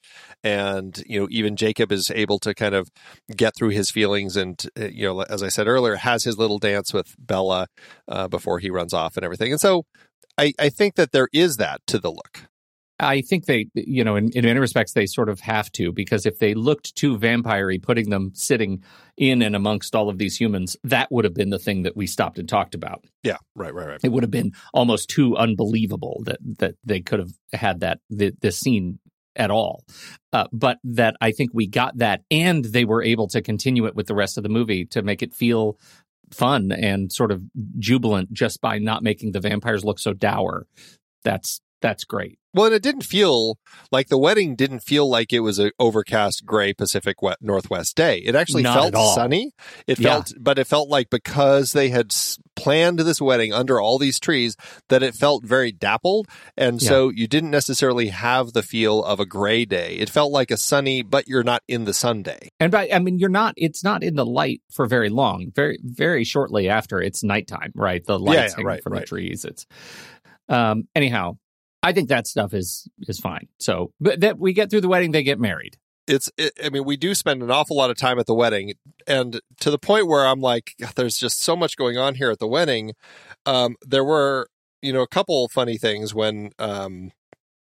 and 0.44 1.04
you 1.06 1.20
know 1.20 1.28
even 1.30 1.56
Jacob 1.56 1.92
is 1.92 2.10
able 2.10 2.40
to 2.40 2.56
kind 2.56 2.74
of 2.74 2.90
get 3.36 3.54
through 3.56 3.70
his 3.70 3.92
feelings, 3.92 4.36
and 4.36 4.66
uh, 4.80 4.86
you 4.86 5.06
know 5.06 5.22
as 5.24 5.44
I 5.44 5.50
said 5.50 5.68
earlier, 5.68 5.98
has 5.98 6.24
his 6.24 6.40
little 6.40 6.58
dance 6.58 6.94
with 6.94 7.14
Bella 7.20 7.68
uh, 8.08 8.28
before 8.28 8.58
he 8.58 8.72
runs 8.72 8.96
off 8.96 9.16
and 9.16 9.24
everything. 9.24 9.52
And 9.52 9.62
so 9.62 9.84
I, 10.38 10.54
I 10.60 10.70
think 10.70 10.96
that 10.96 11.12
there 11.12 11.30
is 11.34 11.58
that 11.58 11.82
to 11.88 12.00
the 12.00 12.12
look. 12.12 12.48
I 13.00 13.22
think 13.22 13.46
they, 13.46 13.68
you 13.76 14.04
know, 14.04 14.16
in, 14.16 14.32
in 14.32 14.44
many 14.44 14.60
respects, 14.60 14.94
they 14.94 15.06
sort 15.06 15.30
of 15.30 15.40
have 15.42 15.72
to 15.74 15.92
because 15.92 16.26
if 16.26 16.40
they 16.40 16.56
looked 16.56 16.96
too 16.96 17.18
vampire 17.18 17.72
putting 17.80 18.10
them 18.10 18.32
sitting 18.34 18.84
in 19.16 19.44
and 19.44 19.56
amongst 19.56 19.96
all 19.96 20.10
of 20.10 20.18
these 20.18 20.36
humans, 20.36 20.76
that 20.84 21.12
would 21.12 21.24
have 21.24 21.36
been 21.36 21.52
the 21.52 21.60
thing 21.60 21.84
that 21.84 21.96
we 21.96 22.08
stopped 22.08 22.40
and 22.40 22.50
talked 22.50 22.74
about. 22.74 23.06
Yeah, 23.24 23.38
right, 23.56 23.74
right, 23.74 23.88
right. 23.88 24.00
It 24.04 24.12
would 24.12 24.24
have 24.24 24.32
been 24.32 24.54
almost 24.74 25.10
too 25.10 25.38
unbelievable 25.38 26.24
that 26.26 26.40
that 26.58 26.76
they 26.84 27.02
could 27.02 27.20
have 27.20 27.34
had 27.54 27.82
that 27.82 28.00
the, 28.10 28.34
this 28.42 28.60
scene 28.60 29.00
at 29.36 29.52
all. 29.52 29.84
Uh, 30.34 30.48
but 30.52 30.80
that 30.84 31.16
I 31.22 31.32
think 31.32 31.52
we 31.54 31.68
got 31.68 32.00
that, 32.00 32.24
and 32.32 32.66
they 32.66 32.84
were 32.84 33.04
able 33.04 33.28
to 33.28 33.42
continue 33.42 33.86
it 33.86 33.96
with 33.96 34.08
the 34.08 34.16
rest 34.16 34.38
of 34.38 34.44
the 34.44 34.50
movie 34.50 34.86
to 34.86 35.04
make 35.04 35.22
it 35.22 35.36
feel 35.36 35.78
fun 36.32 36.72
and 36.72 37.12
sort 37.12 37.32
of 37.32 37.42
jubilant 37.80 38.32
just 38.34 38.62
by 38.62 38.78
not 38.78 39.04
making 39.04 39.32
the 39.32 39.40
vampires 39.40 39.86
look 39.86 40.00
so 40.00 40.14
dour. 40.14 40.68
That's 41.24 41.62
that's 41.82 42.04
great. 42.04 42.40
Well, 42.54 42.66
and 42.66 42.74
it 42.74 42.82
didn't 42.82 43.04
feel 43.04 43.60
like 43.92 44.08
the 44.08 44.18
wedding 44.18 44.56
didn't 44.56 44.80
feel 44.80 45.08
like 45.08 45.32
it 45.32 45.42
was 45.42 45.60
an 45.60 45.70
overcast 45.78 46.44
gray 46.44 46.74
Pacific 46.74 47.22
we- 47.22 47.36
Northwest 47.40 47.96
day. 47.96 48.18
It 48.18 48.34
actually 48.34 48.64
Not 48.64 48.94
felt 48.94 49.14
sunny. 49.16 49.52
It 49.86 50.00
Yeah. 50.00 50.14
felt, 50.14 50.34
but 50.40 50.58
it 50.58 50.66
felt 50.66 50.90
like 50.90 51.12
because 51.12 51.74
they 51.74 51.90
had 51.90 52.16
planned 52.56 52.98
this 53.00 53.22
wedding 53.22 53.54
under 53.54 53.80
all 53.80 54.00
these 54.00 54.20
trees, 54.20 54.56
that 54.90 55.04
it 55.04 55.14
felt 55.14 55.46
very 55.46 55.72
dappled, 55.72 56.28
and 56.58 56.82
so 56.82 57.10
you 57.10 57.28
didn't 57.28 57.52
necessarily 57.52 58.08
have 58.08 58.54
the 58.54 58.64
feel 58.64 59.04
of 59.04 59.20
a 59.20 59.26
gray 59.26 59.64
day. 59.64 59.96
It 60.00 60.10
felt 60.10 60.32
like 60.32 60.50
a 60.50 60.58
sunny, 60.58 61.04
but 61.04 61.28
you're 61.28 61.44
not 61.44 61.62
in 61.68 61.84
the 61.84 61.94
sun 61.94 62.24
day. 62.24 62.50
And 62.60 62.72
by 62.72 62.90
I 62.92 62.98
mean 62.98 63.20
you're 63.20 63.30
not 63.30 63.54
it's 63.58 63.84
not 63.84 64.02
in 64.04 64.16
the 64.16 64.26
light 64.26 64.62
for 64.72 64.88
very 64.88 65.10
long. 65.10 65.52
Very 65.54 65.78
very 65.84 66.24
shortly 66.24 66.70
after 66.70 67.00
it's 67.00 67.24
nighttime, 67.24 67.72
right? 67.76 68.04
The 68.04 68.18
lights 68.18 68.36
yeah, 68.36 68.50
hanging 68.50 68.66
right, 68.66 68.82
from 68.82 68.94
right. 68.94 69.02
the 69.02 69.08
trees. 69.08 69.46
It's 69.46 69.68
um 70.50 70.88
anyhow, 70.96 71.38
I 71.84 71.94
think 71.94 72.10
that 72.10 72.28
stuff 72.28 72.54
is 72.54 72.88
is 73.08 73.20
fine. 73.20 73.48
So 73.60 73.92
but 74.00 74.20
that 74.22 74.40
we 74.40 74.54
get 74.54 74.70
through 74.70 74.82
the 74.82 74.88
wedding, 74.88 75.12
they 75.12 75.24
get 75.24 75.40
married. 75.40 75.78
it's 76.08 76.30
it, 76.38 76.54
i 76.64 76.70
mean 76.70 76.86
we 76.86 76.96
do 76.98 77.14
spend 77.14 77.44
an 77.44 77.52
awful 77.52 77.76
lot 77.76 77.90
of 77.90 77.98
time 77.98 78.18
at 78.18 78.26
the 78.26 78.34
wedding 78.34 78.74
and 79.08 79.42
to 79.60 79.70
the 79.70 79.78
point 79.78 80.08
where 80.08 80.26
i'm 80.26 80.40
like 80.40 80.74
there's 80.96 81.18
just 81.18 81.44
so 81.44 81.54
much 81.56 81.76
going 81.76 81.98
on 81.98 82.16
here 82.16 82.32
at 82.32 82.40
the 82.40 82.48
wedding 82.48 82.94
um 83.46 83.76
there 83.86 84.06
were 84.06 84.48
you 84.82 84.94
know 84.94 85.02
a 85.02 85.08
couple 85.08 85.48
funny 85.50 85.78
things 85.78 86.14
when 86.16 86.52
um 86.60 87.12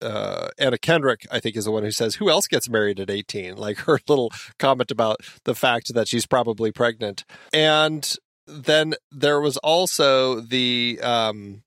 uh, 0.02 0.50
Anna 0.60 0.78
Kendrick, 0.78 1.26
I 1.32 1.40
think, 1.40 1.56
is 1.56 1.66
the 1.66 1.72
one 1.72 1.84
who 1.84 1.90
says, 1.90 2.16
"Who 2.16 2.30
else 2.30 2.48
gets 2.48 2.70
married 2.70 3.00
at 3.00 3.10
18?" 3.10 3.56
Like 3.66 3.78
her 3.88 3.98
little 4.08 4.30
comment 4.60 4.92
about 4.92 5.22
the 5.46 5.56
fact 5.56 5.94
that 5.96 6.08
she's 6.08 6.28
probably 6.28 6.72
pregnant, 6.72 7.24
and 7.54 8.16
then 8.46 8.96
there 9.10 9.40
was 9.40 9.58
also 9.58 10.42
the 10.42 11.00
um, 11.02 11.64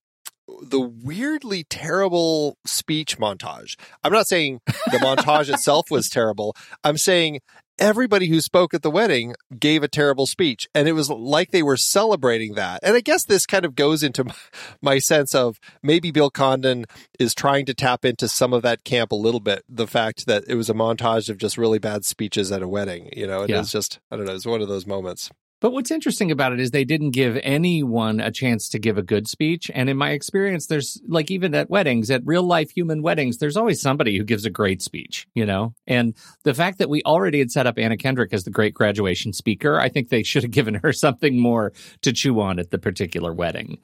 the 0.62 0.80
weirdly 0.80 1.64
terrible 1.64 2.56
speech 2.66 3.18
montage. 3.18 3.76
I'm 4.02 4.12
not 4.12 4.26
saying 4.26 4.61
the 4.66 4.98
montage 4.98 5.52
itself 5.52 5.90
was 5.90 6.08
terrible. 6.11 6.54
I'm 6.82 6.96
saying 6.98 7.40
everybody 7.78 8.26
who 8.28 8.40
spoke 8.40 8.74
at 8.74 8.82
the 8.82 8.90
wedding 8.90 9.34
gave 9.61 9.84
a 9.84 9.88
terrible 9.88 10.26
speech 10.26 10.66
and 10.74 10.88
it 10.88 10.92
was 10.92 11.08
like 11.08 11.52
they 11.52 11.62
were 11.62 11.76
celebrating 11.76 12.54
that. 12.54 12.80
And 12.82 12.96
I 12.96 13.00
guess 13.00 13.24
this 13.24 13.46
kind 13.46 13.64
of 13.64 13.76
goes 13.76 14.02
into 14.02 14.24
my, 14.82 14.98
sense 14.98 15.32
of 15.34 15.61
maybe 15.82 16.11
Bill 16.11 16.28
Condon 16.30 16.87
is 17.20 17.34
trying 17.37 17.66
to 17.66 17.74
tap 17.74 18.04
into 18.04 18.26
some 18.26 18.52
of 18.52 18.62
that 18.62 18.82
camp 18.82 19.12
a 19.12 19.16
little 19.16 19.38
bit. 19.40 19.62
The 19.68 19.87
fact 19.87 20.26
that 20.26 20.42
it 20.48 20.56
was 20.56 20.68
a 20.68 20.74
montage 20.74 21.28
of 21.28 21.38
just 21.38 21.56
really 21.56 21.78
bad 21.78 22.04
speeches 22.04 22.50
at 22.50 22.62
a 22.62 22.68
wedding, 22.68 23.11
you 23.16 23.26
know, 23.28 23.42
and 23.42 23.50
Yeah. 23.50 23.61
it's 23.61 23.70
just, 23.70 24.00
I 24.11 24.16
don't 24.16 24.26
know, 24.26 24.34
it's 24.34 24.44
one 24.46 24.61
of 24.61 24.66
those 24.68 24.87
moments. 24.87 25.30
But 25.60 25.72
what's 25.72 25.90
interesting 25.90 26.30
about 26.30 26.52
it 26.52 26.60
is 26.60 26.70
they 26.70 26.84
didn't 26.84 27.10
give 27.10 27.38
anyone 27.42 28.20
a 28.20 28.30
chance 28.30 28.68
to 28.68 28.78
give 28.78 28.96
a 28.96 29.02
good 29.02 29.26
speech. 29.26 29.70
And 29.74 29.90
in 29.90 29.96
my 29.96 30.10
experience, 30.10 30.66
there's 30.66 31.00
like 31.08 31.30
even 31.30 31.54
at 31.54 31.68
weddings, 31.68 32.10
at 32.10 32.22
real 32.24 32.44
life 32.44 32.70
human 32.70 33.02
weddings, 33.02 33.38
there's 33.38 33.56
always 33.56 33.80
somebody 33.80 34.16
who 34.16 34.24
gives 34.24 34.44
a 34.44 34.50
great 34.50 34.82
speech, 34.82 35.26
you 35.34 35.44
know? 35.44 35.74
And 35.86 36.14
the 36.44 36.54
fact 36.54 36.78
that 36.78 36.88
we 36.88 37.02
already 37.02 37.40
had 37.40 37.50
set 37.50 37.66
up 37.66 37.78
Anna 37.78 37.96
Kendrick 37.96 38.32
as 38.32 38.44
the 38.44 38.50
great 38.50 38.74
graduation 38.74 39.32
speaker, 39.32 39.80
I 39.80 39.88
think 39.88 40.08
they 40.08 40.22
should 40.22 40.44
have 40.44 40.52
given 40.52 40.74
her 40.74 40.92
something 40.92 41.40
more 41.40 41.72
to 42.02 42.12
chew 42.12 42.40
on 42.40 42.58
at 42.58 42.70
the 42.70 42.78
particular 42.78 43.32
wedding. 43.32 43.78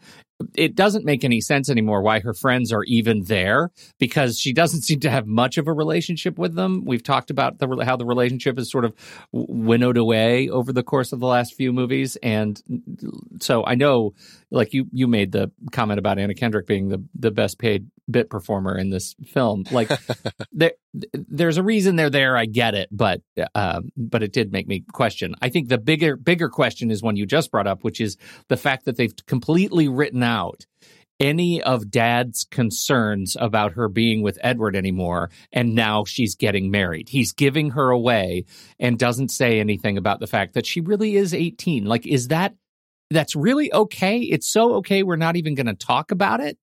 It 0.54 0.74
doesn't 0.74 1.04
make 1.04 1.24
any 1.24 1.40
sense 1.40 1.70
anymore 1.70 2.02
why 2.02 2.20
her 2.20 2.34
friends 2.34 2.72
are 2.72 2.82
even 2.84 3.24
there 3.24 3.70
because 3.98 4.38
she 4.38 4.52
doesn't 4.52 4.82
seem 4.82 5.00
to 5.00 5.10
have 5.10 5.26
much 5.26 5.58
of 5.58 5.68
a 5.68 5.72
relationship 5.72 6.38
with 6.38 6.54
them. 6.54 6.84
We've 6.84 7.02
talked 7.02 7.30
about 7.30 7.58
the, 7.58 7.84
how 7.84 7.96
the 7.96 8.06
relationship 8.06 8.58
is 8.58 8.70
sort 8.70 8.84
of 8.84 8.94
winnowed 9.32 9.96
away 9.96 10.48
over 10.48 10.72
the 10.72 10.82
course 10.82 11.12
of 11.12 11.20
the 11.20 11.26
last 11.26 11.54
few 11.54 11.72
movies, 11.72 12.16
and 12.22 12.60
so 13.40 13.64
I 13.64 13.74
know, 13.74 14.14
like 14.50 14.72
you, 14.72 14.86
you 14.92 15.06
made 15.06 15.32
the 15.32 15.50
comment 15.72 15.98
about 15.98 16.18
Anna 16.18 16.34
Kendrick 16.34 16.66
being 16.66 16.88
the 16.88 17.04
the 17.14 17.30
best 17.30 17.58
paid 17.58 17.86
bit 18.10 18.28
performer 18.28 18.76
in 18.76 18.90
this 18.90 19.14
film. 19.26 19.64
Like 19.70 19.90
there, 20.52 20.72
there's 21.12 21.56
a 21.56 21.62
reason 21.62 21.96
they're 21.96 22.10
there. 22.10 22.36
I 22.36 22.46
get 22.46 22.74
it, 22.74 22.88
but 22.90 23.22
um, 23.54 23.90
but 23.96 24.22
it 24.22 24.32
did 24.32 24.52
make 24.52 24.66
me 24.66 24.84
question. 24.92 25.34
I 25.40 25.48
think 25.48 25.68
the 25.68 25.78
bigger 25.78 26.16
bigger 26.16 26.48
question 26.48 26.90
is 26.90 27.02
one 27.02 27.16
you 27.16 27.26
just 27.26 27.50
brought 27.50 27.66
up, 27.66 27.82
which 27.82 28.00
is 28.00 28.16
the 28.48 28.56
fact 28.56 28.84
that 28.84 28.96
they've 28.96 29.14
completely 29.26 29.88
written 29.88 30.22
out 30.24 30.66
any 31.20 31.62
of 31.62 31.90
dad's 31.90 32.44
concerns 32.50 33.36
about 33.38 33.72
her 33.72 33.88
being 33.88 34.20
with 34.22 34.38
Edward 34.42 34.74
anymore 34.74 35.30
and 35.52 35.74
now 35.74 36.04
she's 36.04 36.34
getting 36.34 36.70
married. 36.70 37.08
He's 37.08 37.32
giving 37.32 37.70
her 37.70 37.90
away 37.90 38.46
and 38.80 38.98
doesn't 38.98 39.30
say 39.30 39.60
anything 39.60 39.96
about 39.96 40.20
the 40.20 40.26
fact 40.26 40.54
that 40.54 40.66
she 40.66 40.80
really 40.80 41.16
is 41.16 41.32
18. 41.32 41.84
Like 41.84 42.06
is 42.06 42.28
that 42.28 42.54
that's 43.10 43.36
really 43.36 43.72
okay? 43.72 44.18
It's 44.18 44.48
so 44.48 44.74
okay 44.76 45.02
we're 45.02 45.16
not 45.16 45.36
even 45.36 45.54
going 45.54 45.66
to 45.66 45.74
talk 45.74 46.10
about 46.10 46.40
it. 46.40 46.58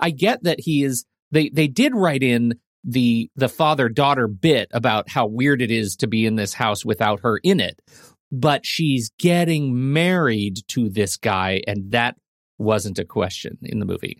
I 0.00 0.10
get 0.10 0.42
that 0.42 0.60
he 0.60 0.82
is 0.82 1.04
they 1.30 1.48
they 1.48 1.68
did 1.68 1.94
write 1.94 2.22
in 2.22 2.54
the 2.84 3.30
the 3.36 3.48
father 3.48 3.88
daughter 3.88 4.26
bit 4.26 4.68
about 4.72 5.08
how 5.08 5.26
weird 5.26 5.62
it 5.62 5.70
is 5.70 5.96
to 5.96 6.08
be 6.08 6.26
in 6.26 6.34
this 6.34 6.54
house 6.54 6.84
without 6.84 7.20
her 7.20 7.38
in 7.38 7.60
it. 7.60 7.80
But 8.32 8.66
she's 8.66 9.10
getting 9.18 9.92
married 9.92 10.58
to 10.68 10.88
this 10.88 11.18
guy 11.18 11.62
and 11.66 11.92
that 11.92 12.16
wasn't 12.62 12.98
a 12.98 13.04
question 13.04 13.58
in 13.62 13.78
the 13.78 13.84
movie. 13.86 14.18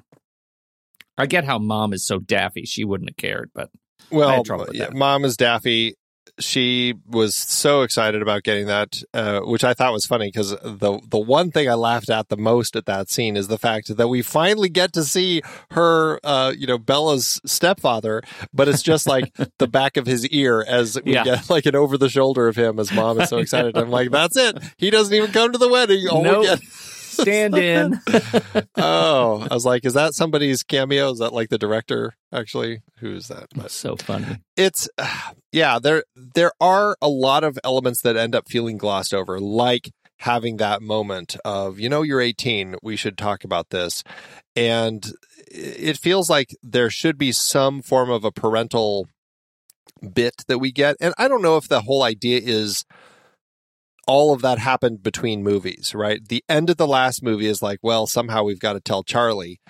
I 1.19 1.27
get 1.27 1.45
how 1.45 1.59
mom 1.59 1.93
is 1.93 2.05
so 2.07 2.19
daffy; 2.19 2.65
she 2.65 2.85
wouldn't 2.85 3.11
have 3.11 3.17
cared, 3.17 3.51
but 3.55 3.71
I 4.11 4.15
Well, 4.17 4.29
had 4.31 4.45
trouble 4.45 4.67
with 4.67 4.75
yeah, 4.77 4.89
mom 4.93 5.25
is 5.25 5.37
Daffy. 5.37 5.95
She 6.39 6.95
was 7.07 7.37
so 7.37 7.83
excited 7.83 8.23
about 8.23 8.43
getting 8.43 8.67
that, 8.67 9.03
uh, 9.13 9.41
which 9.41 9.65
I 9.65 9.75
thought 9.75 9.93
was 9.93 10.07
funny 10.07 10.29
because 10.29 10.51
the 10.51 10.99
the 11.07 11.19
one 11.19 11.51
thing 11.51 11.69
I 11.69 11.75
laughed 11.75 12.09
at 12.09 12.31
the 12.31 12.39
most 12.39 12.75
at 12.77 12.87
that 12.87 13.11
scene 13.11 13.37
is 13.37 13.49
the 13.49 13.59
fact 13.59 13.95
that 13.95 14.09
we 14.09 14.23
finally 14.23 14.71
get 14.71 14.95
to 14.95 15.05
see 15.05 15.43
her, 15.73 16.19
uh, 16.25 16.55
you 16.57 16.67
know, 16.67 16.79
Bella's 16.79 17.39
stepfather, 17.45 18.23
but 18.55 18.67
it's 18.69 18.83
just 18.83 19.07
like 19.07 19.35
the 19.59 19.69
back 19.69 19.99
of 19.99 20.07
his 20.07 20.27
ear 20.29 20.65
as 20.67 20.99
we 21.05 21.13
Yeah. 21.13 21.25
get 21.25 21.51
like 21.51 21.67
an 21.67 21.77
over 21.77 21.99
the 21.99 22.09
shoulder 22.09 22.49
of 22.49 22.57
him 22.57 22.79
as 22.79 22.91
mom 22.93 23.21
is 23.21 23.29
so 23.29 23.37
excited. 23.45 23.77
I'm 23.77 23.91
like, 23.91 24.11
that's 24.11 24.37
it. 24.37 24.57
He 24.79 24.89
doesn't 24.91 25.15
even 25.15 25.33
come 25.33 25.53
to 25.53 25.59
the 25.59 25.69
wedding. 25.69 26.09
All 26.09 26.23
we 26.23 26.47
get- 26.47 26.61
stand 27.13 27.57
in. 27.57 28.01
oh, 28.77 29.47
I 29.51 29.55
was 29.55 29.65
like, 29.65 29.85
is 29.85 29.95
that 29.95 30.15
somebody's 30.15 30.63
cameo? 30.63 31.11
Is 31.11 31.19
that 31.19 31.33
like 31.33 31.51
the 31.51 31.59
director 31.59 32.15
actually? 32.33 32.83
Who's 32.99 33.29
that? 33.29 33.47
But- 33.55 33.71
so 33.71 33.97
funny. 33.97 34.39
it's 34.57 34.89
yeah 35.53 35.79
there 35.79 36.05
there 36.15 36.53
are 36.61 36.97
a 37.01 37.09
lot 37.09 37.43
of 37.45 37.59
elements 37.65 38.03
that 38.03 38.17
end 38.17 38.35
up 38.35 38.49
feeling 38.49 38.77
glossed 38.77 39.15
over 39.15 39.41
like 39.41 39.91
having 40.19 40.59
that 40.59 40.81
moment 40.83 41.37
of 41.45 41.81
you 41.81 41.89
know 41.89 42.03
you're 42.03 42.21
18 42.21 42.77
we 42.83 42.95
should 42.97 43.19
talk 43.19 43.43
about 43.45 43.71
this 43.71 44.05
and 44.55 45.13
it 45.49 45.99
feels 45.99 46.31
like 46.31 46.55
there 46.63 46.91
should 46.91 47.19
be 47.19 47.33
some 47.33 47.83
form 47.83 48.09
of 48.09 48.25
a 48.25 48.31
parental 48.31 49.09
bit 50.15 50.45
that 50.47 50.59
we 50.59 50.71
get 50.71 50.95
and 51.01 51.13
i 51.19 51.27
don't 51.27 51.43
know 51.43 51.57
if 51.57 51.67
the 51.69 51.81
whole 51.83 52.03
idea 52.05 52.41
is 52.43 52.85
all 54.07 54.33
of 54.33 54.43
that 54.43 54.59
happened 54.59 55.03
between 55.03 55.43
movies 55.43 55.93
right 55.95 56.29
the 56.29 56.43
end 56.49 56.69
of 56.71 56.77
the 56.77 56.87
last 56.87 57.23
movie 57.23 57.47
is 57.47 57.63
like 57.63 57.79
well 57.83 58.07
somehow 58.07 58.43
we've 58.43 58.59
got 58.61 58.73
to 58.75 58.81
tell 58.81 59.03
charlie 59.05 59.61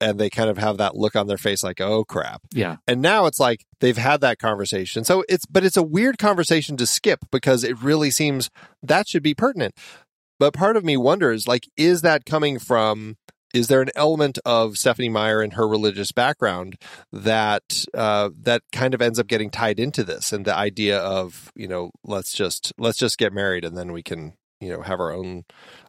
and 0.00 0.18
they 0.18 0.28
kind 0.28 0.50
of 0.50 0.58
have 0.58 0.76
that 0.76 0.96
look 0.96 1.16
on 1.16 1.26
their 1.28 1.38
face 1.38 1.62
like 1.62 1.80
oh 1.80 2.04
crap 2.04 2.42
Yeah. 2.52 2.76
and 2.86 3.00
now 3.00 3.26
it's 3.26 3.40
like 3.40 3.64
they've 3.80 3.96
had 3.96 4.20
that 4.22 4.38
conversation. 4.38 5.04
So 5.04 5.24
it's, 5.28 5.46
but 5.46 5.64
it's 5.64 5.76
a 5.76 5.82
weird 5.82 6.18
conversation 6.18 6.76
to 6.78 6.86
skip 6.86 7.20
because 7.30 7.62
it 7.64 7.80
really 7.82 8.10
seems 8.10 8.50
that 8.82 9.08
should 9.08 9.22
be 9.22 9.34
pertinent. 9.34 9.74
But 10.40 10.52
part 10.52 10.76
of 10.76 10.84
me 10.84 10.96
wonders, 10.96 11.46
like, 11.46 11.68
is 11.76 12.02
that 12.02 12.24
coming 12.26 12.58
from, 12.58 13.16
is 13.54 13.68
there 13.68 13.80
an 13.80 13.90
element 13.94 14.38
of 14.44 14.76
Stephenie 14.76 15.08
Meyer 15.08 15.40
and 15.40 15.54
her 15.54 15.66
religious 15.66 16.12
background 16.12 16.76
that, 17.12 17.86
uh, 17.94 18.30
that 18.42 18.62
kind 18.72 18.92
of 18.92 19.00
ends 19.00 19.18
up 19.18 19.28
getting 19.28 19.48
tied 19.48 19.78
into 19.78 20.02
this 20.02 20.32
and 20.32 20.44
the 20.44 20.54
idea 20.54 20.98
of, 20.98 21.52
you 21.54 21.68
know, 21.68 21.90
let's 22.02 22.32
just, 22.32 22.72
let's 22.76 22.98
just 22.98 23.16
get 23.16 23.32
married 23.32 23.64
and 23.64 23.76
then 23.76 23.92
we 23.92 24.02
can, 24.02 24.34
you 24.60 24.68
know, 24.70 24.82
have 24.82 24.98
our 24.98 25.12
own 25.12 25.44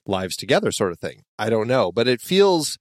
lives 0.06 0.36
together 0.38 0.72
sort 0.72 0.92
of 0.92 1.00
thing. 1.00 1.24
I 1.40 1.50
don't 1.50 1.68
know, 1.68 1.92
but 1.92 2.08
it 2.08 2.22
feels, 2.22 2.78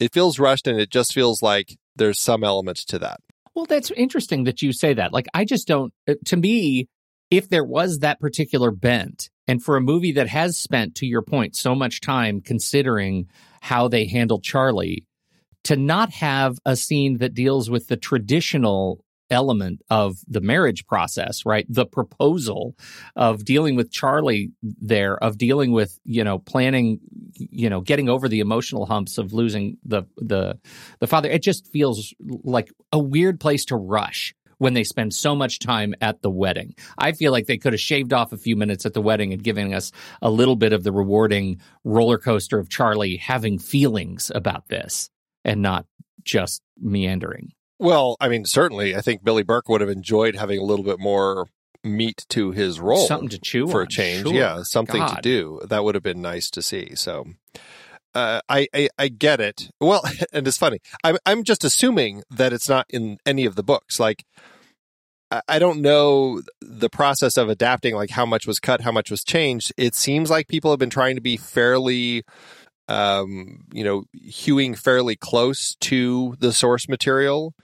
it 0.00 0.12
feels 0.12 0.40
rushed 0.40 0.66
and 0.66 0.80
it 0.80 0.90
just 0.90 1.14
feels 1.14 1.40
like 1.40 1.76
there's 1.94 2.18
some 2.20 2.42
element 2.42 2.78
to 2.88 2.98
that. 2.98 3.20
Well, 3.54 3.66
that's 3.66 3.92
interesting 3.92 4.44
that 4.44 4.60
you 4.60 4.72
say 4.72 4.92
that. 4.94 5.12
Like, 5.12 5.26
I 5.34 5.44
just 5.44 5.68
don't, 5.68 5.92
uh, 6.08 6.14
to 6.26 6.36
me, 6.36 6.88
if 7.30 7.48
there 7.48 7.64
was 7.64 7.98
that 7.98 8.18
particular 8.18 8.72
bent, 8.72 9.30
and 9.46 9.62
for 9.62 9.76
a 9.76 9.80
movie 9.80 10.12
that 10.12 10.28
has 10.28 10.56
spent, 10.56 10.96
to 10.96 11.06
your 11.06 11.22
point, 11.22 11.54
so 11.54 11.74
much 11.74 12.00
time 12.00 12.40
considering 12.40 13.28
how 13.60 13.88
they 13.88 14.06
handled 14.06 14.42
Charlie, 14.42 15.06
to 15.64 15.76
not 15.76 16.10
have 16.10 16.58
a 16.64 16.76
scene 16.76 17.18
that 17.18 17.34
deals 17.34 17.70
with 17.70 17.88
the 17.88 17.96
traditional 17.96 19.04
element 19.30 19.80
of 19.90 20.16
the 20.26 20.40
marriage 20.40 20.86
process, 20.86 21.46
right? 21.46 21.64
The 21.68 21.86
proposal 21.86 22.74
of 23.14 23.44
dealing 23.44 23.76
with 23.76 23.92
Charlie 23.92 24.50
there, 24.62 25.16
of 25.22 25.38
dealing 25.38 25.72
with, 25.72 25.98
you 26.04 26.24
know, 26.24 26.38
planning, 26.38 26.98
you 27.34 27.70
know, 27.70 27.80
getting 27.80 28.08
over 28.08 28.28
the 28.28 28.40
emotional 28.40 28.86
humps 28.86 29.18
of 29.18 29.32
losing 29.32 29.76
the 29.84 30.02
the 30.16 30.58
the 30.98 31.06
father. 31.06 31.30
It 31.30 31.42
just 31.42 31.66
feels 31.68 32.12
like 32.42 32.70
a 32.92 32.98
weird 32.98 33.38
place 33.38 33.64
to 33.66 33.76
rush 33.76 34.34
when 34.60 34.74
they 34.74 34.84
spend 34.84 35.14
so 35.14 35.34
much 35.34 35.58
time 35.58 35.94
at 36.02 36.20
the 36.20 36.30
wedding. 36.30 36.74
I 36.98 37.12
feel 37.12 37.32
like 37.32 37.46
they 37.46 37.56
could 37.56 37.72
have 37.72 37.80
shaved 37.80 38.12
off 38.12 38.32
a 38.32 38.36
few 38.36 38.56
minutes 38.56 38.84
at 38.84 38.92
the 38.92 39.00
wedding 39.00 39.32
and 39.32 39.42
given 39.42 39.72
us 39.72 39.90
a 40.20 40.30
little 40.30 40.54
bit 40.54 40.74
of 40.74 40.84
the 40.84 40.92
rewarding 40.92 41.60
roller 41.82 42.18
coaster 42.18 42.58
of 42.58 42.68
Charlie 42.68 43.16
having 43.16 43.58
feelings 43.58 44.30
about 44.34 44.68
this 44.68 45.08
and 45.46 45.62
not 45.62 45.86
just 46.24 46.60
meandering. 46.78 47.52
Well, 47.78 48.16
I 48.20 48.28
mean, 48.28 48.44
certainly, 48.44 48.94
I 48.94 49.00
think 49.00 49.24
Billy 49.24 49.42
Burke 49.42 49.70
would 49.70 49.80
have 49.80 49.88
enjoyed 49.88 50.36
having 50.36 50.58
a 50.58 50.62
little 50.64 50.84
bit 50.84 51.00
more 51.00 51.46
meat 51.82 52.26
to 52.28 52.50
his 52.50 52.78
role, 52.78 53.06
Something 53.06 53.30
to 53.30 53.38
chew 53.38 53.66
for 53.66 53.80
on, 53.80 53.86
a 53.86 53.88
change. 53.88 54.26
sure. 54.26 54.34
Yeah, 54.34 54.62
something 54.62 55.00
to 55.06 55.18
do. 55.22 55.60
That 55.66 55.82
would 55.84 55.94
have 55.94 56.04
been 56.04 56.20
nice 56.20 56.50
to 56.50 56.60
see. 56.60 56.94
So, 56.94 57.24
uh, 58.14 58.40
I, 58.48 58.68
I 58.74 58.88
I 58.98 59.08
get 59.08 59.40
it. 59.40 59.70
Well, 59.80 60.02
and 60.32 60.46
it's 60.46 60.58
funny. 60.58 60.78
I'm 61.04 61.16
I'm 61.26 61.44
just 61.44 61.64
assuming 61.64 62.22
that 62.30 62.52
it's 62.52 62.68
not 62.68 62.86
in 62.90 63.18
any 63.24 63.44
of 63.44 63.56
the 63.56 63.62
books. 63.62 64.00
Like, 64.00 64.24
I, 65.30 65.42
I 65.48 65.58
don't 65.58 65.80
know 65.80 66.42
the 66.60 66.90
process 66.90 67.36
of 67.36 67.48
adapting. 67.48 67.94
Like, 67.94 68.10
how 68.10 68.26
much 68.26 68.46
was 68.46 68.58
cut, 68.58 68.82
how 68.82 68.92
much 68.92 69.10
was 69.10 69.24
changed. 69.24 69.72
It 69.76 69.94
seems 69.94 70.30
like 70.30 70.48
people 70.48 70.70
have 70.70 70.80
been 70.80 70.90
trying 70.90 71.14
to 71.14 71.22
be 71.22 71.36
fairly 71.36 72.24
um, 72.90 73.60
you 73.72 73.84
know, 73.84 74.04
hewing 74.12 74.74
fairly 74.74 75.14
close 75.14 75.76
to 75.76 76.34
the 76.40 76.52
source 76.52 76.88
material. 76.88 77.54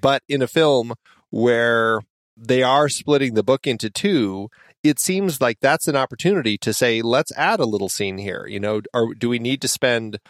But 0.00 0.22
in 0.28 0.42
a 0.42 0.48
film 0.48 0.94
where 1.30 2.00
they 2.36 2.62
are 2.64 2.88
splitting 2.88 3.34
the 3.34 3.44
book 3.44 3.64
into 3.64 3.90
two, 3.90 4.48
it 4.84 5.00
seems 5.00 5.40
like 5.40 5.58
that's 5.60 5.88
an 5.88 5.96
opportunity 5.96 6.58
to 6.58 6.74
say, 6.74 7.00
let's 7.02 7.32
add 7.36 7.58
a 7.58 7.64
little 7.64 7.88
scene 7.88 8.18
here. 8.18 8.46
You 8.46 8.60
know, 8.60 8.82
or 8.92 9.14
do 9.14 9.30
we 9.30 9.38
need 9.38 9.60
to 9.62 9.68
spend 9.68 10.20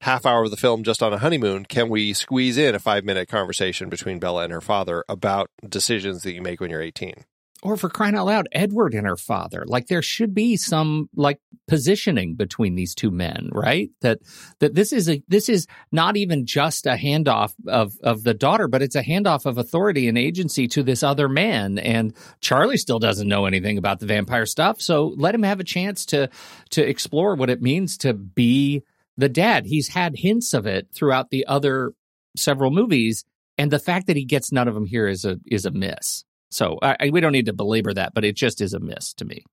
half 0.00 0.26
hour 0.26 0.44
of 0.44 0.50
the 0.50 0.56
film 0.56 0.82
just 0.82 1.02
on 1.02 1.12
a 1.12 1.18
honeymoon? 1.18 1.64
Can 1.64 1.88
we 1.88 2.12
squeeze 2.12 2.58
in 2.58 2.74
a 2.74 2.80
five 2.80 3.04
minute 3.04 3.28
conversation 3.28 3.88
between 3.88 4.18
Bella 4.18 4.42
and 4.42 4.52
her 4.52 4.60
father 4.60 5.04
about 5.08 5.48
decisions 5.66 6.24
that 6.24 6.32
you 6.32 6.42
make 6.42 6.60
when 6.60 6.70
you're 6.70 6.82
18? 6.82 7.24
Or 7.62 7.76
for 7.76 7.90
crying 7.90 8.14
out 8.14 8.26
loud, 8.26 8.48
Edward 8.52 8.94
and 8.94 9.06
her 9.06 9.16
father. 9.16 9.64
Like 9.66 9.88
there 9.88 10.02
should 10.02 10.34
be 10.34 10.56
some 10.56 11.08
like 11.14 11.40
positioning 11.68 12.34
between 12.34 12.74
these 12.74 12.94
two 12.94 13.10
men, 13.10 13.50
right? 13.52 13.90
That 14.00 14.20
that 14.60 14.74
this 14.74 14.92
is 14.92 15.08
a 15.08 15.22
this 15.28 15.48
is 15.48 15.66
not 15.92 16.16
even 16.16 16.46
just 16.46 16.86
a 16.86 16.94
handoff 16.94 17.52
of 17.66 17.94
of 18.02 18.22
the 18.24 18.34
daughter, 18.34 18.66
but 18.66 18.82
it's 18.82 18.96
a 18.96 19.02
handoff 19.02 19.44
of 19.44 19.58
authority 19.58 20.08
and 20.08 20.16
agency 20.16 20.68
to 20.68 20.82
this 20.82 21.02
other 21.02 21.28
man. 21.28 21.78
And 21.78 22.14
Charlie 22.40 22.78
still 22.78 22.98
doesn't 22.98 23.28
know 23.28 23.44
anything 23.44 23.76
about 23.76 24.00
the 24.00 24.06
vampire 24.06 24.46
stuff, 24.46 24.80
so 24.80 25.14
let 25.16 25.34
him 25.34 25.42
have 25.42 25.60
a 25.60 25.64
chance 25.64 26.06
to 26.06 26.30
to 26.70 26.88
explore 26.88 27.34
what 27.34 27.50
it 27.50 27.60
means 27.60 27.98
to 27.98 28.14
be 28.14 28.82
the 29.16 29.28
dad. 29.28 29.66
He's 29.66 29.88
had 29.88 30.16
hints 30.16 30.54
of 30.54 30.66
it 30.66 30.88
throughout 30.94 31.30
the 31.30 31.46
other 31.46 31.92
several 32.36 32.70
movies, 32.70 33.24
and 33.58 33.70
the 33.70 33.78
fact 33.78 34.06
that 34.06 34.16
he 34.16 34.24
gets 34.24 34.50
none 34.50 34.66
of 34.68 34.74
them 34.74 34.86
here 34.86 35.06
is 35.06 35.26
a 35.26 35.38
is 35.46 35.66
a 35.66 35.70
miss. 35.70 36.24
So 36.50 36.78
I, 36.82 37.10
we 37.10 37.20
don't 37.20 37.32
need 37.32 37.46
to 37.46 37.52
belabor 37.52 37.94
that, 37.94 38.12
but 38.14 38.24
it 38.24 38.36
just 38.36 38.60
is 38.60 38.74
a 38.74 38.80
miss 38.80 39.12
to 39.14 39.24
me. 39.24 39.44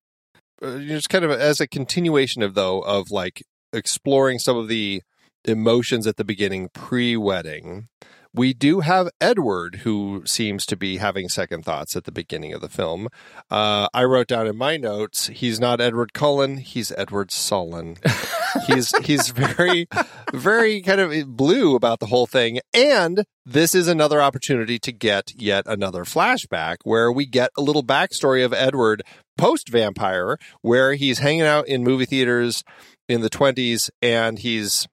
Uh, 0.62 0.80
just 0.80 1.10
kind 1.10 1.24
of 1.24 1.32
as 1.32 1.62
a 1.62 1.68
continuation 1.68 2.42
of 2.42 2.56
though 2.56 2.80
of 2.82 3.12
like 3.12 3.44
exploring 3.74 4.40
some 4.40 4.58
of 4.58 4.68
the 4.68 5.02
emotions 5.46 6.08
at 6.08 6.18
the 6.18 6.24
beginning 6.24 6.70
pre-wedding 6.74 7.88
we 8.38 8.54
do 8.54 8.82
have 8.82 9.10
Edward, 9.20 9.78
who 9.78 10.22
seems 10.26 10.66
to 10.68 10.78
be 10.78 10.98
having 10.98 11.28
second 11.28 11.66
thoughts 11.66 11.96
at 11.96 12.04
the 12.04 12.12
beginning 12.12 12.54
of 12.54 12.62
the 12.62 12.70
film. 12.70 13.08
Uh, 13.50 13.88
I 13.94 14.04
wrote 14.04 14.28
down 14.28 14.46
in 14.46 14.56
my 14.56 14.78
notes, 14.78 15.28
he's 15.28 15.60
not 15.60 15.82
Edward 15.82 16.14
Cullen, 16.14 16.58
he's 16.58 16.92
Edward 16.96 17.32
Sullen. 17.32 17.98
he's 18.68 18.96
he's 19.00 19.30
very, 19.30 19.88
very 20.32 20.82
kind 20.82 21.02
of 21.02 21.36
blue 21.36 21.76
about 21.76 22.00
the 22.00 22.06
whole 22.06 22.28
thing. 22.28 22.60
And 22.74 23.26
this 23.44 23.74
is 23.74 23.88
another 23.88 24.22
opportunity 24.22 24.78
to 24.80 24.92
get 24.92 25.34
yet 25.36 25.66
another 25.66 26.04
flashback 26.04 26.78
where 26.84 27.12
we 27.12 27.26
get 27.26 27.50
a 27.58 27.62
little 27.62 27.84
backstory 27.84 28.46
of 28.46 28.54
Edward 28.54 29.02
post 29.38 29.70
vampire, 29.70 30.38
where 30.62 30.94
he's 30.94 31.20
hanging 31.20 31.42
out 31.42 31.68
in 31.68 31.84
movie 31.84 32.06
theaters 32.06 32.64
in 33.10 33.22
the 33.22 33.30
20s 33.30 33.90
and 34.02 34.40
he's 34.40 34.88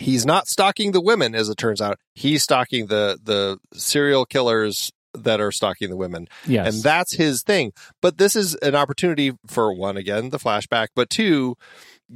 he's 0.00 0.26
not 0.26 0.46
stalking 0.46 0.92
the 0.92 1.00
women 1.00 1.34
as 1.34 1.48
it 1.48 1.56
turns 1.56 1.80
out 1.80 1.98
he's 2.14 2.42
stalking 2.42 2.86
the 2.86 3.18
the 3.22 3.58
serial 3.78 4.24
killers 4.24 4.92
that 5.16 5.40
are 5.40 5.52
stalking 5.52 5.90
the 5.90 5.96
women 5.96 6.26
yes. 6.46 6.74
and 6.74 6.82
that's 6.82 7.14
his 7.14 7.42
thing 7.42 7.72
but 8.00 8.18
this 8.18 8.34
is 8.34 8.54
an 8.56 8.74
opportunity 8.74 9.32
for 9.46 9.72
one 9.72 9.96
again 9.96 10.30
the 10.30 10.38
flashback 10.38 10.88
but 10.94 11.08
two 11.08 11.56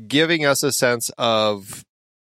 giving 0.07 0.45
us 0.45 0.63
a 0.63 0.73
sense 0.73 1.11
of 1.17 1.85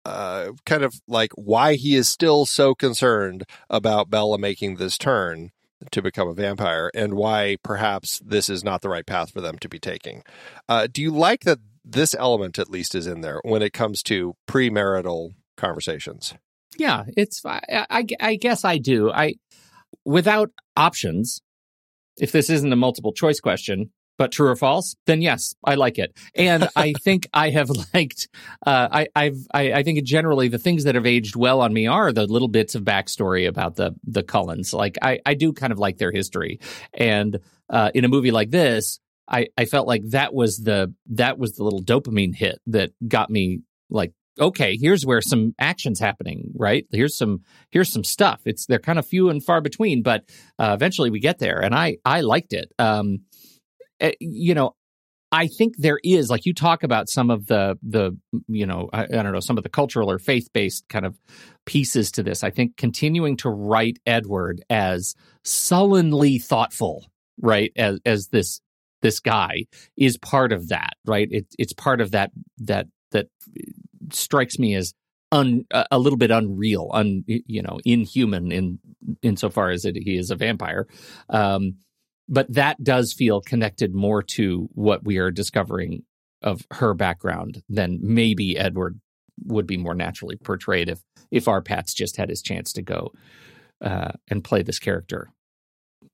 uh, 0.05 0.51
kind 0.65 0.83
of 0.83 0.93
like 1.07 1.31
why 1.35 1.75
he 1.75 1.95
is 1.95 2.09
still 2.09 2.45
so 2.45 2.73
concerned 2.73 3.43
about 3.69 4.09
Bella 4.09 4.37
making 4.37 4.75
this 4.75 4.97
turn 4.97 5.51
to 5.91 6.01
become 6.01 6.27
a 6.27 6.33
vampire 6.33 6.91
and 6.93 7.13
why 7.13 7.57
perhaps 7.63 8.19
this 8.25 8.49
is 8.49 8.63
not 8.63 8.81
the 8.81 8.89
right 8.89 9.05
path 9.05 9.31
for 9.31 9.41
them 9.41 9.57
to 9.59 9.69
be 9.69 9.79
taking. 9.79 10.23
Uh, 10.67 10.87
do 10.91 11.01
you 11.01 11.11
like 11.11 11.41
that 11.41 11.59
this 11.91 12.15
element 12.17 12.59
at 12.59 12.69
least 12.69 12.95
is 12.95 13.07
in 13.07 13.21
there 13.21 13.39
when 13.43 13.61
it 13.61 13.73
comes 13.73 14.03
to 14.03 14.35
premarital 14.47 15.31
conversations. 15.57 16.33
Yeah, 16.77 17.05
it's 17.17 17.45
I, 17.45 17.85
I, 17.89 18.05
I 18.19 18.35
guess 18.35 18.63
I 18.63 18.77
do. 18.77 19.11
I 19.11 19.35
without 20.05 20.51
options. 20.75 21.41
If 22.17 22.33
this 22.33 22.49
isn't 22.49 22.73
a 22.73 22.75
multiple 22.75 23.13
choice 23.13 23.39
question, 23.39 23.91
but 24.19 24.33
true 24.33 24.49
or 24.49 24.55
false, 24.55 24.95
then 25.05 25.21
yes, 25.21 25.55
I 25.63 25.75
like 25.75 25.97
it. 25.97 26.15
And 26.35 26.67
I 26.75 26.93
think 27.01 27.27
I 27.33 27.49
have 27.49 27.69
liked, 27.93 28.27
uh, 28.67 28.89
I, 28.91 29.07
I've, 29.15 29.37
I, 29.53 29.71
I, 29.71 29.83
think 29.83 30.03
generally 30.03 30.49
the 30.49 30.57
things 30.59 30.83
that 30.83 30.95
have 30.95 31.05
aged 31.05 31.37
well 31.37 31.61
on 31.61 31.71
me 31.73 31.87
are 31.87 32.11
the 32.11 32.27
little 32.27 32.49
bits 32.49 32.75
of 32.75 32.83
backstory 32.83 33.47
about 33.47 33.77
the, 33.77 33.95
the 34.03 34.21
Cullens. 34.21 34.73
Like 34.73 34.97
I, 35.01 35.19
I 35.25 35.35
do 35.35 35.53
kind 35.53 35.71
of 35.71 35.79
like 35.79 35.97
their 35.97 36.11
history. 36.11 36.59
And, 36.93 37.39
uh, 37.69 37.91
in 37.95 38.03
a 38.03 38.09
movie 38.09 38.31
like 38.31 38.51
this, 38.51 38.99
I, 39.29 39.47
I 39.57 39.65
felt 39.65 39.87
like 39.87 40.01
that 40.09 40.33
was 40.33 40.57
the 40.57 40.93
that 41.11 41.37
was 41.37 41.53
the 41.53 41.63
little 41.63 41.83
dopamine 41.83 42.35
hit 42.35 42.59
that 42.67 42.91
got 43.07 43.29
me 43.29 43.61
like 43.89 44.13
okay 44.39 44.77
here's 44.79 45.05
where 45.05 45.21
some 45.21 45.53
action's 45.59 45.99
happening 45.99 46.51
right? 46.55 46.85
Here's 46.91 47.17
some 47.17 47.41
here's 47.71 47.91
some 47.91 48.03
stuff. 48.03 48.41
It's 48.45 48.65
they're 48.65 48.79
kind 48.79 48.99
of 48.99 49.05
few 49.05 49.29
and 49.29 49.43
far 49.43 49.61
between 49.61 50.03
but 50.03 50.23
uh, 50.57 50.71
eventually 50.73 51.09
we 51.09 51.19
get 51.19 51.39
there 51.39 51.59
and 51.59 51.75
I 51.75 51.97
I 52.05 52.21
liked 52.21 52.53
it. 52.53 52.71
Um 52.79 53.19
eh, 53.99 54.13
you 54.19 54.55
know 54.55 54.73
I 55.31 55.47
think 55.47 55.75
there 55.77 55.99
is 56.03 56.29
like 56.29 56.45
you 56.45 56.53
talk 56.53 56.83
about 56.83 57.07
some 57.07 57.29
of 57.29 57.45
the 57.45 57.77
the 57.83 58.17
you 58.47 58.65
know 58.65 58.89
I, 58.91 59.03
I 59.03 59.07
don't 59.07 59.31
know 59.31 59.39
some 59.39 59.57
of 59.57 59.63
the 59.63 59.69
cultural 59.69 60.09
or 60.09 60.17
faith 60.17 60.49
based 60.53 60.87
kind 60.89 61.05
of 61.05 61.19
pieces 61.65 62.11
to 62.13 62.23
this. 62.23 62.43
I 62.43 62.49
think 62.49 62.77
continuing 62.77 63.37
to 63.37 63.49
write 63.49 63.99
Edward 64.07 64.63
as 64.69 65.15
sullenly 65.43 66.39
thoughtful, 66.39 67.05
right, 67.39 67.71
as 67.75 67.99
as 68.05 68.27
this 68.27 68.59
this 69.01 69.19
guy 69.19 69.65
is 69.97 70.17
part 70.17 70.51
of 70.51 70.69
that, 70.69 70.93
right? 71.05 71.27
It, 71.31 71.47
it's 71.57 71.73
part 71.73 72.01
of 72.01 72.11
that 72.11 72.31
that 72.59 72.87
that 73.11 73.27
strikes 74.11 74.59
me 74.59 74.75
as 74.75 74.93
un, 75.31 75.65
a 75.71 75.99
little 75.99 76.17
bit 76.17 76.31
unreal, 76.31 76.89
un, 76.93 77.23
you 77.27 77.61
know, 77.61 77.79
inhuman 77.85 78.51
in 78.51 78.79
insofar 79.21 79.69
as 79.69 79.85
it, 79.85 79.95
he 79.95 80.17
is 80.17 80.31
a 80.31 80.35
vampire. 80.35 80.87
Um, 81.29 81.75
but 82.27 82.51
that 82.53 82.83
does 82.83 83.13
feel 83.13 83.41
connected 83.41 83.93
more 83.93 84.21
to 84.21 84.69
what 84.73 85.03
we 85.03 85.17
are 85.17 85.31
discovering 85.31 86.03
of 86.41 86.65
her 86.71 86.93
background 86.93 87.63
than 87.67 87.99
maybe 88.01 88.57
Edward 88.57 88.99
would 89.45 89.67
be 89.67 89.77
more 89.77 89.95
naturally 89.95 90.35
portrayed 90.35 90.89
if 90.89 90.99
if 91.31 91.47
our 91.47 91.61
Pats 91.61 91.93
just 91.93 92.17
had 92.17 92.29
his 92.29 92.41
chance 92.41 92.73
to 92.73 92.81
go 92.81 93.11
uh, 93.81 94.11
and 94.29 94.43
play 94.43 94.61
this 94.61 94.79
character 94.79 95.31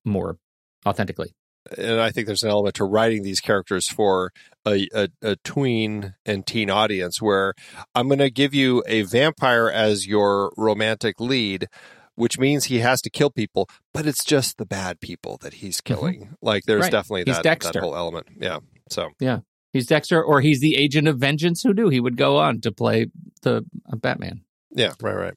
more 0.03 0.37
authentically 0.85 1.33
and 1.77 1.99
I 1.99 2.11
think 2.11 2.27
there's 2.27 2.43
an 2.43 2.49
element 2.49 2.75
to 2.75 2.83
writing 2.83 3.23
these 3.23 3.41
characters 3.41 3.87
for 3.87 4.31
a, 4.65 4.87
a, 4.93 5.09
a 5.21 5.35
tween 5.37 6.15
and 6.25 6.45
teen 6.45 6.69
audience 6.69 7.21
where 7.21 7.53
I'm 7.93 8.07
going 8.07 8.19
to 8.19 8.29
give 8.29 8.53
you 8.53 8.83
a 8.87 9.03
vampire 9.03 9.69
as 9.69 10.07
your 10.07 10.51
romantic 10.57 11.19
lead, 11.19 11.67
which 12.15 12.39
means 12.39 12.65
he 12.65 12.79
has 12.79 13.01
to 13.01 13.09
kill 13.09 13.29
people, 13.29 13.69
but 13.93 14.05
it's 14.05 14.23
just 14.23 14.57
the 14.57 14.65
bad 14.65 14.99
people 14.99 15.37
that 15.41 15.55
he's 15.55 15.81
mm-hmm. 15.81 15.93
killing. 15.93 16.19
Mm-hmm. 16.21 16.33
Like 16.41 16.63
there's 16.65 16.83
right. 16.83 16.91
definitely 16.91 17.23
that, 17.25 17.43
that 17.43 17.75
whole 17.75 17.95
element. 17.95 18.27
Yeah. 18.39 18.59
So, 18.89 19.09
yeah. 19.19 19.39
He's 19.73 19.87
Dexter, 19.87 20.23
or 20.23 20.39
he's 20.39 20.61
the 20.61 20.77
agent 20.77 21.05
of 21.09 21.17
vengeance 21.17 21.61
who 21.61 21.73
knew 21.73 21.89
he 21.89 21.99
would 21.99 22.15
go 22.15 22.37
on 22.37 22.61
to 22.61 22.71
play 22.71 23.07
the 23.41 23.65
uh, 23.91 23.97
Batman. 23.97 24.45
Yeah, 24.71 24.93
right, 25.01 25.13
right. 25.13 25.33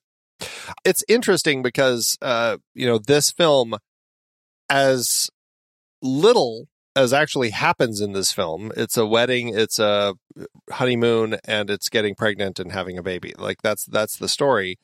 It's 0.84 1.02
interesting 1.08 1.60
because, 1.60 2.16
uh, 2.22 2.58
you 2.72 2.86
know, 2.86 2.98
this 2.98 3.32
film, 3.32 3.74
as 4.70 5.28
little 6.02 6.68
as 6.98 7.12
actually 7.12 7.50
happens 7.50 8.00
in 8.00 8.12
this 8.12 8.32
film. 8.32 8.72
It's 8.76 8.96
a 8.96 9.06
wedding, 9.06 9.56
it's 9.56 9.78
a 9.78 10.14
honeymoon, 10.70 11.38
and 11.44 11.70
it's 11.70 11.88
getting 11.88 12.16
pregnant 12.16 12.58
and 12.58 12.72
having 12.72 12.98
a 12.98 13.02
baby. 13.02 13.34
Like 13.38 13.62
that's 13.62 13.84
that's 13.84 14.16
the 14.16 14.28
story. 14.28 14.78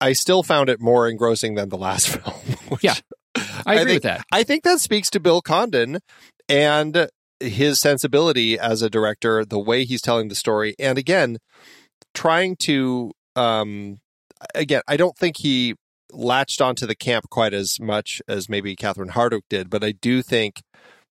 I 0.00 0.14
still 0.14 0.42
found 0.42 0.68
it 0.68 0.80
more 0.80 1.08
engrossing 1.08 1.54
than 1.54 1.68
the 1.68 1.76
last 1.76 2.08
film. 2.16 2.78
yeah, 2.80 2.94
I 3.34 3.40
agree 3.40 3.52
I 3.74 3.76
think, 3.76 3.88
with 3.88 4.02
that. 4.04 4.24
I 4.32 4.42
think 4.44 4.64
that 4.64 4.80
speaks 4.80 5.10
to 5.10 5.20
Bill 5.20 5.42
Condon 5.42 6.00
and 6.48 7.08
his 7.38 7.80
sensibility 7.80 8.58
as 8.58 8.82
a 8.82 8.90
director, 8.90 9.44
the 9.44 9.60
way 9.60 9.84
he's 9.84 10.02
telling 10.02 10.28
the 10.28 10.34
story, 10.34 10.74
and 10.78 10.98
again, 10.98 11.38
trying 12.14 12.56
to. 12.62 13.12
Um, 13.36 13.98
again, 14.54 14.82
I 14.88 14.96
don't 14.96 15.16
think 15.16 15.36
he 15.38 15.74
latched 16.12 16.60
onto 16.60 16.86
the 16.86 16.94
camp 16.94 17.28
quite 17.30 17.54
as 17.54 17.80
much 17.80 18.22
as 18.28 18.48
maybe 18.48 18.76
Catherine 18.76 19.10
Hardwicke 19.10 19.48
did, 19.48 19.70
but 19.70 19.82
I 19.82 19.92
do 19.92 20.22
think 20.22 20.62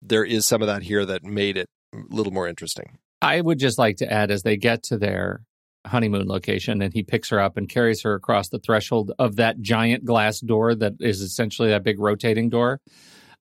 there 0.02 0.24
is 0.24 0.46
some 0.46 0.62
of 0.62 0.68
that 0.68 0.82
here 0.82 1.04
that 1.04 1.24
made 1.24 1.56
it 1.56 1.68
a 1.94 1.98
little 2.10 2.32
more 2.32 2.48
interesting. 2.48 2.98
I 3.20 3.40
would 3.40 3.58
just 3.58 3.78
like 3.78 3.96
to 3.96 4.12
add 4.12 4.30
as 4.30 4.42
they 4.42 4.56
get 4.56 4.82
to 4.84 4.98
their 4.98 5.42
honeymoon 5.86 6.28
location 6.28 6.82
and 6.82 6.92
he 6.92 7.02
picks 7.02 7.30
her 7.30 7.40
up 7.40 7.56
and 7.56 7.68
carries 7.68 8.02
her 8.02 8.14
across 8.14 8.48
the 8.48 8.58
threshold 8.58 9.12
of 9.18 9.36
that 9.36 9.60
giant 9.60 10.04
glass 10.04 10.40
door 10.40 10.74
that 10.74 10.94
is 11.00 11.20
essentially 11.20 11.70
that 11.70 11.82
big 11.82 11.98
rotating 11.98 12.48
door. 12.48 12.80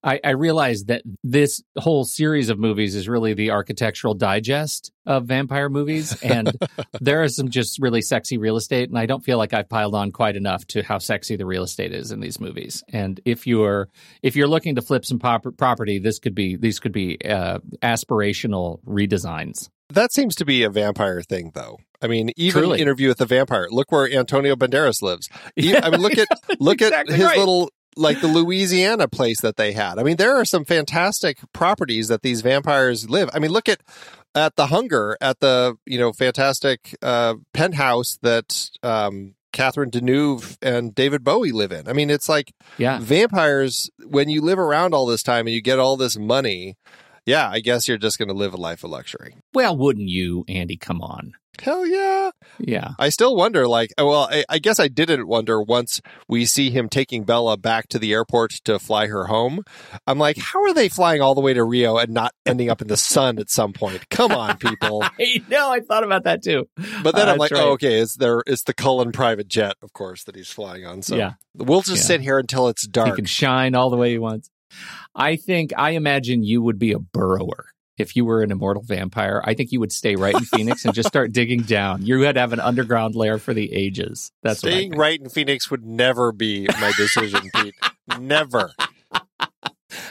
I, 0.02 0.20
I 0.22 0.30
realize 0.30 0.84
that 0.84 1.02
this 1.24 1.62
whole 1.76 2.04
series 2.04 2.50
of 2.50 2.58
movies 2.58 2.94
is 2.94 3.08
really 3.08 3.34
the 3.34 3.50
architectural 3.50 4.14
digest 4.14 4.92
of 5.06 5.26
vampire 5.26 5.68
movies, 5.68 6.20
and 6.22 6.56
there 7.00 7.22
is 7.22 7.36
some 7.36 7.48
just 7.48 7.80
really 7.80 8.02
sexy 8.02 8.38
real 8.38 8.56
estate, 8.56 8.88
and 8.88 8.98
I 8.98 9.06
don't 9.06 9.24
feel 9.24 9.38
like 9.38 9.52
I've 9.52 9.68
piled 9.68 9.94
on 9.94 10.12
quite 10.12 10.36
enough 10.36 10.64
to 10.68 10.82
how 10.82 10.98
sexy 10.98 11.36
the 11.36 11.46
real 11.46 11.64
estate 11.64 11.92
is 11.92 12.12
in 12.12 12.20
these 12.20 12.38
movies. 12.40 12.84
And 12.92 13.20
if 13.24 13.46
you're 13.46 13.88
if 14.22 14.36
you're 14.36 14.48
looking 14.48 14.76
to 14.76 14.82
flip 14.82 15.04
some 15.04 15.18
pop- 15.18 15.56
property, 15.56 15.98
this 15.98 16.18
could 16.18 16.34
be 16.34 16.56
these 16.56 16.78
could 16.78 16.92
be 16.92 17.18
uh, 17.24 17.58
aspirational 17.82 18.80
redesigns. 18.84 19.68
That 19.90 20.12
seems 20.12 20.34
to 20.36 20.44
be 20.44 20.64
a 20.64 20.70
vampire 20.70 21.22
thing, 21.22 21.52
though. 21.54 21.78
I 22.02 22.08
mean, 22.08 22.30
even 22.36 22.62
Truly. 22.62 22.80
interview 22.80 23.08
with 23.08 23.18
the 23.18 23.26
vampire. 23.26 23.68
Look 23.70 23.90
where 23.90 24.08
Antonio 24.08 24.54
Banderas 24.54 25.02
lives. 25.02 25.28
I 25.58 25.90
mean, 25.90 26.00
look 26.00 26.16
at 26.18 26.28
look 26.60 26.80
exactly 26.82 27.14
at 27.14 27.18
his 27.18 27.26
right. 27.26 27.38
little 27.38 27.70
like 27.96 28.20
the 28.20 28.28
Louisiana 28.28 29.08
place 29.08 29.40
that 29.40 29.56
they 29.56 29.72
had. 29.72 29.98
I 29.98 30.02
mean, 30.02 30.16
there 30.16 30.36
are 30.36 30.44
some 30.44 30.64
fantastic 30.64 31.38
properties 31.52 32.08
that 32.08 32.22
these 32.22 32.40
vampires 32.42 33.08
live. 33.10 33.28
I 33.32 33.38
mean, 33.38 33.50
look 33.50 33.68
at 33.68 33.80
at 34.34 34.56
the 34.56 34.66
Hunger 34.66 35.16
at 35.20 35.40
the 35.40 35.76
you 35.86 35.98
know 35.98 36.12
fantastic 36.12 36.94
uh, 37.02 37.34
penthouse 37.52 38.18
that 38.22 38.70
um, 38.82 39.34
Catherine 39.52 39.90
Deneuve 39.90 40.56
and 40.62 40.94
David 40.94 41.24
Bowie 41.24 41.50
live 41.52 41.72
in. 41.72 41.88
I 41.88 41.92
mean, 41.92 42.10
it's 42.10 42.28
like 42.28 42.52
Yeah. 42.76 42.98
vampires 43.00 43.90
when 44.06 44.28
you 44.28 44.40
live 44.42 44.58
around 44.58 44.94
all 44.94 45.06
this 45.06 45.22
time 45.22 45.46
and 45.46 45.54
you 45.54 45.62
get 45.62 45.78
all 45.78 45.96
this 45.96 46.16
money. 46.18 46.76
Yeah, 47.26 47.48
I 47.50 47.60
guess 47.60 47.88
you're 47.88 47.98
just 47.98 48.18
going 48.18 48.28
to 48.28 48.34
live 48.34 48.54
a 48.54 48.58
life 48.58 48.84
of 48.84 48.90
luxury. 48.90 49.36
Well, 49.52 49.76
wouldn't 49.76 50.08
you, 50.08 50.44
Andy? 50.48 50.76
Come 50.76 51.02
on. 51.02 51.32
Hell 51.60 51.86
yeah. 51.86 52.30
Yeah. 52.58 52.90
I 52.98 53.08
still 53.08 53.34
wonder, 53.36 53.66
like, 53.66 53.92
uh, 54.00 54.06
well, 54.06 54.28
I, 54.30 54.44
I 54.48 54.58
guess 54.58 54.78
I 54.78 54.88
didn't 54.88 55.26
wonder 55.26 55.60
once 55.60 56.00
we 56.28 56.44
see 56.44 56.70
him 56.70 56.88
taking 56.88 57.24
Bella 57.24 57.56
back 57.56 57.88
to 57.88 57.98
the 57.98 58.12
airport 58.12 58.52
to 58.64 58.78
fly 58.78 59.06
her 59.08 59.24
home. 59.26 59.62
I'm 60.06 60.18
like, 60.18 60.38
how 60.38 60.62
are 60.64 60.72
they 60.74 60.88
flying 60.88 61.20
all 61.20 61.34
the 61.34 61.40
way 61.40 61.54
to 61.54 61.64
Rio 61.64 61.96
and 61.98 62.12
not 62.12 62.32
ending 62.46 62.70
up 62.70 62.80
in 62.80 62.88
the 62.88 62.96
sun 62.96 63.38
at 63.38 63.50
some 63.50 63.72
point? 63.72 64.08
Come 64.10 64.32
on, 64.32 64.56
people. 64.58 65.02
I 65.18 65.42
know. 65.48 65.70
I 65.70 65.80
thought 65.80 66.04
about 66.04 66.24
that 66.24 66.42
too. 66.42 66.68
But 67.02 67.14
then 67.14 67.28
Uh, 67.28 67.32
I'm 67.32 67.38
like, 67.38 67.50
right. 67.50 67.62
oh, 67.62 67.72
okay, 67.72 68.00
it's 68.00 68.16
there. 68.16 68.42
It's 68.46 68.62
the 68.64 68.74
Cullen 68.74 69.12
private 69.12 69.48
jet, 69.48 69.74
of 69.82 69.92
course, 69.92 70.24
that 70.24 70.36
he's 70.36 70.50
flying 70.50 70.84
on. 70.86 71.02
So 71.02 71.16
Yeah. 71.16 71.32
we'll 71.56 71.82
just 71.82 72.02
Yeah. 72.04 72.06
sit 72.16 72.20
here 72.20 72.38
until 72.38 72.68
it's 72.68 72.86
dark. 72.86 73.08
He 73.10 73.14
can 73.16 73.24
shine 73.24 73.74
all 73.74 73.90
the 73.90 73.96
way 73.96 74.10
he 74.10 74.18
wants. 74.18 74.50
I 75.14 75.36
think, 75.36 75.72
I 75.76 75.90
imagine 75.90 76.42
you 76.44 76.62
would 76.62 76.78
be 76.78 76.92
a 76.92 76.98
burrower. 76.98 77.66
If 77.98 78.14
you 78.16 78.24
were 78.24 78.42
an 78.42 78.50
immortal 78.50 78.82
vampire, 78.82 79.42
I 79.44 79.54
think 79.54 79.72
you 79.72 79.80
would 79.80 79.92
stay 79.92 80.14
right 80.14 80.34
in 80.34 80.44
Phoenix 80.44 80.84
and 80.84 80.94
just 80.94 81.08
start 81.08 81.32
digging 81.32 81.62
down. 81.62 82.06
You 82.06 82.18
would 82.20 82.36
have 82.36 82.52
an 82.52 82.60
underground 82.60 83.14
lair 83.14 83.38
for 83.38 83.52
the 83.52 83.72
ages. 83.72 84.30
That's 84.42 84.60
Staying 84.60 84.92
right 84.92 85.20
in 85.20 85.28
Phoenix 85.28 85.70
would 85.70 85.84
never 85.84 86.32
be 86.32 86.68
my 86.80 86.92
decision, 86.96 87.50
Pete. 87.54 87.74
Never. 88.18 88.72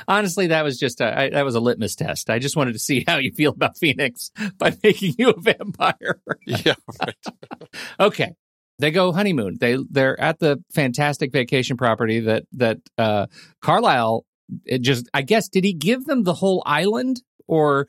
Honestly, 0.07 0.47
that 0.47 0.63
was 0.63 0.79
just 0.79 1.01
a 1.01 1.19
I, 1.19 1.29
that 1.29 1.45
was 1.45 1.55
a 1.55 1.59
litmus 1.59 1.95
test. 1.95 2.29
I 2.29 2.39
just 2.39 2.55
wanted 2.55 2.73
to 2.73 2.79
see 2.79 3.03
how 3.07 3.17
you 3.17 3.31
feel 3.31 3.51
about 3.51 3.77
Phoenix 3.77 4.31
by 4.57 4.75
making 4.83 5.15
you 5.17 5.29
a 5.29 5.39
vampire. 5.39 6.19
Yeah, 6.45 6.75
right. 7.01 7.15
okay. 7.99 8.33
They 8.79 8.91
go 8.91 9.11
honeymoon. 9.11 9.57
They 9.59 9.77
they're 9.89 10.19
at 10.19 10.39
the 10.39 10.63
fantastic 10.73 11.31
vacation 11.31 11.77
property 11.77 12.21
that 12.21 12.43
that 12.53 12.77
uh 12.97 13.27
Carlisle 13.61 14.25
it 14.65 14.81
just 14.81 15.09
I 15.13 15.23
guess 15.23 15.49
did 15.49 15.63
he 15.63 15.73
give 15.73 16.05
them 16.05 16.23
the 16.23 16.33
whole 16.33 16.63
island 16.65 17.21
or 17.47 17.87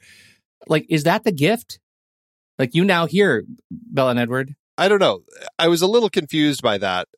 like 0.67 0.87
is 0.89 1.05
that 1.05 1.25
the 1.25 1.33
gift? 1.33 1.79
Like 2.59 2.75
you 2.75 2.85
now 2.85 3.07
hear 3.07 3.45
Bella 3.71 4.11
and 4.11 4.19
Edward. 4.19 4.55
I 4.77 4.89
don't 4.89 5.01
know. 5.01 5.23
I 5.59 5.69
was 5.69 5.83
a 5.83 5.87
little 5.87 6.09
confused 6.11 6.63
by 6.63 6.79
that. 6.79 7.09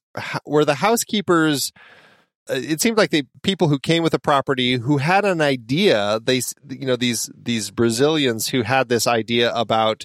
Were 0.47 0.65
the 0.65 0.77
housekeepers? 0.77 1.73
uh, 2.49 2.55
It 2.55 2.81
seemed 2.81 2.97
like 2.99 3.11
the 3.11 3.27
people 3.43 3.69
who 3.69 3.79
came 3.79 4.03
with 4.03 4.13
the 4.13 4.19
property 4.19 4.77
who 4.77 4.99
had 4.99 5.25
an 5.25 5.41
idea. 5.41 6.21
They, 6.23 6.41
you 6.69 6.87
know, 6.87 6.97
these 6.97 7.31
these 7.37 7.71
Brazilians 7.71 8.49
who 8.49 8.63
had 8.63 8.89
this 8.89 9.07
idea 9.07 9.53
about 9.55 10.05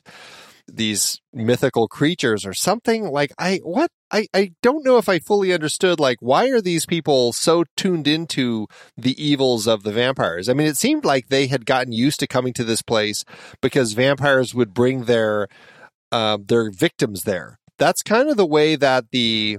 these 0.67 1.21
mythical 1.33 1.87
creatures 1.87 2.45
or 2.45 2.53
something. 2.53 3.05
Like 3.05 3.31
I 3.37 3.57
what 3.63 3.91
I 4.15 4.27
I 4.33 4.51
don't 4.61 4.85
know 4.85 4.97
if 4.97 5.09
I 5.09 5.19
fully 5.19 5.51
understood. 5.51 5.99
Like 5.99 6.17
why 6.21 6.49
are 6.49 6.61
these 6.61 6.85
people 6.85 7.33
so 7.33 7.65
tuned 7.75 8.07
into 8.07 8.67
the 8.97 9.21
evils 9.21 9.67
of 9.67 9.83
the 9.83 9.91
vampires? 9.91 10.47
I 10.47 10.53
mean, 10.53 10.67
it 10.67 10.77
seemed 10.77 11.03
like 11.03 11.27
they 11.27 11.47
had 11.47 11.65
gotten 11.65 11.91
used 11.91 12.21
to 12.21 12.27
coming 12.27 12.53
to 12.53 12.63
this 12.63 12.81
place 12.81 13.25
because 13.61 13.91
vampires 13.91 14.55
would 14.55 14.73
bring 14.73 15.03
their 15.03 15.49
uh, 16.13 16.37
their 16.43 16.71
victims 16.71 17.23
there. 17.23 17.59
That's 17.77 18.01
kind 18.01 18.29
of 18.29 18.37
the 18.37 18.45
way 18.45 18.77
that 18.77 19.11
the 19.11 19.57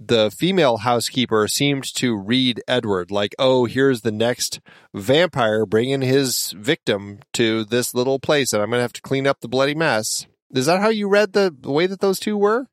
the 0.00 0.30
female 0.32 0.78
housekeeper 0.78 1.46
seemed 1.46 1.84
to 1.94 2.16
read 2.16 2.60
Edward, 2.66 3.12
like, 3.12 3.32
oh, 3.38 3.64
here's 3.64 4.00
the 4.00 4.10
next 4.10 4.60
vampire 4.92 5.64
bringing 5.64 6.02
his 6.02 6.52
victim 6.58 7.20
to 7.34 7.64
this 7.64 7.94
little 7.94 8.18
place, 8.18 8.52
and 8.52 8.60
I'm 8.60 8.70
going 8.70 8.78
to 8.78 8.82
have 8.82 8.92
to 8.94 9.02
clean 9.02 9.26
up 9.26 9.40
the 9.40 9.48
bloody 9.48 9.74
mess. 9.74 10.26
Is 10.52 10.66
that 10.66 10.80
how 10.80 10.88
you 10.88 11.08
read 11.08 11.32
the, 11.32 11.54
the 11.58 11.70
way 11.70 11.86
that 11.86 12.00
those 12.00 12.18
two 12.18 12.36
were? 12.36 12.66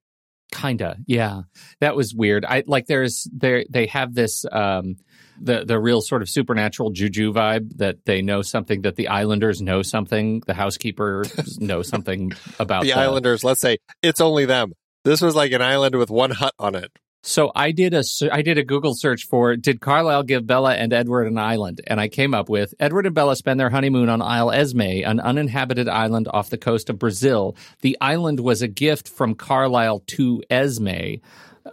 Kinda, 0.52 0.98
yeah. 1.08 1.42
That 1.80 1.96
was 1.96 2.14
weird. 2.14 2.46
I 2.46 2.64
like 2.68 2.88
there's 2.88 3.28
there 3.32 3.64
they 3.70 3.86
have 3.88 4.14
this 4.14 4.46
um 4.52 4.98
the 5.40 5.66
the 5.66 5.80
real 5.80 6.02
sort 6.02 6.22
of 6.22 6.30
supernatural 6.30 6.92
juju 6.92 7.34
vibe 7.34 7.78
that 7.78 8.06
they 8.06 8.22
know 8.22 8.42
something 8.42 8.82
that 8.84 8.96
the 8.96 9.08
islanders 9.08 9.62
know 9.62 9.82
something, 9.82 10.42
the 10.46 10.54
housekeepers 10.54 11.58
know 11.60 11.82
something 11.82 12.32
about 12.60 12.84
The 12.84 12.94
Islanders, 12.94 13.44
let's 13.44 13.62
say 13.62 13.78
it's 14.02 14.22
only 14.22 14.46
them. 14.46 14.74
This 15.04 15.22
was 15.22 15.36
like 15.36 15.52
an 15.52 15.62
island 15.62 15.96
with 15.96 16.12
one 16.12 16.32
hut 16.32 16.54
on 16.60 16.76
it. 16.76 16.92
So 17.24 17.52
I 17.56 17.72
did 17.72 17.94
a 17.94 18.04
I 18.32 18.42
did 18.42 18.58
a 18.58 18.64
Google 18.64 18.96
search 18.96 19.28
for 19.28 19.56
did 19.56 19.80
Carlisle 19.80 20.24
give 20.24 20.48
Bella 20.48 20.74
and 20.74 20.92
Edward 20.92 21.28
an 21.28 21.38
island, 21.38 21.80
and 21.86 22.00
I 22.00 22.08
came 22.08 22.34
up 22.34 22.50
with 22.50 22.74
Edward 22.80 23.06
and 23.06 23.14
Bella 23.14 23.36
spend 23.36 23.60
their 23.60 23.70
honeymoon 23.70 24.10
on 24.10 24.24
Isle 24.24 24.52
Esme, 24.52 24.82
an 24.82 25.20
uninhabited 25.20 25.88
island 25.88 26.28
off 26.34 26.50
the 26.50 26.58
coast 26.58 26.90
of 26.90 26.98
Brazil. 26.98 27.56
The 27.82 27.96
island 28.02 28.40
was 28.40 28.64
a 28.64 28.68
gift 28.68 29.08
from 29.08 29.36
Carlisle 29.36 30.04
to 30.08 30.42
Esme, 30.50 31.22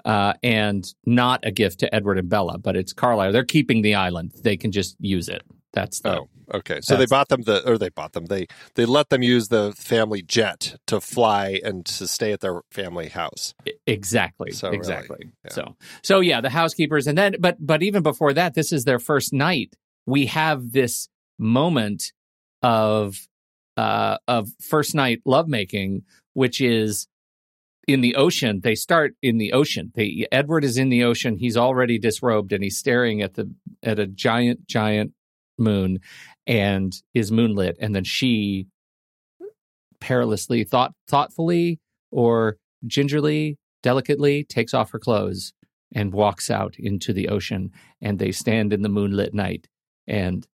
uh, 0.04 0.34
and 0.42 0.92
not 1.06 1.40
a 1.46 1.50
gift 1.50 1.80
to 1.80 1.94
Edward 1.94 2.18
and 2.18 2.28
Bella, 2.28 2.58
but 2.58 2.76
it's 2.76 2.92
Carlisle. 2.92 3.32
They're 3.32 3.44
keeping 3.44 3.80
the 3.80 3.94
island; 3.94 4.32
they 4.42 4.58
can 4.58 4.70
just 4.70 4.96
use 5.00 5.30
it. 5.30 5.42
That's 5.72 6.00
the, 6.00 6.20
Oh, 6.20 6.28
okay. 6.54 6.80
So 6.82 6.96
they 6.96 7.06
bought 7.06 7.28
them 7.28 7.42
the, 7.42 7.68
or 7.68 7.78
they 7.78 7.90
bought 7.90 8.12
them. 8.12 8.26
They 8.26 8.46
they 8.74 8.86
let 8.86 9.10
them 9.10 9.22
use 9.22 9.48
the 9.48 9.72
family 9.76 10.22
jet 10.22 10.76
to 10.86 11.00
fly 11.00 11.60
and 11.62 11.84
to 11.86 12.06
stay 12.06 12.32
at 12.32 12.40
their 12.40 12.62
family 12.70 13.08
house. 13.08 13.54
Exactly. 13.86 14.52
So, 14.52 14.68
really, 14.68 14.78
exactly. 14.78 15.30
yeah. 15.44 15.52
So 15.52 15.76
so 16.02 16.20
yeah, 16.20 16.40
the 16.40 16.50
housekeepers 16.50 17.06
and 17.06 17.18
then 17.18 17.36
but 17.38 17.56
but 17.60 17.82
even 17.82 18.02
before 18.02 18.32
that, 18.32 18.54
this 18.54 18.72
is 18.72 18.84
their 18.84 18.98
first 18.98 19.32
night. 19.32 19.74
We 20.06 20.26
have 20.26 20.72
this 20.72 21.08
moment 21.38 22.12
of 22.62 23.28
uh 23.76 24.16
of 24.26 24.48
first 24.60 24.94
night 24.94 25.20
lovemaking, 25.26 26.02
which 26.32 26.60
is 26.60 27.08
in 27.86 28.00
the 28.00 28.16
ocean. 28.16 28.60
They 28.62 28.74
start 28.74 29.14
in 29.22 29.38
the 29.38 29.52
ocean. 29.52 29.92
They 29.94 30.26
Edward 30.32 30.64
is 30.64 30.76
in 30.76 30.88
the 30.88 31.04
ocean. 31.04 31.36
He's 31.38 31.56
already 31.56 31.98
disrobed 31.98 32.52
and 32.52 32.62
he's 32.64 32.78
staring 32.78 33.22
at 33.22 33.34
the 33.34 33.50
at 33.82 33.98
a 33.98 34.06
giant, 34.06 34.66
giant 34.66 35.12
moon 35.58 36.00
and 36.46 36.94
is 37.14 37.30
moonlit. 37.32 37.76
And 37.80 37.94
then 37.94 38.04
she 38.04 38.66
perilously, 40.00 40.64
thought 40.64 40.92
thoughtfully 41.08 41.80
or 42.10 42.56
gingerly, 42.86 43.58
delicately 43.82 44.44
takes 44.44 44.74
off 44.74 44.90
her 44.92 44.98
clothes 44.98 45.52
and 45.94 46.12
walks 46.12 46.50
out 46.50 46.76
into 46.78 47.12
the 47.12 47.28
ocean. 47.28 47.70
And 48.00 48.18
they 48.18 48.32
stand 48.32 48.72
in 48.72 48.82
the 48.82 48.88
moonlit 48.88 49.34
night 49.34 49.66
and 50.06 50.46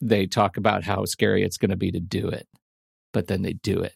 they 0.00 0.26
talk 0.26 0.56
about 0.56 0.84
how 0.84 1.04
scary 1.04 1.42
it's 1.42 1.56
going 1.58 1.70
to 1.70 1.76
be 1.76 1.90
to 1.90 2.00
do 2.00 2.28
it. 2.28 2.46
But 3.12 3.28
then 3.28 3.42
they 3.42 3.54
do 3.54 3.80
it. 3.80 3.94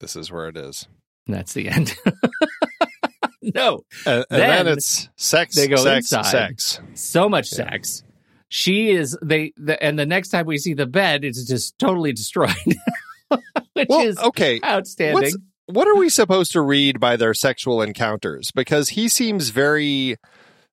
This 0.00 0.16
is 0.16 0.32
where 0.32 0.48
it 0.48 0.56
is. 0.56 0.88
And 1.26 1.34
that's 1.36 1.52
the 1.52 1.68
end. 1.68 1.94
no, 3.42 3.80
And, 4.06 4.24
and 4.30 4.40
then, 4.40 4.64
Then 4.66 4.68
it's 4.78 5.08
sex, 5.16 5.54
they 5.56 5.68
go 5.68 5.76
sex, 5.76 6.10
inside. 6.12 6.26
sex. 6.26 6.80
so 6.94 7.28
much 7.28 7.48
sex. 7.48 8.02
She 8.48 8.90
is 8.90 9.16
they, 9.22 9.52
the, 9.56 9.82
and 9.82 9.98
the 9.98 10.06
next 10.06 10.28
time 10.28 10.46
we 10.46 10.58
see 10.58 10.74
the 10.74 10.86
bed, 10.86 11.24
it's 11.24 11.44
just 11.44 11.78
totally 11.78 12.12
destroyed, 12.12 12.54
which 13.72 13.86
Well, 13.88 14.06
is 14.06 14.18
okay. 14.18 14.60
outstanding. 14.64 15.14
What's- 15.22 15.36
What 15.66 15.88
are 15.88 15.96
we 15.96 16.08
supposed 16.08 16.52
to 16.52 16.60
read 16.60 17.00
by 17.00 17.16
their 17.16 17.34
sexual 17.34 17.82
encounters? 17.82 18.52
Because 18.52 18.90
he 18.90 19.08
seems 19.08 19.48
very. 19.48 20.16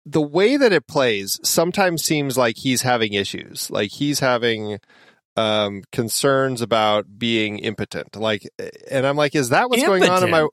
The 0.05 0.21
way 0.21 0.57
that 0.57 0.73
it 0.73 0.85
plays 0.85 1.39
sometimes 1.43 2.03
seems 2.03 2.37
like 2.37 2.57
he's 2.57 2.81
having 2.81 3.13
issues. 3.13 3.71
Like 3.71 3.89
he's 3.91 4.19
having 4.19 4.79
um 5.35 5.81
concerns 5.91 6.61
about 6.61 7.17
being 7.17 7.57
impotent. 7.57 8.15
Like 8.15 8.47
and 8.91 9.07
I'm 9.07 9.15
like, 9.15 9.33
is 9.33 9.49
that 9.49 9.69
what's 9.69 9.83
going 9.83 10.03
on 10.07 10.23
in 10.23 10.29
my 10.29 10.47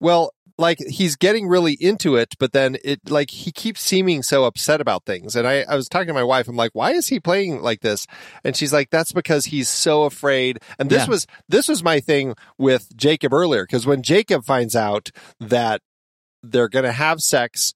Well, 0.00 0.32
like 0.56 0.78
he's 0.78 1.16
getting 1.16 1.48
really 1.48 1.72
into 1.74 2.14
it, 2.16 2.34
but 2.38 2.52
then 2.52 2.76
it 2.84 3.00
like 3.10 3.30
he 3.30 3.50
keeps 3.50 3.80
seeming 3.80 4.22
so 4.22 4.44
upset 4.44 4.80
about 4.80 5.04
things. 5.04 5.34
And 5.34 5.46
I, 5.48 5.64
I 5.68 5.74
was 5.74 5.88
talking 5.88 6.06
to 6.08 6.14
my 6.14 6.22
wife, 6.22 6.46
I'm 6.48 6.56
like, 6.56 6.70
why 6.74 6.92
is 6.92 7.08
he 7.08 7.18
playing 7.18 7.60
like 7.60 7.80
this? 7.80 8.06
And 8.44 8.56
she's 8.56 8.72
like, 8.72 8.90
that's 8.90 9.12
because 9.12 9.46
he's 9.46 9.68
so 9.68 10.04
afraid. 10.04 10.60
And 10.78 10.88
this 10.90 11.04
Yeah. 11.04 11.10
was 11.10 11.26
this 11.48 11.66
was 11.68 11.82
my 11.82 11.98
thing 12.00 12.34
with 12.58 12.96
Jacob 12.96 13.32
earlier, 13.32 13.64
because 13.64 13.86
when 13.86 14.02
Jacob 14.02 14.44
finds 14.44 14.76
out 14.76 15.10
that 15.40 15.80
they're 16.42 16.68
gonna 16.68 16.92
have 16.92 17.20
sex 17.20 17.74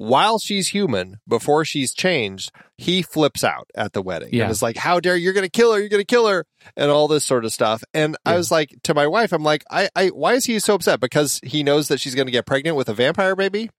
while 0.00 0.38
she's 0.38 0.68
human, 0.68 1.16
before 1.26 1.64
she's 1.64 1.92
changed, 1.92 2.52
he 2.76 3.02
flips 3.02 3.42
out 3.42 3.68
at 3.74 3.94
the 3.94 4.00
wedding. 4.00 4.28
Yeah. 4.30 4.44
And 4.44 4.52
is 4.52 4.62
like, 4.62 4.76
How 4.76 5.00
dare 5.00 5.16
you? 5.16 5.24
you're 5.24 5.32
gonna 5.32 5.48
kill 5.48 5.72
her, 5.72 5.80
you're 5.80 5.88
gonna 5.88 6.04
kill 6.04 6.28
her, 6.28 6.44
and 6.76 6.88
all 6.88 7.08
this 7.08 7.24
sort 7.24 7.44
of 7.44 7.52
stuff. 7.52 7.82
And 7.92 8.16
I 8.24 8.36
was 8.36 8.52
like 8.52 8.70
to 8.84 8.94
my 8.94 9.08
wife, 9.08 9.32
I'm 9.32 9.42
like, 9.42 9.64
I, 9.72 9.88
I 9.96 10.08
why 10.08 10.34
is 10.34 10.44
he 10.44 10.58
so 10.60 10.76
upset? 10.76 11.00
Because 11.00 11.40
he 11.42 11.64
knows 11.64 11.88
that 11.88 11.98
she's 11.98 12.14
gonna 12.14 12.30
get 12.30 12.46
pregnant 12.46 12.76
with 12.76 12.88
a 12.88 12.94
vampire 12.94 13.34
baby? 13.34 13.70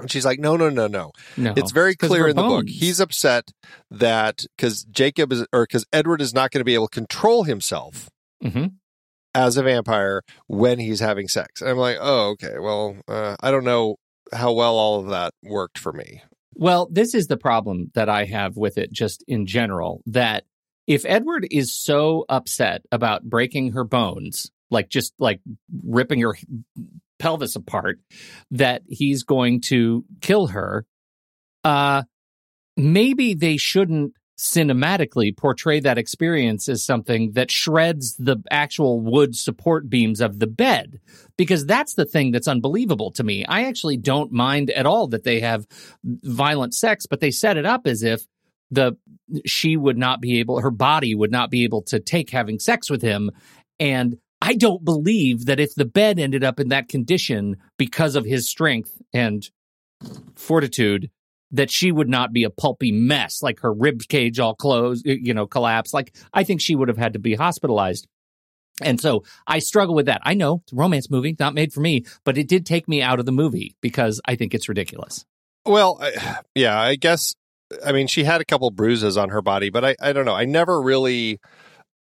And 0.00 0.10
she's 0.10 0.24
like, 0.26 0.40
No, 0.40 0.56
no, 0.56 0.68
no, 0.68 0.88
no. 0.88 1.12
No, 1.36 1.54
It's 1.56 1.70
very 1.70 1.94
clear 1.94 2.26
in 2.26 2.34
the 2.34 2.42
book. 2.42 2.64
He's 2.68 2.98
upset 2.98 3.50
that 3.90 4.44
because 4.56 4.82
Jacob 4.90 5.32
is 5.32 5.46
or 5.52 5.62
because 5.62 5.86
Edward 5.92 6.20
is 6.20 6.34
not 6.34 6.50
going 6.50 6.60
to 6.60 6.64
be 6.64 6.74
able 6.74 6.88
to 6.88 6.94
control 6.94 7.44
himself 7.44 8.10
Mhm. 8.44 8.72
as 9.34 9.56
a 9.56 9.62
vampire 9.62 10.22
when 10.48 10.80
he's 10.80 11.00
having 11.00 11.28
sex. 11.28 11.60
And 11.62 11.70
I'm 11.70 11.78
like, 11.78 11.98
oh, 12.00 12.30
okay. 12.30 12.58
Well, 12.58 12.96
uh, 13.08 13.36
I 13.40 13.50
don't 13.52 13.64
know 13.64 13.96
how 14.32 14.52
well 14.52 14.76
all 14.76 15.00
of 15.00 15.08
that 15.08 15.32
worked 15.42 15.78
for 15.78 15.92
me. 15.92 16.22
Well, 16.54 16.88
this 16.90 17.14
is 17.14 17.26
the 17.26 17.36
problem 17.36 17.90
that 17.94 18.08
I 18.08 18.24
have 18.24 18.56
with 18.56 18.78
it 18.78 18.90
just 18.90 19.22
in 19.28 19.46
general 19.46 20.02
that 20.06 20.44
if 20.86 21.04
Edward 21.04 21.46
is 21.50 21.72
so 21.72 22.24
upset 22.28 22.82
about 22.90 23.24
breaking 23.24 23.72
her 23.72 23.84
bones, 23.84 24.50
like 24.70 24.88
just 24.88 25.12
like 25.18 25.40
ripping 25.84 26.20
her 26.20 26.36
pelvis 27.18 27.56
apart, 27.56 27.98
that 28.52 28.82
he's 28.88 29.24
going 29.24 29.60
to 29.62 30.04
kill 30.20 30.48
her, 30.48 30.86
uh, 31.64 32.04
maybe 32.76 33.34
they 33.34 33.56
shouldn't 33.56 34.12
cinematically 34.38 35.34
portray 35.34 35.80
that 35.80 35.96
experience 35.96 36.68
as 36.68 36.84
something 36.84 37.32
that 37.32 37.50
shreds 37.50 38.16
the 38.16 38.36
actual 38.50 39.00
wood 39.00 39.34
support 39.34 39.88
beams 39.88 40.20
of 40.20 40.38
the 40.38 40.46
bed 40.46 41.00
because 41.38 41.64
that's 41.64 41.94
the 41.94 42.04
thing 42.04 42.32
that's 42.32 42.48
unbelievable 42.48 43.10
to 43.10 43.24
me. 43.24 43.46
I 43.46 43.64
actually 43.64 43.96
don't 43.96 44.32
mind 44.32 44.70
at 44.70 44.84
all 44.84 45.06
that 45.08 45.24
they 45.24 45.40
have 45.40 45.66
violent 46.04 46.74
sex, 46.74 47.06
but 47.06 47.20
they 47.20 47.30
set 47.30 47.56
it 47.56 47.64
up 47.64 47.86
as 47.86 48.02
if 48.02 48.26
the 48.70 48.96
she 49.44 49.76
would 49.76 49.96
not 49.96 50.20
be 50.20 50.38
able 50.38 50.60
her 50.60 50.70
body 50.70 51.14
would 51.14 51.30
not 51.30 51.50
be 51.50 51.64
able 51.64 51.82
to 51.82 51.98
take 51.98 52.30
having 52.30 52.58
sex 52.58 52.90
with 52.90 53.02
him 53.02 53.30
and 53.78 54.18
I 54.42 54.54
don't 54.54 54.84
believe 54.84 55.46
that 55.46 55.60
if 55.60 55.74
the 55.74 55.84
bed 55.84 56.18
ended 56.18 56.44
up 56.44 56.60
in 56.60 56.68
that 56.68 56.88
condition 56.88 57.56
because 57.78 58.16
of 58.16 58.24
his 58.24 58.48
strength 58.48 59.00
and 59.12 59.48
fortitude 60.34 61.10
that 61.52 61.70
she 61.70 61.92
would 61.92 62.08
not 62.08 62.32
be 62.32 62.44
a 62.44 62.50
pulpy 62.50 62.92
mess, 62.92 63.42
like 63.42 63.60
her 63.60 63.72
rib 63.72 64.02
cage 64.08 64.40
all 64.40 64.54
closed, 64.54 65.06
you 65.06 65.34
know, 65.34 65.46
collapse. 65.46 65.94
Like 65.94 66.14
I 66.32 66.44
think 66.44 66.60
she 66.60 66.74
would 66.74 66.88
have 66.88 66.98
had 66.98 67.12
to 67.12 67.18
be 67.18 67.34
hospitalized. 67.34 68.06
And 68.82 69.00
so 69.00 69.24
I 69.46 69.58
struggle 69.60 69.94
with 69.94 70.06
that. 70.06 70.20
I 70.24 70.34
know 70.34 70.60
it's 70.62 70.72
a 70.72 70.76
romance 70.76 71.10
movie, 71.10 71.34
not 71.38 71.54
made 71.54 71.72
for 71.72 71.80
me, 71.80 72.04
but 72.24 72.36
it 72.36 72.48
did 72.48 72.66
take 72.66 72.88
me 72.88 73.00
out 73.00 73.18
of 73.18 73.26
the 73.26 73.32
movie 73.32 73.74
because 73.80 74.20
I 74.26 74.36
think 74.36 74.54
it's 74.54 74.68
ridiculous. 74.68 75.24
Well, 75.64 75.98
I, 76.00 76.38
yeah, 76.54 76.78
I 76.78 76.96
guess. 76.96 77.34
I 77.84 77.90
mean, 77.92 78.06
she 78.06 78.22
had 78.22 78.40
a 78.40 78.44
couple 78.44 78.70
bruises 78.70 79.16
on 79.16 79.30
her 79.30 79.42
body, 79.42 79.70
but 79.70 79.84
I, 79.84 79.96
I 80.00 80.12
don't 80.12 80.24
know. 80.24 80.34
I 80.34 80.44
never 80.44 80.80
really. 80.80 81.40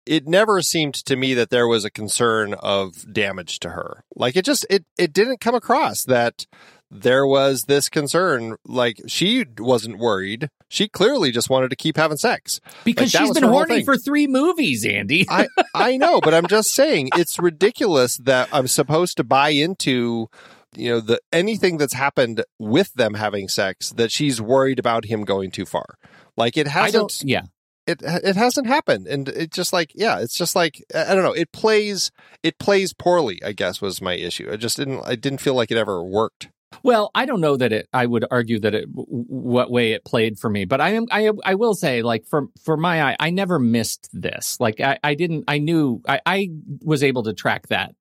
It 0.06 0.26
never 0.26 0.62
seemed 0.62 0.94
to 1.06 1.18
me 1.18 1.34
that 1.34 1.50
there 1.50 1.68
was 1.68 1.84
a 1.84 1.90
concern 1.90 2.54
of 2.54 3.12
damage 3.12 3.60
to 3.60 3.72
her. 3.72 4.06
Like 4.16 4.38
it 4.38 4.46
just 4.46 4.66
it 4.70 4.86
it 4.98 5.12
didn't 5.12 5.42
come 5.42 5.56
across 5.56 6.06
that 6.06 6.46
there 6.90 7.26
was 7.26 7.64
this 7.64 7.90
concern. 7.90 8.56
Like 8.66 9.02
she 9.08 9.46
wasn't 9.58 9.98
worried. 9.98 10.50
She 10.70 10.88
clearly 10.88 11.32
just 11.32 11.50
wanted 11.50 11.70
to 11.70 11.76
keep 11.76 11.98
having 11.98 12.18
sex 12.18 12.60
because 12.84 13.14
Like, 13.14 13.24
she's 13.24 13.34
been 13.34 13.50
horny 13.50 13.84
for 13.84 13.98
three 13.98 14.28
movies, 14.28 14.86
Andy. 14.86 15.26
I 15.30 15.48
I 15.76 15.98
know, 15.98 16.22
but 16.22 16.34
I'm 16.34 16.48
just 16.48 16.74
saying 16.74 17.10
it's 17.16 17.40
ridiculous 17.40 18.18
that 18.18 18.50
I'm 18.52 18.68
supposed 18.68 19.18
to 19.18 19.24
buy 19.24 19.50
into 19.50 20.30
you 20.76 20.90
know 20.92 21.00
the 21.00 21.20
anything 21.32 21.78
that's 21.78 21.94
happened 21.94 22.44
with 22.60 22.94
them 22.94 23.16
having 23.16 23.48
sex 23.48 23.92
that 23.92 24.12
she's 24.12 24.42
worried 24.42 24.80
about 24.80 25.06
him 25.06 25.24
going 25.24 25.52
too 25.52 25.66
far. 25.66 25.98
Like 26.36 26.58
it 26.58 26.68
hasn't. 26.68 27.24
Yeah, 27.24 27.44
it 27.88 28.02
it 28.04 28.36
hasn't 28.36 28.68
happened 28.68 29.08
and 29.08 29.30
it 29.30 29.52
just 29.52 29.74
like 29.74 29.92
yeah, 29.96 30.20
it's 30.20 30.38
just 30.38 30.56
like 30.56 30.84
I 30.94 31.12
I 31.12 31.16
don't 31.16 31.24
know, 31.24 31.34
it 31.34 31.52
plays 31.52 32.12
it 32.44 32.60
plays 32.60 32.94
poorly, 32.94 33.42
I 33.44 33.54
guess 33.54 33.82
was 33.82 34.02
my 34.02 34.14
issue. 34.14 34.50
I 34.52 34.58
just 34.58 34.78
didn't 34.78 35.02
I 35.06 35.16
didn't 35.16 35.40
feel 35.40 35.56
like 35.56 35.72
it 35.72 35.78
ever 35.78 36.04
worked. 36.04 36.50
Well, 36.84 37.12
I 37.16 37.26
don't 37.26 37.42
know 37.42 37.56
that 37.58 37.72
it. 37.72 37.88
I 37.94 38.06
would 38.06 38.26
argue 38.30 38.60
that 38.60 38.76
it, 38.76 38.86
what 38.92 39.72
way 39.72 39.94
it 39.94 40.04
played 40.04 40.38
for 40.38 40.50
me, 40.50 40.66
but 40.66 40.82
I 40.82 40.92
am. 40.92 41.06
I 41.12 41.32
I 41.44 41.56
will 41.56 41.74
say, 41.74 42.02
like 42.02 42.26
for 42.26 42.48
for 42.64 42.76
my 42.76 43.04
eye, 43.04 43.16
I 43.20 43.30
never 43.30 43.58
missed 43.58 44.10
this. 44.12 44.60
Like 44.60 44.82
I, 44.82 45.00
I 45.04 45.16
didn't. 45.16 45.46
I 45.48 45.60
knew. 45.60 46.02
I, 46.08 46.20
I 46.26 46.50
was 46.82 47.04
able 47.04 47.24
to 47.24 47.34
track 47.34 47.68
that 47.68 47.96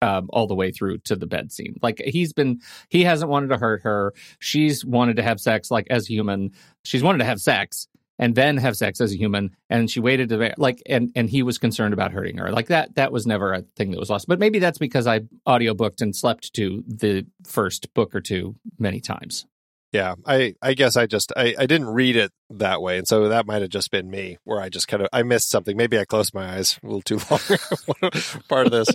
um, 0.00 0.28
all 0.30 0.46
the 0.46 0.54
way 0.54 0.70
through 0.70 0.98
to 0.98 1.16
the 1.16 1.26
bed 1.26 1.52
scene. 1.52 1.76
Like 1.82 2.00
he's 2.04 2.32
been. 2.32 2.60
He 2.88 3.04
hasn't 3.04 3.30
wanted 3.30 3.48
to 3.48 3.58
hurt 3.58 3.82
her. 3.82 4.14
She's 4.38 4.84
wanted 4.84 5.16
to 5.16 5.22
have 5.22 5.38
sex, 5.38 5.70
like 5.70 5.86
as 5.90 6.06
human. 6.06 6.52
She's 6.84 7.02
wanted 7.02 7.18
to 7.18 7.26
have 7.26 7.40
sex 7.40 7.86
and 8.18 8.34
then 8.34 8.56
have 8.56 8.76
sex 8.76 9.00
as 9.00 9.12
a 9.12 9.16
human 9.16 9.50
and 9.70 9.90
she 9.90 10.00
waited 10.00 10.28
to 10.30 10.54
like 10.58 10.82
and 10.86 11.10
and 11.14 11.28
he 11.30 11.42
was 11.42 11.58
concerned 11.58 11.92
about 11.94 12.12
hurting 12.12 12.38
her 12.38 12.50
like 12.50 12.68
that 12.68 12.94
that 12.94 13.12
was 13.12 13.26
never 13.26 13.52
a 13.52 13.62
thing 13.76 13.90
that 13.90 14.00
was 14.00 14.10
lost 14.10 14.26
but 14.28 14.38
maybe 14.38 14.58
that's 14.58 14.78
because 14.78 15.06
i 15.06 15.20
audiobooked 15.46 16.00
and 16.00 16.14
slept 16.16 16.52
to 16.54 16.82
the 16.86 17.26
first 17.46 17.92
book 17.94 18.14
or 18.14 18.20
two 18.20 18.54
many 18.78 19.00
times 19.00 19.44
Yeah, 19.92 20.14
I 20.26 20.54
I 20.60 20.74
guess 20.74 20.96
I 20.96 21.06
just 21.06 21.32
I 21.36 21.54
I 21.58 21.66
didn't 21.66 21.88
read 21.88 22.16
it 22.16 22.30
that 22.50 22.82
way, 22.82 22.98
and 22.98 23.06
so 23.08 23.28
that 23.28 23.46
might 23.46 23.62
have 23.62 23.70
just 23.70 23.90
been 23.90 24.10
me, 24.10 24.36
where 24.44 24.60
I 24.60 24.68
just 24.68 24.88
kind 24.88 25.00
of 25.02 25.08
I 25.12 25.22
missed 25.22 25.48
something. 25.48 25.76
Maybe 25.76 25.96
I 25.98 26.04
closed 26.04 26.34
my 26.34 26.56
eyes 26.56 26.78
a 26.82 26.86
little 26.86 27.02
too 27.02 27.18
long. 27.30 27.40
Part 28.48 28.66
of 28.66 28.72
this, 28.72 28.88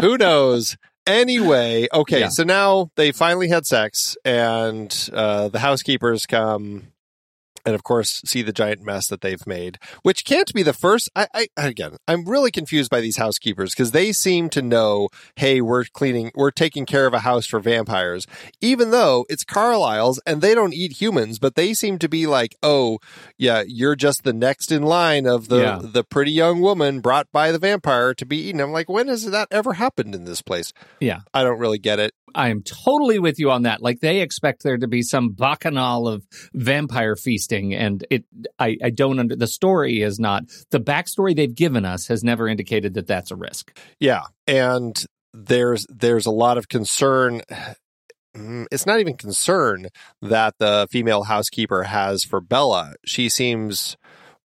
who 0.00 0.16
knows? 0.16 0.76
Anyway, 1.06 1.88
okay, 1.92 2.20
Yeah. 2.20 2.28
so 2.30 2.42
now 2.42 2.90
they 2.96 3.12
finally 3.12 3.48
had 3.48 3.66
sex, 3.66 4.16
and 4.24 4.88
uh, 5.12 5.48
the 5.48 5.58
housekeepers 5.58 6.26
come. 6.26 6.91
And 7.64 7.74
of 7.74 7.82
course, 7.84 8.20
see 8.24 8.42
the 8.42 8.52
giant 8.52 8.82
mess 8.82 9.06
that 9.08 9.20
they've 9.20 9.46
made, 9.46 9.78
which 10.02 10.24
can't 10.24 10.52
be 10.52 10.62
the 10.62 10.72
first. 10.72 11.08
I, 11.14 11.26
I 11.34 11.46
again, 11.56 11.96
I'm 12.08 12.24
really 12.24 12.50
confused 12.50 12.90
by 12.90 13.00
these 13.00 13.16
housekeepers 13.16 13.70
because 13.72 13.92
they 13.92 14.12
seem 14.12 14.48
to 14.50 14.62
know, 14.62 15.08
hey, 15.36 15.60
we're 15.60 15.84
cleaning, 15.84 16.32
we're 16.34 16.50
taking 16.50 16.86
care 16.86 17.06
of 17.06 17.14
a 17.14 17.20
house 17.20 17.46
for 17.46 17.60
vampires, 17.60 18.26
even 18.60 18.90
though 18.90 19.24
it's 19.28 19.44
Carlisle's 19.44 20.20
and 20.26 20.40
they 20.42 20.54
don't 20.54 20.74
eat 20.74 21.00
humans, 21.00 21.38
but 21.38 21.54
they 21.54 21.72
seem 21.74 21.98
to 21.98 22.08
be 22.08 22.26
like, 22.26 22.56
oh, 22.62 22.98
yeah, 23.38 23.62
you're 23.66 23.96
just 23.96 24.24
the 24.24 24.32
next 24.32 24.72
in 24.72 24.82
line 24.82 25.26
of 25.26 25.48
the 25.48 25.58
Yeah. 25.62 25.80
the 25.82 26.04
pretty 26.04 26.32
young 26.32 26.60
woman 26.60 27.00
brought 27.00 27.28
by 27.32 27.52
the 27.52 27.58
vampire 27.58 28.14
to 28.14 28.26
be 28.26 28.38
eaten. 28.48 28.60
I'm 28.60 28.72
like, 28.72 28.88
when 28.88 29.08
has 29.08 29.24
that 29.30 29.48
ever 29.50 29.74
happened 29.74 30.14
in 30.14 30.24
this 30.24 30.42
place? 30.42 30.72
Yeah. 31.00 31.20
I 31.32 31.42
don't 31.44 31.58
really 31.58 31.78
get 31.78 31.98
it. 31.98 32.12
I 32.34 32.48
am 32.48 32.62
totally 32.62 33.18
with 33.18 33.38
you 33.38 33.50
on 33.50 33.64
that. 33.64 33.82
Like 33.82 34.00
they 34.00 34.20
expect 34.20 34.62
there 34.62 34.78
to 34.78 34.88
be 34.88 35.02
some 35.02 35.32
bacchanal 35.32 36.08
of 36.08 36.26
vampire 36.54 37.14
feasting, 37.52 37.74
and 37.74 38.04
it. 38.10 38.24
I, 38.58 38.76
I 38.82 38.90
don't 38.90 39.18
under 39.18 39.36
the 39.36 39.46
story 39.46 40.02
is 40.02 40.18
not 40.18 40.44
the 40.70 40.80
backstory 40.80 41.34
they've 41.34 41.54
given 41.54 41.84
us 41.84 42.08
has 42.08 42.24
never 42.24 42.48
indicated 42.48 42.94
that 42.94 43.06
that's 43.06 43.30
a 43.30 43.36
risk. 43.36 43.78
Yeah, 44.00 44.22
and 44.46 45.04
there's 45.32 45.86
there's 45.88 46.26
a 46.26 46.30
lot 46.30 46.58
of 46.58 46.68
concern. 46.68 47.42
Mm, 48.36 48.66
It's 48.70 48.86
not 48.86 49.00
even 49.00 49.16
concern 49.16 49.88
that 50.22 50.54
the 50.58 50.88
female 50.90 51.24
housekeeper 51.24 51.84
has 51.84 52.24
for 52.24 52.40
Bella. 52.40 52.94
She 53.04 53.28
seems 53.28 53.96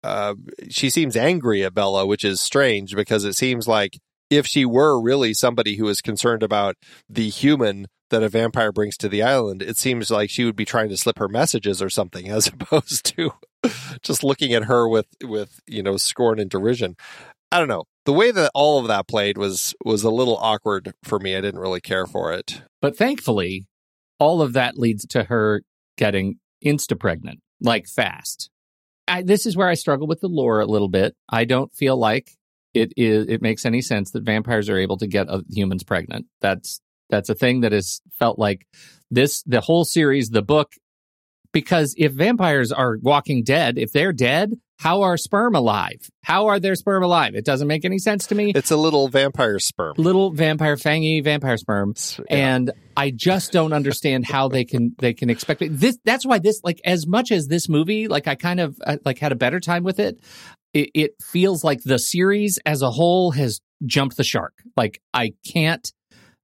uh, 0.03 0.35
she 0.69 0.89
seems 0.89 1.15
angry 1.15 1.63
at 1.63 1.73
Bella, 1.73 2.05
which 2.05 2.23
is 2.23 2.41
strange 2.41 2.95
because 2.95 3.23
it 3.25 3.33
seems 3.33 3.67
like 3.67 3.99
if 4.29 4.45
she 4.45 4.65
were 4.65 5.01
really 5.01 5.33
somebody 5.33 5.77
who 5.77 5.87
is 5.87 6.01
concerned 6.01 6.43
about 6.43 6.75
the 7.09 7.29
human 7.29 7.87
that 8.13 8.23
a 8.23 8.29
vampire 8.29 8.71
brings 8.71 8.95
to 8.97 9.09
the 9.09 9.23
island, 9.23 9.63
it 9.63 9.75
seems 9.75 10.11
like 10.11 10.29
she 10.29 10.45
would 10.45 10.55
be 10.55 10.65
trying 10.65 10.89
to 10.89 10.97
slip 10.97 11.17
her 11.17 11.27
messages 11.27 11.81
or 11.81 11.89
something, 11.89 12.29
as 12.29 12.47
opposed 12.47 13.05
to 13.17 13.31
just 14.01 14.23
looking 14.23 14.53
at 14.53 14.65
her 14.65 14.87
with 14.87 15.07
with 15.23 15.59
you 15.67 15.83
know 15.83 15.97
scorn 15.97 16.39
and 16.39 16.49
derision. 16.49 16.95
I 17.51 17.59
don't 17.59 17.67
know. 17.67 17.83
The 18.05 18.13
way 18.13 18.31
that 18.31 18.51
all 18.53 18.79
of 18.79 18.87
that 18.87 19.07
played 19.07 19.37
was 19.37 19.73
was 19.83 20.03
a 20.03 20.09
little 20.09 20.37
awkward 20.37 20.93
for 21.03 21.19
me. 21.19 21.35
I 21.35 21.41
didn't 21.41 21.59
really 21.59 21.81
care 21.81 22.05
for 22.05 22.31
it. 22.33 22.61
But 22.81 22.95
thankfully, 22.95 23.65
all 24.19 24.41
of 24.41 24.53
that 24.53 24.77
leads 24.77 25.05
to 25.07 25.25
her 25.25 25.63
getting 25.97 26.39
insta 26.63 26.99
pregnant, 26.99 27.39
like 27.61 27.87
fast. 27.87 28.49
I, 29.07 29.21
this 29.21 29.45
is 29.45 29.57
where 29.57 29.67
I 29.67 29.73
struggle 29.73 30.07
with 30.07 30.21
the 30.21 30.29
lore 30.29 30.61
a 30.61 30.65
little 30.65 30.87
bit. 30.87 31.15
I 31.27 31.43
don't 31.43 31.73
feel 31.73 31.97
like 31.97 32.31
it 32.73 32.93
is 32.95 33.27
it 33.27 33.41
makes 33.41 33.65
any 33.65 33.81
sense 33.81 34.11
that 34.11 34.23
vampires 34.23 34.69
are 34.69 34.77
able 34.77 34.97
to 34.97 35.07
get 35.07 35.29
uh, 35.29 35.41
humans 35.49 35.83
pregnant. 35.83 36.27
That's 36.41 36.79
that's 37.13 37.29
a 37.29 37.35
thing 37.35 37.61
that 37.61 37.71
has 37.71 38.01
felt 38.19 38.37
like 38.39 38.65
this 39.11 39.43
the 39.43 39.61
whole 39.61 39.85
series, 39.85 40.29
the 40.29 40.41
book. 40.41 40.73
Because 41.51 41.93
if 41.99 42.11
vampires 42.13 42.71
are 42.71 42.97
walking 42.99 43.43
dead, 43.43 43.77
if 43.77 43.91
they're 43.91 44.11
dead, 44.11 44.53
how 44.79 45.03
are 45.03 45.17
sperm 45.17 45.53
alive? 45.53 46.09
How 46.23 46.47
are 46.47 46.59
their 46.59 46.73
sperm 46.73 47.03
alive? 47.03 47.35
It 47.35 47.45
doesn't 47.45 47.67
make 47.67 47.85
any 47.85 47.99
sense 47.99 48.25
to 48.27 48.35
me. 48.35 48.51
It's 48.55 48.71
a 48.71 48.75
little 48.75 49.07
vampire 49.07 49.59
sperm. 49.59 49.93
Little 49.97 50.31
vampire, 50.31 50.77
fangy 50.77 51.23
vampire 51.23 51.57
sperm 51.57 51.93
Yeah. 52.17 52.23
and 52.35 52.71
I 52.97 53.11
just 53.11 53.51
don't 53.51 53.71
understand 53.71 54.25
how 54.25 54.47
they 54.47 54.65
can 54.65 54.95
they 54.97 55.13
can 55.13 55.29
expect 55.29 55.61
it. 55.61 55.79
this. 55.79 55.99
That's 56.03 56.25
why 56.25 56.39
this 56.39 56.59
like 56.63 56.81
as 56.85 57.05
much 57.05 57.31
as 57.31 57.47
this 57.47 57.69
movie 57.69 58.07
like 58.07 58.27
I 58.27 58.33
kind 58.33 58.59
of 58.59 58.75
uh, 58.83 58.97
like 59.05 59.19
had 59.19 59.31
a 59.31 59.35
better 59.35 59.59
time 59.59 59.83
with 59.83 59.99
it. 59.99 60.19
It, 60.73 60.89
it 60.95 61.11
feels 61.21 61.63
like 61.63 61.83
the 61.83 61.99
series 61.99 62.57
as 62.65 62.81
a 62.81 62.89
whole 62.89 63.29
has 63.31 63.61
jumped 63.85 64.17
the 64.17 64.23
shark. 64.23 64.53
Like 64.75 64.99
I 65.13 65.33
can't 65.53 65.87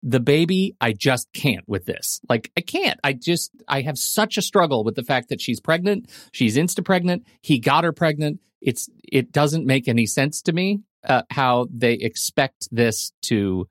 the 0.01 0.19
baby 0.19 0.75
I 0.79 0.93
just 0.93 1.27
can't 1.33 1.67
with 1.67 1.85
this. 1.85 2.19
Like 2.29 2.51
I 2.57 2.61
can't. 2.61 2.99
I 3.03 3.13
just 3.13 3.51
I 3.67 3.81
have 3.81 3.97
such 3.97 4.37
a 4.37 4.41
struggle 4.41 4.83
with 4.83 4.95
the 4.95 5.03
fact 5.03 5.29
that 5.29 5.41
she's 5.41 5.59
pregnant. 5.59 6.09
She's 6.31 6.57
insta 6.57 6.83
pregnant. 6.83 7.25
He 7.41 7.59
got 7.59 7.83
her 7.83 7.91
pregnant. 7.91 8.39
It's 8.61 8.89
it 9.03 9.31
doesn't 9.31 9.65
make 9.65 9.87
any 9.87 10.05
sense 10.05 10.41
to 10.43 10.53
me 10.53 10.81
uh, 11.03 11.23
how 11.29 11.67
they 11.73 11.93
expect 11.93 12.67
this 12.71 13.11
to 13.23 13.67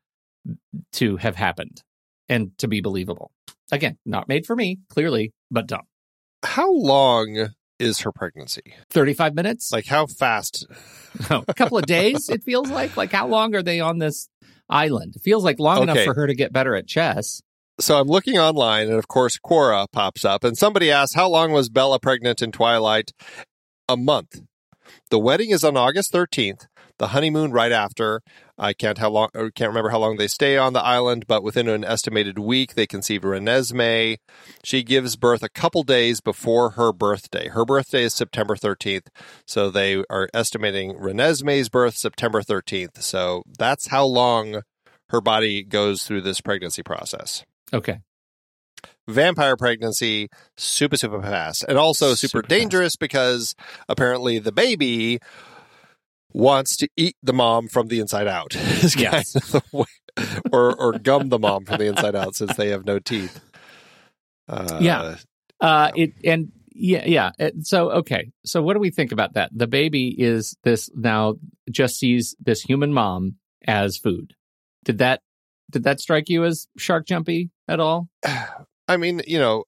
to 0.92 1.16
have 1.16 1.36
happened 1.36 1.82
and 2.28 2.56
to 2.58 2.68
be 2.68 2.80
believable. 2.80 3.30
Again, 3.70 3.98
not 4.06 4.28
made 4.28 4.46
for 4.46 4.56
me, 4.56 4.78
clearly, 4.88 5.32
but 5.50 5.66
dumb. 5.66 5.82
How 6.42 6.72
long 6.72 7.48
is 7.78 8.00
her 8.00 8.12
pregnancy? 8.12 8.74
35 8.90 9.34
minutes? 9.34 9.72
Like 9.72 9.86
how 9.86 10.06
fast? 10.06 10.66
No, 11.30 11.44
a 11.48 11.54
couple 11.54 11.78
of 11.78 11.86
days, 11.86 12.28
it 12.28 12.42
feels 12.44 12.70
like. 12.70 12.96
Like, 12.96 13.12
how 13.12 13.26
long 13.26 13.54
are 13.54 13.62
they 13.62 13.80
on 13.80 13.98
this 13.98 14.28
island? 14.68 15.14
It 15.16 15.22
feels 15.22 15.44
like 15.44 15.58
long 15.58 15.82
enough 15.82 16.04
for 16.04 16.14
her 16.14 16.26
to 16.26 16.34
get 16.34 16.52
better 16.52 16.74
at 16.76 16.86
chess. 16.86 17.40
so 17.80 17.98
I'm 18.00 18.08
looking 18.08 18.38
online, 18.38 18.88
and 18.88 18.96
of 18.96 19.08
course, 19.08 19.38
Quora 19.38 19.86
pops 19.92 20.24
up, 20.24 20.42
and 20.44 20.56
somebody 20.58 20.90
asks, 20.90 21.14
"How 21.14 21.28
long 21.28 21.52
was 21.52 21.68
Bella 21.68 21.98
pregnant 22.00 22.42
in 22.42 22.50
Twilight?" 22.52 23.12
A 23.88 23.96
month. 23.96 24.42
The 25.10 25.18
wedding 25.18 25.50
is 25.50 25.64
on 25.64 25.76
August 25.76 26.12
13th. 26.12 26.66
The 26.98 27.08
honeymoon 27.08 27.52
right 27.52 27.72
after. 27.72 28.20
I 28.58 28.72
can't 28.72 28.98
how 28.98 29.10
long 29.10 29.28
or 29.34 29.50
can't 29.50 29.68
remember 29.68 29.90
how 29.90 29.98
long 29.98 30.16
they 30.16 30.26
stay 30.26 30.56
on 30.56 30.72
the 30.72 30.82
island, 30.82 31.26
but 31.26 31.42
within 31.42 31.68
an 31.68 31.84
estimated 31.84 32.38
week, 32.38 32.74
they 32.74 32.86
conceive 32.86 33.22
Renesmee. 33.22 34.16
She 34.64 34.82
gives 34.82 35.16
birth 35.16 35.42
a 35.42 35.48
couple 35.48 35.82
days 35.84 36.20
before 36.20 36.70
her 36.70 36.92
birthday. 36.92 37.48
Her 37.48 37.64
birthday 37.64 38.02
is 38.04 38.14
September 38.14 38.56
13th, 38.56 39.06
so 39.46 39.70
they 39.70 40.02
are 40.10 40.28
estimating 40.34 40.94
Renesmee's 40.94 41.68
birth 41.68 41.94
September 41.94 42.42
13th. 42.42 43.00
So 43.02 43.42
that's 43.58 43.88
how 43.88 44.04
long 44.04 44.62
her 45.10 45.20
body 45.20 45.62
goes 45.62 46.02
through 46.04 46.22
this 46.22 46.40
pregnancy 46.40 46.82
process. 46.82 47.44
Okay. 47.72 48.00
Vampire 49.06 49.56
pregnancy, 49.56 50.28
super, 50.56 50.96
super 50.96 51.22
fast. 51.22 51.64
And 51.66 51.78
also 51.78 52.08
super, 52.14 52.28
Super 52.28 52.42
fast. 52.42 52.50
dangerous 52.50 52.96
because 52.96 53.54
apparently 53.88 54.38
the 54.38 54.52
baby 54.52 55.18
wants 56.32 56.76
to 56.78 56.88
eat 56.96 57.16
the 57.22 57.32
mom 57.32 57.68
from 57.68 57.88
the 57.88 58.00
inside 58.00 58.26
out. 58.26 58.54
is 58.56 58.94
kind 58.94 59.24
of 59.52 59.86
or, 60.52 60.74
or 60.76 60.98
gum 60.98 61.28
the 61.28 61.38
mom 61.38 61.64
from 61.64 61.78
the 61.78 61.86
inside 61.86 62.14
out 62.14 62.34
since 62.34 62.56
they 62.56 62.68
have 62.68 62.84
no 62.84 62.98
teeth. 62.98 63.40
Uh, 64.48 64.78
Yeah. 64.80 65.16
Uh, 65.60 65.90
it 65.96 66.12
and 66.24 66.52
yeah, 66.72 67.04
yeah. 67.04 67.30
So 67.62 67.90
okay. 67.90 68.30
So 68.44 68.62
what 68.62 68.74
do 68.74 68.80
we 68.80 68.90
think 68.90 69.10
about 69.10 69.34
that? 69.34 69.50
The 69.52 69.66
baby 69.66 70.14
is 70.16 70.56
this 70.62 70.88
now 70.94 71.34
just 71.70 71.98
sees 71.98 72.36
this 72.38 72.62
human 72.62 72.92
mom 72.92 73.36
as 73.66 73.96
food. 73.96 74.34
Did 74.84 74.98
that 74.98 75.20
did 75.70 75.82
that 75.84 76.00
strike 76.00 76.28
you 76.28 76.44
as 76.44 76.68
shark 76.76 77.06
jumpy 77.06 77.50
at 77.66 77.80
all? 77.80 78.08
I 78.88 78.96
mean, 78.96 79.20
you 79.26 79.38
know, 79.38 79.64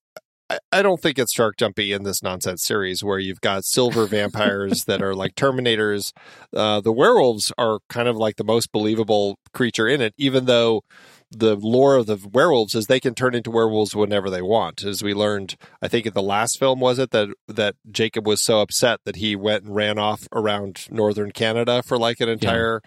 I, 0.50 0.58
I 0.72 0.82
don't 0.82 1.00
think 1.00 1.18
it's 1.18 1.32
shark 1.32 1.56
jumpy 1.56 1.92
in 1.92 2.02
this 2.02 2.22
nonsense 2.22 2.64
series 2.64 3.04
where 3.04 3.18
you've 3.18 3.40
got 3.40 3.64
silver 3.64 4.06
vampires 4.08 4.84
that 4.84 5.00
are 5.00 5.14
like 5.14 5.34
Terminators. 5.34 6.12
Uh, 6.54 6.80
the 6.80 6.92
werewolves 6.92 7.52
are 7.56 7.78
kind 7.88 8.08
of 8.08 8.16
like 8.16 8.36
the 8.36 8.44
most 8.44 8.72
believable 8.72 9.38
creature 9.54 9.86
in 9.88 10.00
it, 10.00 10.12
even 10.18 10.46
though 10.46 10.82
the 11.30 11.54
lore 11.54 11.94
of 11.94 12.06
the 12.06 12.18
werewolves 12.32 12.74
is 12.74 12.86
they 12.86 12.98
can 12.98 13.14
turn 13.14 13.36
into 13.36 13.52
werewolves 13.52 13.94
whenever 13.94 14.28
they 14.28 14.42
want. 14.42 14.82
As 14.82 15.02
we 15.02 15.14
learned, 15.14 15.56
I 15.80 15.86
think 15.86 16.04
in 16.06 16.12
the 16.12 16.22
last 16.22 16.58
film 16.58 16.80
was 16.80 16.98
it 16.98 17.12
that 17.12 17.28
that 17.46 17.76
Jacob 17.90 18.26
was 18.26 18.42
so 18.42 18.60
upset 18.60 18.98
that 19.04 19.16
he 19.16 19.36
went 19.36 19.64
and 19.64 19.74
ran 19.74 19.96
off 19.96 20.26
around 20.32 20.86
northern 20.90 21.30
Canada 21.30 21.84
for 21.84 21.96
like 21.96 22.20
an 22.20 22.28
entire 22.28 22.82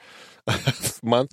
month. 1.04 1.32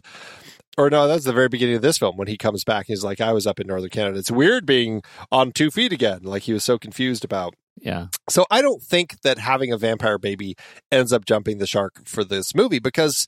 Or 0.79 0.89
no, 0.89 1.09
that's 1.09 1.25
the 1.25 1.33
very 1.33 1.49
beginning 1.49 1.77
of 1.77 1.83
this 1.83 1.99
film 1.99 2.17
when 2.17 2.29
he 2.29 2.37
comes 2.37 2.65
back. 2.65 2.87
He's 2.87 3.05
like, 3.05 3.21
I 3.21 3.33
was 3.33 3.47
up 3.47 3.61
in 3.61 3.67
northern 3.67 3.91
Canada. 3.91 4.19
It's 4.19 4.31
weird 4.31 4.67
being 4.67 5.03
on 5.33 5.53
two 5.53 5.71
feet 5.71 5.93
again. 5.93 6.21
Like 6.23 6.45
he 6.45 6.53
was 6.53 6.65
so 6.65 6.79
confused 6.79 7.25
about. 7.25 7.55
Yeah. 7.81 8.07
So 8.29 8.47
I 8.51 8.63
don't 8.63 8.83
think 8.83 9.21
that 9.23 9.39
having 9.39 9.73
a 9.73 9.79
vampire 9.79 10.19
baby 10.19 10.55
ends 10.93 11.13
up 11.13 11.25
jumping 11.25 11.59
the 11.59 11.67
shark 11.67 12.07
for 12.07 12.25
this 12.25 12.55
movie 12.55 12.79
because 12.79 13.27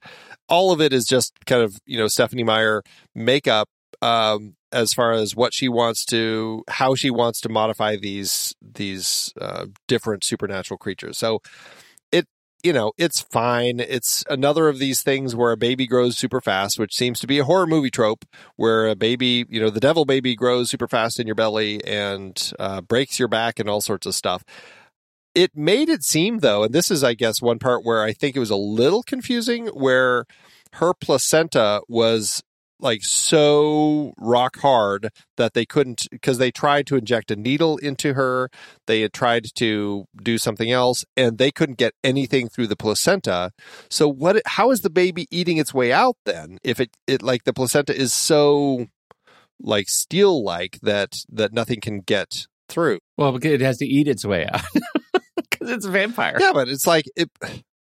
all 0.48 0.72
of 0.72 0.80
it 0.80 0.92
is 0.92 1.04
just 1.04 1.32
kind 1.46 1.62
of 1.62 1.76
you 1.86 1.98
know 1.98 2.08
Stephenie 2.08 2.44
Meyer 2.44 2.82
makeup 3.14 3.68
um, 4.02 4.56
as 4.72 4.92
far 4.92 5.12
as 5.12 5.34
what 5.36 5.54
she 5.54 5.68
wants 5.68 6.04
to, 6.06 6.64
how 6.68 6.94
she 6.94 7.10
wants 7.10 7.40
to 7.42 7.48
modify 7.48 7.96
these 7.96 8.54
these 8.60 9.32
uh, 9.40 9.66
different 9.88 10.24
supernatural 10.24 10.78
creatures. 10.78 11.18
So 11.18 11.40
you 12.62 12.72
know 12.72 12.92
it's 12.96 13.20
fine. 13.20 13.80
It's 13.80 14.24
another 14.28 14.68
of 14.68 14.78
these 14.78 15.02
things 15.02 15.34
where 15.34 15.52
a 15.52 15.56
baby 15.56 15.86
grows 15.86 16.16
super 16.16 16.40
fast, 16.40 16.78
which 16.78 16.94
seems 16.94 17.20
to 17.20 17.26
be 17.26 17.38
a 17.38 17.44
horror 17.44 17.66
movie 17.66 17.90
trope, 17.90 18.24
where 18.56 18.88
a 18.88 18.94
baby 18.94 19.44
you 19.48 19.60
know 19.60 19.70
the 19.70 19.80
devil 19.80 20.04
baby 20.04 20.34
grows 20.34 20.70
super 20.70 20.88
fast 20.88 21.18
in 21.18 21.26
your 21.26 21.34
belly 21.36 21.82
and 21.84 22.52
uh, 22.58 22.80
breaks 22.80 23.18
your 23.18 23.28
back 23.28 23.58
and 23.58 23.68
all 23.68 23.80
sorts 23.80 24.06
of 24.06 24.14
stuff. 24.14 24.44
It 25.34 25.56
made 25.56 25.88
it 25.88 26.04
seem 26.04 26.38
though, 26.38 26.62
and 26.64 26.74
this 26.74 26.90
is 26.90 27.02
I 27.02 27.14
guess 27.14 27.42
one 27.42 27.58
part 27.58 27.84
where 27.84 28.02
I 28.02 28.12
think 28.12 28.36
it 28.36 28.40
was 28.40 28.50
a 28.50 28.56
little 28.56 29.02
confusing, 29.02 29.66
where 29.68 30.26
her 30.74 30.94
placenta 30.94 31.82
was 31.88 32.42
like 32.82 33.02
so 33.04 34.12
rock 34.18 34.58
hard 34.58 35.08
that 35.36 35.54
they 35.54 35.64
couldn't 35.64 36.06
because 36.10 36.38
they 36.38 36.50
tried 36.50 36.86
to 36.86 36.96
inject 36.96 37.30
a 37.30 37.36
needle 37.36 37.78
into 37.78 38.12
her 38.14 38.50
they 38.86 39.00
had 39.00 39.12
tried 39.12 39.46
to 39.54 40.04
do 40.22 40.36
something 40.36 40.70
else 40.70 41.04
and 41.16 41.38
they 41.38 41.50
couldn't 41.50 41.78
get 41.78 41.94
anything 42.04 42.48
through 42.48 42.66
the 42.66 42.76
placenta 42.76 43.52
so 43.88 44.08
what 44.08 44.42
how 44.46 44.70
is 44.70 44.80
the 44.80 44.90
baby 44.90 45.26
eating 45.30 45.56
its 45.58 45.72
way 45.72 45.92
out 45.92 46.16
then 46.26 46.58
if 46.64 46.80
it 46.80 46.90
it 47.06 47.22
like 47.22 47.44
the 47.44 47.52
placenta 47.52 47.96
is 47.96 48.12
so 48.12 48.86
like 49.60 49.88
steel 49.88 50.42
like 50.44 50.78
that 50.82 51.14
that 51.30 51.52
nothing 51.52 51.80
can 51.80 52.00
get 52.00 52.46
through 52.68 52.98
Well, 53.16 53.32
because 53.32 53.52
it 53.52 53.60
has 53.60 53.78
to 53.78 53.86
eat 53.86 54.08
its 54.08 54.24
way 54.24 54.46
out 54.46 54.62
because 55.36 55.70
it's 55.70 55.86
a 55.86 55.90
vampire. 55.90 56.36
yeah 56.40 56.52
but 56.52 56.68
it's 56.68 56.86
like 56.86 57.04
it 57.16 57.30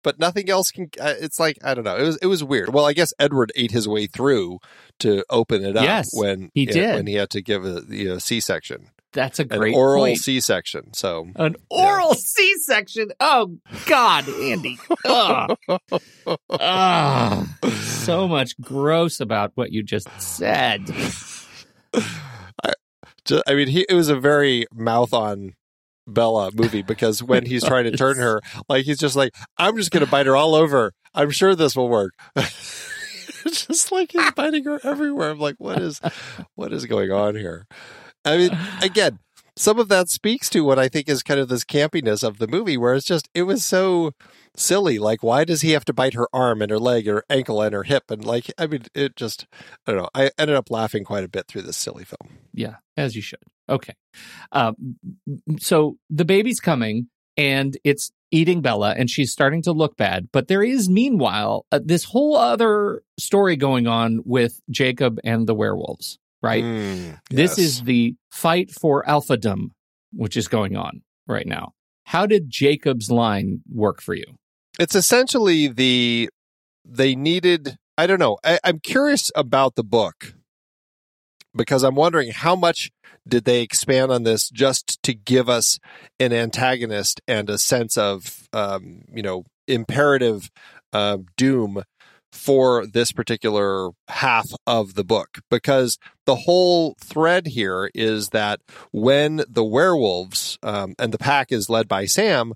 but 0.07 0.21
nothing 0.21 0.49
else 0.49 0.71
can 0.71 0.89
uh, 1.01 1.15
it's 1.21 1.41
like 1.41 1.59
i 1.65 1.75
don't 1.75 1.83
know 1.85 1.97
it 1.97 2.03
was 2.07 2.17
it 2.23 2.27
was 2.27 2.45
weird 2.45 2.73
well 2.73 2.85
i 2.87 2.93
guess 2.93 3.13
edward 3.19 3.51
ate 3.57 3.73
his 3.73 3.89
way 3.89 4.07
through 4.07 4.59
to 5.01 5.25
open 5.31 5.65
it 5.65 5.77
up 5.77 5.83
Yes, 5.85 6.11
when 6.13 6.51
he 6.55 6.63
yeah, 6.65 6.73
did. 6.73 6.95
when 6.95 7.07
he 7.09 7.15
had 7.15 7.31
to 7.31 7.43
give 7.43 7.65
a 7.65 7.83
you 7.89 8.09
know 8.09 8.19
c-section 8.19 8.91
That's 9.13 9.39
a 9.41 9.43
an 9.43 9.49
great 9.49 9.75
oral 9.75 10.05
point. 10.05 10.19
c-section 10.19 10.95
so 10.95 11.29
An 11.35 11.57
oral 11.71 12.15
C-section. 12.15 13.09
Oh 13.19 13.59
God, 13.87 14.29
Andy. 14.29 14.79
Ugh. 15.05 15.57
Ugh. 16.51 17.47
so 17.73 18.29
much 18.29 18.61
gross 18.61 19.19
about 19.21 19.53
what 19.57 19.73
you 19.73 19.83
just 19.83 20.09
said. 20.21 20.83
Ju- 23.25 23.43
i 23.49 23.55
mean 23.55 23.67
he 23.69 23.85
it 23.89 23.95
was 23.95 24.09
a 24.09 24.15
very 24.19 24.67
mouth 24.73 25.13
on 25.13 25.55
Bella 26.07 26.51
movie 26.55 26.83
because 26.83 27.23
when 27.23 27.47
he's 27.47 27.65
trying 27.65 27.85
to 27.85 27.97
turn 27.97 28.17
her, 28.19 28.41
like 28.69 28.85
he's 28.85 28.99
just 28.99 29.17
like, 29.17 29.35
I'm 29.59 29.77
just 29.77 29.91
gonna 29.91 30.07
bite 30.07 30.27
her 30.27 30.37
all 30.37 30.55
over. 30.55 30.93
I'm 31.15 31.31
sure 31.31 31.55
this 31.55 31.75
will 31.77 31.89
work. 31.89 32.15
Just 33.47 33.93
like 33.93 34.13
he's 34.13 34.31
biting 34.33 34.65
her 34.65 34.81
everywhere. 34.83 35.31
I'm 35.31 35.39
like, 35.39 35.57
what 35.59 35.81
is 35.81 36.01
what 36.57 36.73
is 36.73 36.85
going 36.87 37.13
on 37.13 37.37
here? 37.37 37.67
I 38.25 38.37
mean, 38.37 38.59
again, 38.83 39.21
some 39.57 39.79
of 39.79 39.89
that 39.89 40.09
speaks 40.09 40.51
to 40.51 40.65
what 40.65 40.79
I 40.79 40.89
think 40.89 41.09
is 41.09 41.23
kind 41.23 41.41
of 41.41 41.49
this 41.49 41.65
campiness 41.65 42.23
of 42.23 42.39
the 42.39 42.49
movie, 42.49 42.77
where 42.77 42.95
it's 42.95 43.07
just 43.07 43.29
it 43.35 43.45
was 43.45 43.65
so 43.65 44.13
silly. 44.57 44.99
Like, 44.99 45.23
why 45.23 45.45
does 45.45 45.63
he 45.63 45.71
have 45.73 45.85
to 45.87 45.93
bite 45.93 46.15
her 46.15 46.29
arm 46.33 46.61
and 46.61 46.71
her 46.71 46.79
leg 46.79 47.07
and 47.07 47.17
her 47.17 47.25
ankle 47.31 47.63
and 47.63 47.73
her 47.73 47.85
hip? 47.85 48.11
And 48.11 48.25
like, 48.25 48.53
I 48.59 48.67
mean, 48.67 48.85
it 48.95 49.17
just 49.17 49.47
I 49.87 49.93
don't 49.93 50.03
know. 50.03 50.11
I 50.15 50.31
ended 50.39 50.57
up 50.57 50.71
laughing 50.71 51.05
quite 51.05 51.25
a 51.25 51.29
bit 51.29 51.47
through 51.47 51.63
this 51.63 51.77
silly 51.77 52.05
film. 52.05 52.39
Yeah, 52.57 52.77
as 52.97 53.15
you 53.15 53.23
should. 53.23 53.43
Okay. 53.69 53.95
Um, 54.51 54.75
so 55.61 55.99
the 56.11 56.25
baby's 56.25 56.59
coming 56.61 57.09
and 57.37 57.77
it's 57.85 58.11
eating 58.33 58.61
Bella 58.63 58.95
and 58.97 59.09
she's 59.11 59.31
starting 59.31 59.63
to 59.63 59.73
look 59.73 59.97
bad. 59.97 60.29
But 60.33 60.49
there 60.49 60.63
is, 60.63 60.89
meanwhile, 60.89 61.67
uh, 61.71 61.81
this 61.85 62.05
whole 62.05 62.37
other 62.37 63.03
story 63.19 63.57
going 63.57 63.87
on 63.87 64.21
with 64.25 64.61
Jacob 64.71 65.19
and 65.23 65.47
the 65.47 65.55
werewolves, 65.55 66.19
right? 66.43 66.65
Mm, 66.65 67.21
This 67.31 67.59
yes. 67.59 67.59
is 67.59 67.83
the 67.85 68.15
fight 68.31 68.71
for 68.71 69.05
alphadom, 69.05 69.71
which 70.13 70.37
is 70.37 70.49
going 70.49 70.77
on 70.77 71.03
right 71.29 71.47
now. 71.47 71.73
How 72.05 72.25
did 72.27 72.49
Jacob's 72.51 73.11
line 73.11 73.61
work 73.73 74.01
for 74.01 74.15
you? 74.15 74.25
it's 74.79 74.95
essentially 74.95 75.69
the 75.69 76.29
they 76.85 77.15
needed 77.17 77.79
i 77.97 78.07
don't 78.07 78.19
know 78.19 78.37
I, 78.45 78.59
i'm 78.63 78.79
curious 78.79 79.31
about 79.35 79.75
the 79.75 79.83
book 79.83 80.35
because 81.57 81.83
i'm 81.83 81.95
wondering 81.95 82.31
how 82.31 82.55
much 82.55 82.91
did 83.29 83.45
they 83.45 83.63
expand 83.63 84.13
on 84.13 84.23
this 84.23 84.49
just 84.51 85.03
to 85.03 85.15
give 85.15 85.49
us 85.49 85.79
an 86.21 86.33
antagonist 86.33 87.21
and 87.27 87.51
a 87.51 87.59
sense 87.59 87.97
of 87.97 88.49
um, 88.53 89.03
you 89.13 89.23
know 89.23 89.45
imperative 89.67 90.51
uh, 90.93 91.19
doom 91.37 91.83
for 92.33 92.87
this 92.87 93.13
particular 93.13 93.91
half 94.09 94.47
of 94.67 94.95
the 94.95 95.05
book? 95.05 95.39
Because 95.51 95.99
the 96.27 96.37
whole 96.37 96.95
thread 97.03 97.49
here 97.49 97.91
is 97.95 98.29
that 98.29 98.61
when 98.93 99.43
the 99.49 99.65
werewolves 99.65 100.59
um, 100.63 100.95
and 100.99 101.13
the 101.13 101.19
pack 101.19 101.51
is 101.51 101.71
led 101.71 101.89
by 101.89 102.05
sam 102.07 102.53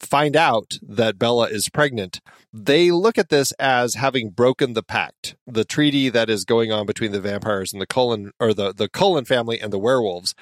find 0.00 0.36
out 0.36 0.78
that 0.82 1.18
Bella 1.18 1.48
is 1.48 1.68
pregnant, 1.68 2.20
they 2.52 2.90
look 2.90 3.18
at 3.18 3.28
this 3.28 3.52
as 3.52 3.94
having 3.94 4.30
broken 4.30 4.72
the 4.72 4.82
pact, 4.82 5.36
the 5.46 5.64
treaty 5.64 6.08
that 6.08 6.30
is 6.30 6.44
going 6.44 6.72
on 6.72 6.86
between 6.86 7.12
the 7.12 7.20
vampires 7.20 7.72
and 7.72 7.80
the 7.80 7.86
Cullen 7.86 8.32
or 8.40 8.54
the 8.54 8.72
the 8.72 8.88
Cullen 8.88 9.24
family 9.24 9.60
and 9.60 9.72
the 9.72 9.78
werewolves, 9.78 10.34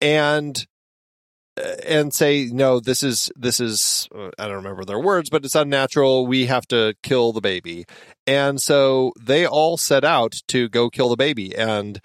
and 0.00 0.66
uh, 1.58 1.76
and 1.86 2.12
say 2.12 2.48
no, 2.52 2.80
this 2.80 3.02
is 3.02 3.30
this 3.36 3.60
is 3.60 4.08
uh, 4.14 4.30
I 4.38 4.46
don't 4.46 4.56
remember 4.56 4.84
their 4.84 5.00
words, 5.00 5.30
but 5.30 5.44
it's 5.44 5.54
unnatural. 5.54 6.26
We 6.26 6.46
have 6.46 6.66
to 6.68 6.94
kill 7.02 7.32
the 7.32 7.40
baby, 7.40 7.84
and 8.26 8.60
so 8.60 9.12
they 9.20 9.46
all 9.46 9.76
set 9.76 10.04
out 10.04 10.34
to 10.48 10.68
go 10.68 10.90
kill 10.90 11.08
the 11.08 11.16
baby, 11.16 11.56
and 11.56 12.00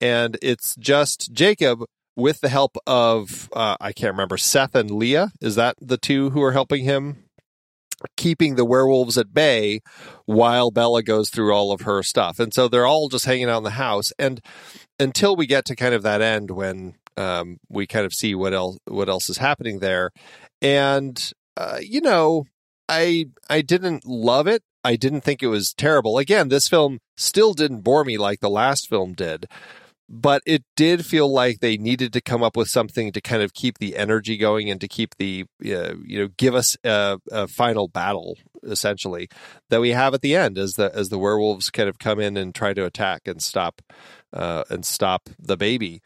and 0.00 0.36
it's 0.42 0.74
just 0.76 1.32
Jacob 1.32 1.84
with 2.18 2.40
the 2.40 2.48
help 2.48 2.76
of 2.86 3.48
uh, 3.52 3.76
I 3.80 3.92
can't 3.92 4.12
remember 4.12 4.36
Seth 4.36 4.74
and 4.74 4.90
Leah. 4.90 5.30
Is 5.40 5.54
that 5.54 5.76
the 5.80 5.96
two 5.96 6.30
who 6.30 6.42
are 6.42 6.52
helping 6.52 6.84
him? 6.84 7.24
Keeping 8.16 8.56
the 8.56 8.64
werewolves 8.64 9.16
at 9.16 9.32
bay 9.32 9.80
while 10.26 10.70
Bella 10.70 11.02
goes 11.02 11.30
through 11.30 11.52
all 11.52 11.72
of 11.72 11.82
her 11.82 12.02
stuff. 12.02 12.38
And 12.38 12.52
so 12.52 12.68
they're 12.68 12.86
all 12.86 13.08
just 13.08 13.24
hanging 13.24 13.48
out 13.48 13.58
in 13.58 13.64
the 13.64 13.70
house. 13.70 14.12
And 14.18 14.40
until 15.00 15.34
we 15.34 15.46
get 15.46 15.64
to 15.66 15.76
kind 15.76 15.94
of 15.94 16.02
that 16.02 16.20
end 16.20 16.50
when 16.50 16.94
um, 17.16 17.58
we 17.68 17.86
kind 17.86 18.06
of 18.06 18.14
see 18.14 18.34
what 18.34 18.52
else 18.54 18.78
what 18.86 19.08
else 19.08 19.28
is 19.28 19.38
happening 19.38 19.78
there, 19.78 20.10
and 20.62 21.32
uh, 21.56 21.78
you 21.80 22.00
know, 22.00 22.44
I 22.88 23.26
I 23.50 23.62
didn't 23.62 24.06
love 24.06 24.46
it. 24.46 24.62
I 24.84 24.96
didn't 24.96 25.22
think 25.22 25.42
it 25.42 25.48
was 25.48 25.74
terrible. 25.74 26.18
Again, 26.18 26.48
this 26.48 26.68
film 26.68 27.00
still 27.16 27.52
didn't 27.52 27.80
bore 27.80 28.04
me 28.04 28.16
like 28.16 28.38
the 28.40 28.48
last 28.48 28.88
film 28.88 29.14
did, 29.14 29.46
but 30.08 30.42
it 30.46 30.64
did 30.74 31.04
feel 31.04 31.30
like 31.30 31.60
they 31.60 31.76
needed 31.76 32.12
to 32.12 32.20
come 32.20 32.42
up 32.42 32.56
with 32.56 32.68
something 32.68 33.12
to 33.12 33.20
kind 33.20 33.42
of 33.42 33.52
keep 33.52 33.78
the 33.78 33.96
energy 33.96 34.36
going 34.36 34.70
and 34.70 34.80
to 34.80 34.88
keep 34.88 35.14
the 35.16 35.44
uh, 35.64 35.94
you 36.04 36.18
know 36.18 36.28
give 36.36 36.54
us 36.54 36.76
a, 36.84 37.18
a, 37.30 37.46
final 37.46 37.88
battle 37.88 38.38
essentially 38.62 39.28
that 39.68 39.80
we 39.80 39.90
have 39.90 40.14
at 40.14 40.22
the 40.22 40.34
end 40.34 40.56
as 40.56 40.74
the 40.74 40.90
as 40.94 41.10
the 41.10 41.18
werewolves 41.18 41.70
kind 41.70 41.88
of 41.88 41.98
come 41.98 42.18
in 42.18 42.36
and 42.36 42.54
try 42.54 42.72
to 42.72 42.84
attack 42.84 43.22
and 43.26 43.42
stop 43.42 43.82
uh, 44.32 44.64
and 44.70 44.84
stop 44.84 45.28
the 45.38 45.56
baby. 45.56 46.00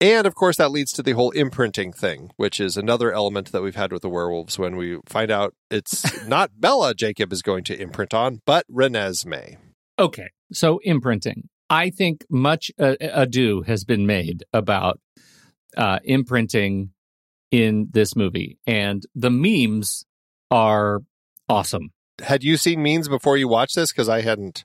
And 0.00 0.28
of 0.28 0.34
course, 0.36 0.56
that 0.58 0.70
leads 0.70 0.92
to 0.92 1.02
the 1.02 1.12
whole 1.12 1.32
imprinting 1.32 1.92
thing, 1.92 2.30
which 2.36 2.60
is 2.60 2.76
another 2.76 3.12
element 3.12 3.50
that 3.50 3.62
we've 3.62 3.74
had 3.74 3.92
with 3.92 4.02
the 4.02 4.08
werewolves 4.08 4.56
when 4.56 4.76
we 4.76 4.98
find 5.06 5.30
out 5.30 5.54
it's 5.70 6.26
not 6.28 6.52
Bella 6.60 6.94
Jacob 6.94 7.32
is 7.32 7.42
going 7.42 7.64
to 7.64 7.80
imprint 7.80 8.14
on, 8.14 8.40
but 8.46 8.64
Renesmee. 8.70 9.56
Okay, 9.98 10.28
so 10.52 10.78
imprinting. 10.84 11.48
I 11.70 11.90
think 11.90 12.24
much 12.30 12.70
uh, 12.78 12.96
ado 13.00 13.62
has 13.62 13.84
been 13.84 14.06
made 14.06 14.44
about 14.52 15.00
uh, 15.76 15.98
imprinting 16.04 16.90
in 17.50 17.88
this 17.92 18.16
movie, 18.16 18.58
and 18.66 19.04
the 19.14 19.30
memes 19.30 20.04
are 20.50 21.00
awesome. 21.48 21.90
Had 22.20 22.42
you 22.42 22.56
seen 22.56 22.82
memes 22.82 23.08
before 23.08 23.36
you 23.36 23.48
watched 23.48 23.76
this? 23.76 23.92
Because 23.92 24.08
I 24.08 24.22
hadn't. 24.22 24.64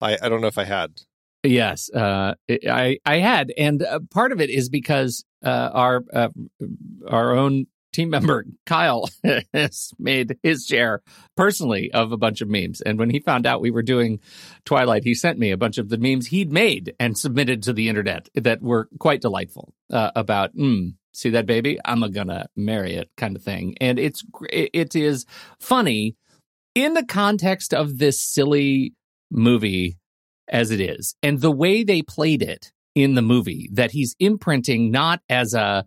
I, 0.00 0.18
I 0.20 0.28
don't 0.28 0.40
know 0.40 0.48
if 0.48 0.58
I 0.58 0.64
had. 0.64 1.02
Yes, 1.44 1.90
uh, 1.90 2.34
I 2.50 2.98
I 3.04 3.18
had, 3.18 3.52
and 3.58 3.82
uh, 3.82 3.98
part 4.10 4.30
of 4.30 4.40
it 4.40 4.48
is 4.48 4.68
because 4.68 5.24
uh, 5.44 5.70
our 5.72 6.04
uh, 6.12 6.28
our 7.08 7.34
own 7.34 7.66
team 7.92 8.10
member 8.10 8.44
Kyle 8.66 9.08
has 9.54 9.92
made 9.98 10.38
his 10.42 10.66
share 10.66 11.02
personally 11.36 11.90
of 11.92 12.12
a 12.12 12.16
bunch 12.16 12.40
of 12.40 12.48
memes, 12.48 12.80
and 12.80 12.98
when 12.98 13.10
he 13.10 13.20
found 13.20 13.46
out 13.46 13.60
we 13.60 13.70
were 13.70 13.82
doing 13.82 14.20
Twilight, 14.64 15.04
he 15.04 15.14
sent 15.14 15.38
me 15.38 15.50
a 15.50 15.56
bunch 15.56 15.78
of 15.78 15.88
the 15.88 15.98
memes 15.98 16.28
he'd 16.28 16.52
made 16.52 16.94
and 16.98 17.16
submitted 17.16 17.62
to 17.62 17.72
the 17.72 17.88
internet 17.88 18.28
that 18.34 18.62
were 18.62 18.88
quite 18.98 19.20
delightful 19.20 19.74
uh, 19.90 20.10
about. 20.14 20.54
Mm, 20.56 20.94
see 21.12 21.30
that 21.30 21.46
baby? 21.46 21.78
I'm 21.84 22.00
gonna 22.12 22.46
marry 22.56 22.94
it, 22.94 23.10
kind 23.16 23.36
of 23.36 23.42
thing, 23.42 23.76
and 23.80 23.98
it's 23.98 24.24
it 24.50 24.94
is 24.96 25.26
funny 25.60 26.16
in 26.74 26.94
the 26.94 27.04
context 27.04 27.74
of 27.74 27.98
this 27.98 28.18
silly 28.18 28.94
movie 29.30 29.98
as 30.48 30.70
it 30.70 30.80
is. 30.80 31.14
And 31.22 31.40
the 31.40 31.50
way 31.50 31.82
they 31.82 32.02
played 32.02 32.42
it 32.42 32.72
in 32.94 33.14
the 33.14 33.22
movie, 33.22 33.68
that 33.72 33.90
he's 33.90 34.14
imprinting 34.18 34.90
not 34.90 35.20
as 35.28 35.54
a, 35.54 35.86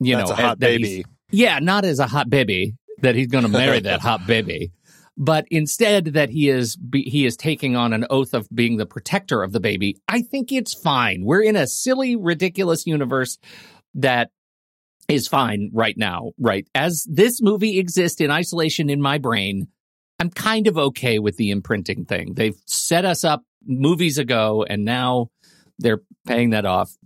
you 0.00 0.16
That's 0.16 0.30
know, 0.30 0.36
a 0.36 0.40
hot 0.40 0.58
baby. 0.58 1.04
Yeah, 1.32 1.58
not 1.58 1.84
as 1.84 1.98
a 1.98 2.06
hot 2.06 2.30
baby 2.30 2.74
that 3.00 3.14
he's 3.14 3.28
going 3.28 3.44
to 3.44 3.50
marry 3.50 3.80
that 3.80 4.00
hot 4.02 4.26
baby, 4.26 4.72
but 5.16 5.46
instead 5.50 6.06
that 6.14 6.30
he 6.30 6.48
is 6.48 6.76
he 6.94 7.26
is 7.26 7.36
taking 7.36 7.76
on 7.76 7.92
an 7.92 8.06
oath 8.10 8.34
of 8.34 8.48
being 8.54 8.76
the 8.76 8.86
protector 8.86 9.42
of 9.42 9.52
the 9.52 9.60
baby. 9.60 9.96
I 10.08 10.22
think 10.22 10.52
it's 10.52 10.74
fine. 10.74 11.24
We're 11.24 11.42
in 11.42 11.56
a 11.56 11.66
silly, 11.66 12.16
ridiculous 12.16 12.86
universe 12.86 13.38
that 13.94 14.30
is 15.08 15.28
fine 15.28 15.70
right 15.72 15.96
now, 15.96 16.32
right? 16.38 16.66
As 16.74 17.06
this 17.10 17.42
movie 17.42 17.78
exists 17.78 18.20
in 18.20 18.30
isolation 18.30 18.88
in 18.88 19.02
my 19.02 19.18
brain, 19.18 19.68
I'm 20.18 20.30
kind 20.30 20.66
of 20.68 20.78
okay 20.78 21.18
with 21.18 21.36
the 21.36 21.50
imprinting 21.50 22.04
thing. 22.04 22.34
They've 22.34 22.56
set 22.66 23.04
us 23.04 23.24
up 23.24 23.42
movies 23.64 24.18
ago, 24.18 24.64
and 24.68 24.84
now 24.84 25.28
they're 25.78 26.02
paying 26.26 26.50
that 26.50 26.64
off. 26.64 26.96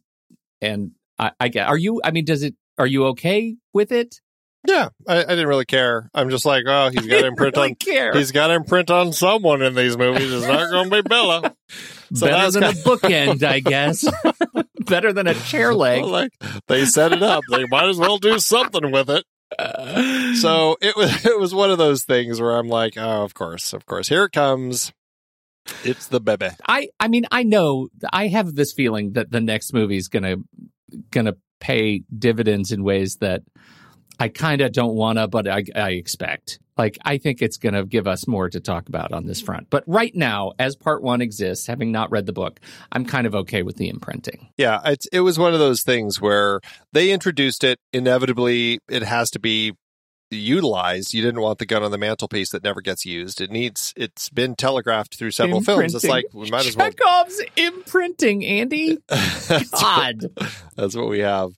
And 0.61 0.93
I, 1.19 1.33
I 1.41 1.49
get. 1.49 1.69
Are 1.69 1.79
you? 1.79 2.01
I 2.05 2.11
mean, 2.11 2.25
does 2.25 2.43
it? 2.43 2.55
Are 2.79 2.87
you 2.87 3.07
okay 3.07 3.57
with 3.73 3.93
it? 3.93 4.21
Yeah, 4.67 4.89
I, 5.07 5.19
I 5.19 5.25
didn't 5.25 5.47
really 5.47 5.65
care. 5.65 6.11
I'm 6.13 6.29
just 6.29 6.45
like, 6.45 6.65
oh, 6.67 6.91
he's 6.91 7.07
got 7.07 7.21
to 7.21 7.27
imprint 7.27 7.57
really 7.57 7.71
on. 7.71 7.75
Care. 7.77 8.13
He's 8.13 8.33
got 8.33 8.49
to 8.49 8.55
imprint 8.55 8.91
on 8.91 9.13
someone 9.13 9.63
in 9.63 9.75
these 9.75 9.97
movies. 9.97 10.33
It's 10.33 10.47
not 10.47 10.71
going 10.71 10.91
to 10.91 11.03
be 11.03 11.09
Bella. 11.09 11.55
So 12.15 12.29
Better 12.29 12.53
than 12.53 12.63
kind 12.63 12.77
of... 12.77 12.87
a 12.87 12.89
bookend, 12.89 13.43
I 13.43 13.59
guess. 13.61 14.09
Better 14.79 15.13
than 15.13 15.27
a 15.27 15.35
chair 15.35 15.75
leg. 15.75 16.03
Well, 16.03 16.13
like 16.13 16.31
they 16.69 16.85
set 16.85 17.13
it 17.13 17.21
up. 17.21 17.43
They 17.51 17.67
might 17.67 17.89
as 17.89 17.99
well 17.99 18.19
do 18.19 18.39
something 18.39 18.93
with 18.93 19.11
it. 19.11 19.25
so 20.37 20.77
it 20.81 20.95
was 20.95 21.27
it 21.27 21.37
was 21.37 21.53
one 21.53 21.73
of 21.73 21.79
those 21.79 22.05
things 22.05 22.41
where 22.41 22.57
I'm 22.57 22.69
like, 22.69 22.97
oh, 22.97 23.25
of 23.25 23.35
course, 23.35 23.73
of 23.73 23.87
course, 23.87 24.07
here 24.09 24.23
it 24.23 24.31
comes. 24.31 24.93
It's 25.83 26.07
the 26.07 26.21
baby. 26.21 26.51
I 26.69 26.91
I 27.01 27.09
mean, 27.09 27.27
I 27.33 27.43
know 27.43 27.89
I 28.13 28.29
have 28.29 28.55
this 28.55 28.73
feeling 28.73 29.15
that 29.15 29.33
the 29.33 29.41
next 29.41 29.73
movie 29.73 29.97
is 29.97 30.07
gonna 30.07 30.37
gonna 31.11 31.35
pay 31.61 32.03
dividends 32.17 32.73
in 32.73 32.85
ways 32.85 33.17
that 33.17 33.43
I 34.19 34.29
kind 34.29 34.61
of 34.61 34.73
don't 34.73 34.95
want 34.95 35.19
to, 35.19 35.29
but 35.29 35.47
I, 35.47 35.65
I 35.75 35.91
expect. 35.91 36.59
Like, 36.79 36.99
I 37.05 37.19
think 37.19 37.41
it's 37.41 37.57
going 37.57 37.75
to 37.75 37.85
give 37.85 38.07
us 38.07 38.27
more 38.27 38.51
to 38.51 38.61
talk 38.61 38.89
about 38.89 39.13
on 39.13 39.27
this 39.27 39.41
front. 39.41 39.69
But 39.71 39.85
right 39.87 40.15
now, 40.15 40.53
as 40.59 40.77
part 40.77 41.03
one 41.03 41.23
exists, 41.23 41.67
having 41.67 41.91
not 41.91 42.11
read 42.11 42.27
the 42.27 42.35
book, 42.35 42.61
I'm 42.93 43.07
kind 43.07 43.27
of 43.27 43.35
okay 43.35 43.63
with 43.63 43.77
the 43.77 43.89
imprinting. 43.89 44.51
Yeah, 44.59 44.95
it 45.13 45.21
was 45.21 45.39
one 45.39 45.55
of 45.55 45.59
those 45.59 45.83
things 45.83 46.21
where 46.21 46.61
they 46.93 47.13
introduced 47.13 47.65
it. 47.65 47.79
Inevitably, 47.93 48.79
it 48.91 49.03
has 49.03 49.31
to 49.31 49.39
be 49.39 49.73
utilized. 50.31 51.15
You 51.15 51.23
didn't 51.23 51.41
want 51.41 51.59
the 51.59 51.67
gun 51.67 51.83
on 51.83 51.91
the 51.91 51.99
mantelpiece 51.99 52.51
that 52.51 52.65
never 52.65 52.81
gets 52.81 53.05
used. 53.05 53.41
It 53.41 53.51
needs. 53.51 53.93
It's 53.97 54.29
been 54.29 54.57
telegraphed 54.57 55.17
through 55.17 55.31
several 55.33 55.61
films. 55.61 55.95
It's 55.95 56.05
like 56.05 56.27
we 56.33 56.51
might 56.51 56.67
as 56.67 56.77
well. 56.77 56.91
Chekhov's 56.91 57.43
imprinting, 57.57 58.45
Andy. 58.45 58.99
God, 59.81 60.31
that's 60.75 60.97
what 60.97 61.09
we 61.09 61.21
have. 61.21 61.53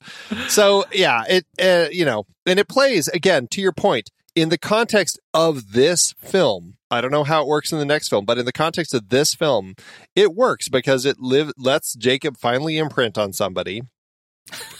So 0.48 0.84
yeah, 0.92 1.24
it 1.28 1.46
uh, 1.60 1.88
you 1.90 2.04
know, 2.04 2.24
and 2.46 2.58
it 2.58 2.68
plays 2.68 3.08
again 3.08 3.48
to 3.52 3.60
your 3.60 3.72
point 3.72 4.10
in 4.34 4.48
the 4.48 4.58
context 4.58 5.18
of 5.32 5.72
this 5.72 6.14
film. 6.18 6.76
I 6.90 7.00
don't 7.00 7.10
know 7.10 7.24
how 7.24 7.42
it 7.42 7.48
works 7.48 7.70
in 7.70 7.78
the 7.78 7.84
next 7.84 8.08
film, 8.08 8.24
but 8.24 8.38
in 8.38 8.46
the 8.46 8.52
context 8.52 8.94
of 8.94 9.10
this 9.10 9.34
film, 9.34 9.74
it 10.16 10.34
works 10.34 10.68
because 10.68 11.04
it 11.04 11.18
live 11.18 11.52
lets 11.58 11.94
Jacob 11.94 12.38
finally 12.38 12.78
imprint 12.78 13.18
on 13.18 13.32
somebody 13.32 13.82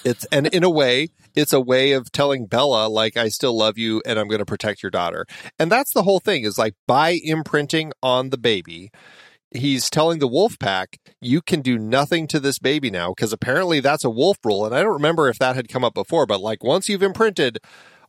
it's 0.05 0.24
and 0.26 0.47
in 0.49 0.64
a 0.64 0.70
way, 0.70 1.09
it's 1.39 1.53
a 1.53 1.61
way 1.61 1.93
of 1.93 2.11
telling 2.11 2.47
Bella 2.47 2.89
like 2.89 3.16
I 3.16 3.28
still 3.28 3.57
love 3.57 3.78
you 3.78 4.03
and 4.05 4.18
I'm 4.18 4.26
going 4.26 4.41
to 4.41 4.45
protect 4.45 4.82
your 4.82 4.91
daughter. 4.91 5.24
And 5.57 5.70
that's 5.70 5.93
the 5.93 6.03
whole 6.03 6.18
thing 6.18 6.43
is 6.43 6.59
like 6.59 6.74
by 6.89 7.20
imprinting 7.22 7.93
on 8.03 8.30
the 8.30 8.36
baby, 8.36 8.91
he's 9.53 9.89
telling 9.89 10.18
the 10.18 10.26
wolf 10.26 10.59
pack 10.59 10.99
you 11.20 11.41
can 11.41 11.61
do 11.61 11.78
nothing 11.78 12.26
to 12.26 12.41
this 12.41 12.59
baby 12.59 12.91
now 12.91 13.11
because 13.11 13.32
apparently 13.32 13.78
that's 13.78 14.05
a 14.05 14.11
wolf 14.11 14.36
rule 14.45 14.66
and 14.66 14.74
I 14.74 14.82
don't 14.82 14.93
remember 14.93 15.28
if 15.28 15.39
that 15.39 15.55
had 15.55 15.68
come 15.68 15.84
up 15.84 15.95
before, 15.95 16.26
but 16.26 16.41
like 16.41 16.64
once 16.64 16.89
you've 16.89 17.05
imprinted 17.05 17.59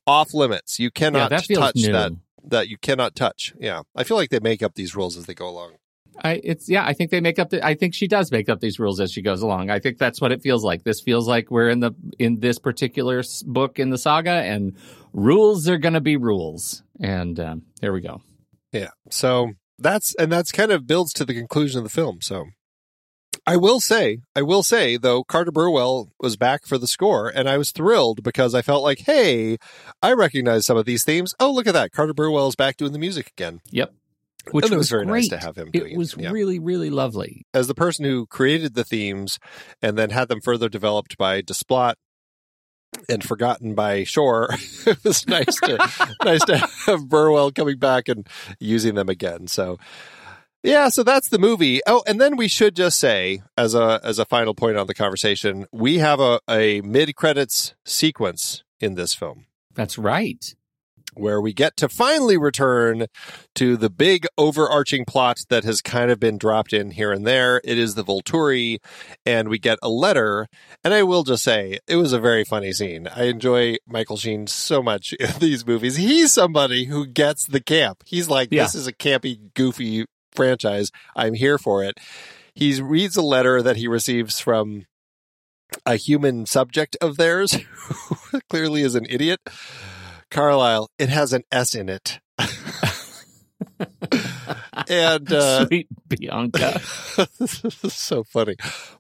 off 0.07 0.33
limits, 0.33 0.79
you 0.79 0.89
cannot 0.89 1.31
yeah, 1.31 1.37
that 1.37 1.53
touch 1.53 1.75
new. 1.75 1.91
that 1.91 2.11
that 2.43 2.67
you 2.67 2.79
cannot 2.79 3.15
touch. 3.15 3.53
Yeah. 3.59 3.81
I 3.95 4.03
feel 4.03 4.17
like 4.17 4.31
they 4.31 4.39
make 4.39 4.63
up 4.63 4.73
these 4.73 4.95
rules 4.95 5.17
as 5.17 5.27
they 5.27 5.35
go 5.35 5.47
along. 5.47 5.75
I 6.21 6.41
it's 6.43 6.69
yeah, 6.69 6.85
I 6.85 6.93
think 6.93 7.11
they 7.11 7.21
make 7.21 7.39
up 7.39 7.49
the 7.49 7.65
I 7.65 7.75
think 7.75 7.93
she 7.93 8.07
does 8.07 8.31
make 8.31 8.49
up 8.49 8.59
these 8.59 8.79
rules 8.79 8.99
as 8.99 9.11
she 9.11 9.21
goes 9.21 9.41
along. 9.41 9.69
I 9.69 9.79
think 9.79 9.97
that's 9.97 10.19
what 10.19 10.31
it 10.31 10.41
feels 10.41 10.63
like. 10.63 10.83
This 10.83 11.01
feels 11.01 11.27
like 11.27 11.49
we're 11.49 11.69
in 11.69 11.79
the 11.79 11.91
in 12.17 12.39
this 12.39 12.59
particular 12.59 13.23
book 13.45 13.79
in 13.79 13.89
the 13.89 13.97
saga 13.97 14.31
and 14.31 14.75
rules 15.13 15.67
are 15.67 15.77
going 15.77 15.93
to 15.93 16.01
be 16.01 16.17
rules. 16.17 16.83
And 16.99 17.39
um, 17.39 17.63
here 17.81 17.93
we 17.93 18.01
go. 18.01 18.21
Yeah. 18.71 18.89
So 19.09 19.53
that's 19.77 20.13
and 20.15 20.31
that's 20.31 20.51
kind 20.51 20.71
of 20.71 20.87
builds 20.87 21.13
to 21.13 21.25
the 21.25 21.33
conclusion 21.33 21.79
of 21.79 21.83
the 21.83 21.89
film. 21.89 22.19
So 22.21 22.45
I 23.45 23.55
will 23.57 23.79
say, 23.79 24.19
I 24.35 24.41
will 24.41 24.63
say 24.63 24.97
though, 24.97 25.23
Carter 25.23 25.51
Burwell 25.51 26.11
was 26.19 26.35
back 26.35 26.65
for 26.65 26.77
the 26.77 26.87
score, 26.87 27.29
and 27.29 27.49
I 27.49 27.57
was 27.57 27.71
thrilled 27.71 28.23
because 28.23 28.53
I 28.53 28.61
felt 28.61 28.83
like, 28.83 28.99
hey, 28.99 29.57
I 30.01 30.13
recognize 30.13 30.65
some 30.65 30.77
of 30.77 30.85
these 30.85 31.03
themes. 31.03 31.33
Oh, 31.39 31.51
look 31.51 31.67
at 31.67 31.73
that, 31.73 31.91
Carter 31.91 32.13
Burwell 32.13 32.47
is 32.47 32.55
back 32.55 32.77
doing 32.77 32.91
the 32.91 32.99
music 32.99 33.31
again. 33.35 33.61
Yep, 33.71 33.93
which 34.51 34.69
was, 34.69 34.77
was, 34.77 34.89
very 34.89 35.05
great. 35.05 35.21
nice 35.21 35.27
to 35.29 35.37
have 35.37 35.57
him. 35.57 35.69
It 35.73 35.97
was 35.97 36.13
it. 36.13 36.21
Yeah. 36.21 36.31
really, 36.31 36.59
really 36.59 36.89
lovely. 36.89 37.45
As 37.53 37.67
the 37.67 37.75
person 37.75 38.05
who 38.05 38.25
created 38.27 38.73
the 38.73 38.83
themes 38.83 39.39
and 39.81 39.97
then 39.97 40.09
had 40.09 40.27
them 40.27 40.41
further 40.41 40.69
developed 40.69 41.17
by 41.17 41.41
Desplat 41.41 41.95
and 43.07 43.23
forgotten 43.23 43.75
by 43.75 44.03
Shore, 44.03 44.49
it 44.85 45.03
was 45.03 45.27
nice 45.27 45.59
to 45.61 45.77
nice 46.23 46.43
to 46.45 46.57
have 46.85 47.07
Burwell 47.07 47.51
coming 47.51 47.77
back 47.77 48.07
and 48.07 48.27
using 48.59 48.95
them 48.95 49.09
again. 49.09 49.47
So. 49.47 49.77
Yeah, 50.61 50.89
so 50.89 51.03
that's 51.03 51.29
the 51.29 51.39
movie. 51.39 51.79
Oh, 51.87 52.03
and 52.05 52.19
then 52.19 52.35
we 52.35 52.49
should 52.49 52.75
just 52.75 52.99
say, 52.99 53.41
as 53.57 53.73
a 53.73 54.01
as 54.03 54.19
a 54.19 54.25
final 54.25 54.53
point 54.53 54.75
on 54.75 54.87
the 54.87 54.93
conversation, 54.93 55.65
we 55.71 55.99
have 55.99 56.19
a, 56.19 56.41
a 56.49 56.81
mid 56.81 57.15
credits 57.15 57.75
sequence 57.85 58.65
in 58.81 58.95
this 58.95 59.13
film. 59.13 59.45
That's 59.73 59.97
right 59.97 60.53
where 61.19 61.39
we 61.41 61.53
get 61.53 61.75
to 61.77 61.89
finally 61.89 62.37
return 62.37 63.07
to 63.55 63.77
the 63.77 63.89
big 63.89 64.25
overarching 64.37 65.05
plot 65.05 65.39
that 65.49 65.63
has 65.63 65.81
kind 65.81 66.09
of 66.11 66.19
been 66.19 66.37
dropped 66.37 66.73
in 66.73 66.91
here 66.91 67.11
and 67.11 67.25
there. 67.27 67.61
It 67.63 67.77
is 67.77 67.95
the 67.95 68.03
Volturi, 68.03 68.77
and 69.25 69.49
we 69.49 69.59
get 69.59 69.79
a 69.83 69.89
letter. 69.89 70.47
And 70.83 70.93
I 70.93 71.03
will 71.03 71.23
just 71.23 71.43
say, 71.43 71.79
it 71.87 71.95
was 71.97 72.13
a 72.13 72.19
very 72.19 72.43
funny 72.43 72.71
scene. 72.71 73.07
I 73.07 73.23
enjoy 73.25 73.75
Michael 73.87 74.17
Sheen 74.17 74.47
so 74.47 74.81
much 74.81 75.13
in 75.19 75.31
these 75.39 75.65
movies. 75.65 75.97
He's 75.97 76.33
somebody 76.33 76.85
who 76.85 77.05
gets 77.05 77.45
the 77.45 77.61
camp. 77.61 78.03
He's 78.05 78.29
like, 78.29 78.49
Yeah. 78.51 78.63
this 78.63 78.75
is 78.75 78.87
a 78.87 78.93
campy, 78.93 79.37
goofy 79.53 80.05
franchise. 80.33 80.91
I'm 81.15 81.33
here 81.33 81.57
for 81.57 81.83
it. 81.83 81.97
He 82.53 82.81
reads 82.81 83.15
a 83.15 83.21
letter 83.21 83.61
that 83.61 83.77
he 83.77 83.87
receives 83.87 84.39
from 84.39 84.85
a 85.85 85.95
human 85.95 86.45
subject 86.45 86.97
of 86.99 87.17
theirs 87.17 87.53
who 88.31 88.39
clearly 88.49 88.81
is 88.81 88.95
an 88.95 89.05
idiot. 89.09 89.39
Carlisle, 90.29 90.89
it 90.97 91.09
has 91.09 91.33
an 91.33 91.43
S 91.51 91.75
in 91.75 91.89
it. 91.89 92.19
and 94.87 95.33
uh, 95.33 95.65
Sweet 95.65 95.87
Bianca. 96.07 96.81
This 97.39 97.63
is 97.83 97.93
so 97.93 98.23
funny. 98.23 98.55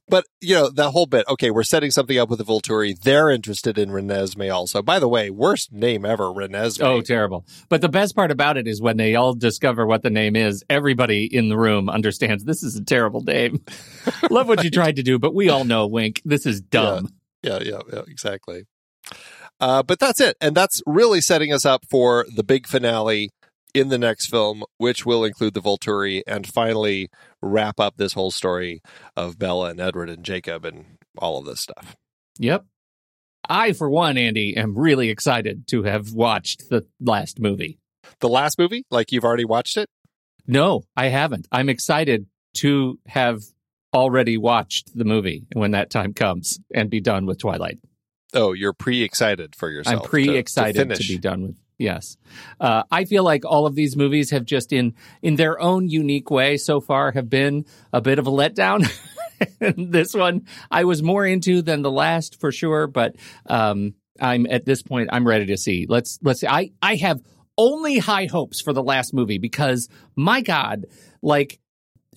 But, 0.07 0.25
you 0.41 0.55
know, 0.55 0.69
that 0.69 0.89
whole 0.89 1.05
bit, 1.05 1.27
okay, 1.29 1.51
we're 1.51 1.63
setting 1.63 1.91
something 1.91 2.17
up 2.17 2.29
with 2.29 2.39
the 2.39 2.45
Volturi. 2.45 2.99
They're 2.99 3.29
interested 3.29 3.77
in 3.77 3.89
Renesmee 3.89 4.53
also. 4.53 4.81
By 4.81 4.99
the 4.99 5.07
way, 5.07 5.29
worst 5.29 5.71
name 5.71 6.05
ever, 6.05 6.25
Renesmee. 6.25 6.83
Oh, 6.83 7.01
terrible. 7.01 7.45
But 7.69 7.81
the 7.81 7.89
best 7.89 8.15
part 8.15 8.31
about 8.31 8.57
it 8.57 8.67
is 8.67 8.81
when 8.81 8.97
they 8.97 9.15
all 9.15 9.35
discover 9.35 9.85
what 9.85 10.01
the 10.01 10.09
name 10.09 10.35
is, 10.35 10.63
everybody 10.69 11.25
in 11.25 11.49
the 11.49 11.57
room 11.57 11.89
understands 11.89 12.43
this 12.43 12.63
is 12.63 12.75
a 12.75 12.83
terrible 12.83 13.21
name. 13.21 13.63
Love 14.31 14.47
what 14.47 14.63
you 14.63 14.71
tried 14.71 14.95
to 14.95 15.03
do, 15.03 15.19
but 15.19 15.35
we 15.35 15.49
all 15.49 15.63
know, 15.63 15.85
Wink, 15.85 16.21
this 16.25 16.45
is 16.45 16.59
dumb. 16.61 17.09
Yeah, 17.43 17.59
yeah, 17.61 17.81
yeah, 17.93 18.01
exactly. 18.07 18.63
Uh, 19.59 19.83
but 19.83 19.99
that's 19.99 20.21
it. 20.21 20.37
And 20.39 20.55
that's 20.55 20.81
really 20.85 21.21
setting 21.21 21.51
us 21.51 21.65
up 21.65 21.83
for 21.89 22.25
the 22.33 22.43
big 22.43 22.67
finale 22.67 23.29
in 23.73 23.89
the 23.89 23.97
next 23.97 24.27
film, 24.27 24.63
which 24.77 25.05
will 25.05 25.23
include 25.23 25.53
the 25.53 25.61
Volturi 25.61 26.21
and 26.25 26.47
finally 26.47 27.09
wrap 27.41 27.79
up 27.79 27.97
this 27.97 28.13
whole 28.13 28.31
story 28.31 28.81
of 29.15 29.37
Bella 29.37 29.69
and 29.69 29.79
Edward 29.79 30.09
and 30.09 30.23
Jacob 30.23 30.65
and 30.65 30.85
all 31.17 31.37
of 31.37 31.45
this 31.45 31.61
stuff. 31.61 31.95
Yep. 32.39 32.65
I, 33.47 33.73
for 33.73 33.89
one, 33.89 34.17
Andy, 34.17 34.55
am 34.55 34.77
really 34.77 35.09
excited 35.09 35.67
to 35.67 35.83
have 35.83 36.13
watched 36.13 36.69
the 36.69 36.85
last 36.99 37.39
movie. 37.39 37.79
The 38.19 38.29
last 38.29 38.57
movie? 38.59 38.85
Like 38.91 39.11
you've 39.11 39.23
already 39.23 39.45
watched 39.45 39.77
it? 39.77 39.89
No, 40.47 40.83
I 40.95 41.07
haven't. 41.07 41.47
I'm 41.51 41.69
excited 41.69 42.25
to 42.55 42.99
have 43.07 43.41
already 43.93 44.37
watched 44.37 44.95
the 44.95 45.05
movie 45.05 45.45
when 45.53 45.71
that 45.71 45.89
time 45.89 46.13
comes 46.13 46.59
and 46.73 46.89
be 46.89 47.01
done 47.01 47.25
with 47.25 47.39
Twilight. 47.39 47.79
Oh, 48.33 48.53
you're 48.53 48.73
pre 48.73 49.03
excited 49.03 49.55
for 49.55 49.69
yourself. 49.69 50.03
I'm 50.03 50.09
pre 50.09 50.37
excited 50.37 50.89
to, 50.89 50.95
to, 50.95 51.07
be 51.07 51.17
done 51.17 51.43
with. 51.43 51.55
Yes, 51.77 52.17
uh, 52.59 52.83
I 52.91 53.05
feel 53.05 53.23
like 53.23 53.45
all 53.45 53.65
of 53.65 53.73
these 53.73 53.95
movies 53.95 54.31
have 54.31 54.45
just 54.45 54.73
in 54.73 54.93
in 55.21 55.35
their 55.35 55.59
own 55.59 55.87
unique 55.87 56.29
way 56.29 56.57
so 56.57 56.81
far 56.81 57.11
have 57.11 57.29
been 57.29 57.65
a 57.93 58.01
bit 58.01 58.19
of 58.19 58.27
a 58.27 58.31
letdown. 58.31 58.89
this 59.59 60.13
one 60.13 60.45
I 60.69 60.83
was 60.83 61.01
more 61.01 61.25
into 61.25 61.61
than 61.61 61.81
the 61.81 61.91
last 61.91 62.39
for 62.39 62.51
sure, 62.51 62.87
but 62.87 63.15
um, 63.45 63.95
I'm 64.19 64.45
at 64.47 64.65
this 64.65 64.81
point 64.81 65.09
I'm 65.11 65.25
ready 65.25 65.45
to 65.47 65.57
see. 65.57 65.85
Let's 65.87 66.19
let's 66.21 66.41
see. 66.41 66.47
I 66.47 66.71
I 66.81 66.95
have 66.95 67.21
only 67.57 67.97
high 67.97 68.25
hopes 68.25 68.61
for 68.61 68.73
the 68.73 68.83
last 68.83 69.13
movie 69.13 69.37
because 69.37 69.89
my 70.15 70.41
God, 70.41 70.85
like 71.21 71.59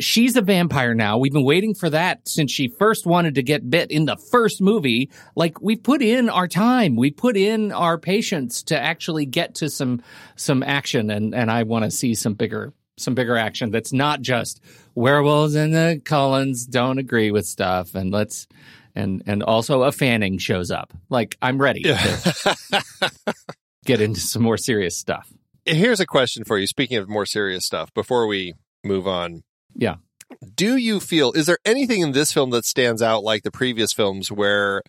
she's 0.00 0.36
a 0.36 0.42
vampire 0.42 0.94
now. 0.94 1.18
We've 1.18 1.32
been 1.32 1.44
waiting 1.44 1.74
for 1.74 1.90
that 1.90 2.26
since 2.26 2.50
she 2.50 2.68
first 2.68 3.06
wanted 3.06 3.34
to 3.36 3.42
get 3.42 3.68
bit 3.68 3.90
in 3.90 4.06
the 4.06 4.16
first 4.16 4.60
movie. 4.60 5.10
Like 5.34 5.60
we 5.60 5.76
put 5.76 6.02
in 6.02 6.28
our 6.28 6.48
time, 6.48 6.96
we 6.96 7.10
put 7.10 7.36
in 7.36 7.72
our 7.72 7.98
patience 7.98 8.62
to 8.64 8.78
actually 8.78 9.26
get 9.26 9.54
to 9.56 9.70
some 9.70 10.02
some 10.36 10.62
action, 10.62 11.10
and 11.10 11.34
and 11.34 11.50
I 11.50 11.62
want 11.64 11.84
to 11.84 11.90
see 11.90 12.14
some 12.14 12.34
bigger 12.34 12.72
some 12.98 13.14
bigger 13.14 13.36
action 13.36 13.70
that's 13.70 13.92
not 13.92 14.20
just 14.20 14.60
werewolves 14.94 15.54
and 15.54 15.74
the 15.74 16.00
Cullens 16.04 16.66
don't 16.66 16.98
agree 16.98 17.30
with 17.30 17.46
stuff, 17.46 17.94
and 17.94 18.10
let's 18.10 18.46
and 18.94 19.22
and 19.26 19.42
also 19.42 19.82
a 19.82 19.92
Fanning 19.92 20.38
shows 20.38 20.70
up. 20.70 20.92
Like 21.08 21.36
I'm 21.42 21.58
ready 21.58 21.82
to 21.82 22.56
get 23.84 24.00
into 24.00 24.20
some 24.20 24.42
more 24.42 24.56
serious 24.56 24.96
stuff. 24.96 25.32
Here's 25.64 26.00
a 26.00 26.06
question 26.06 26.44
for 26.44 26.58
you. 26.58 26.66
Speaking 26.66 26.98
of 26.98 27.08
more 27.08 27.26
serious 27.26 27.64
stuff, 27.64 27.94
before 27.94 28.26
we 28.26 28.54
move 28.84 29.06
on 29.06 29.44
yeah. 29.74 29.96
Do 30.54 30.76
you 30.76 31.00
feel, 31.00 31.32
is 31.32 31.46
there 31.46 31.58
anything 31.64 32.00
in 32.00 32.12
this 32.12 32.32
film 32.32 32.50
that 32.50 32.64
stands 32.64 33.02
out 33.02 33.22
like 33.22 33.42
the 33.42 33.50
previous 33.50 33.92
films 33.92 34.32
where 34.32 34.82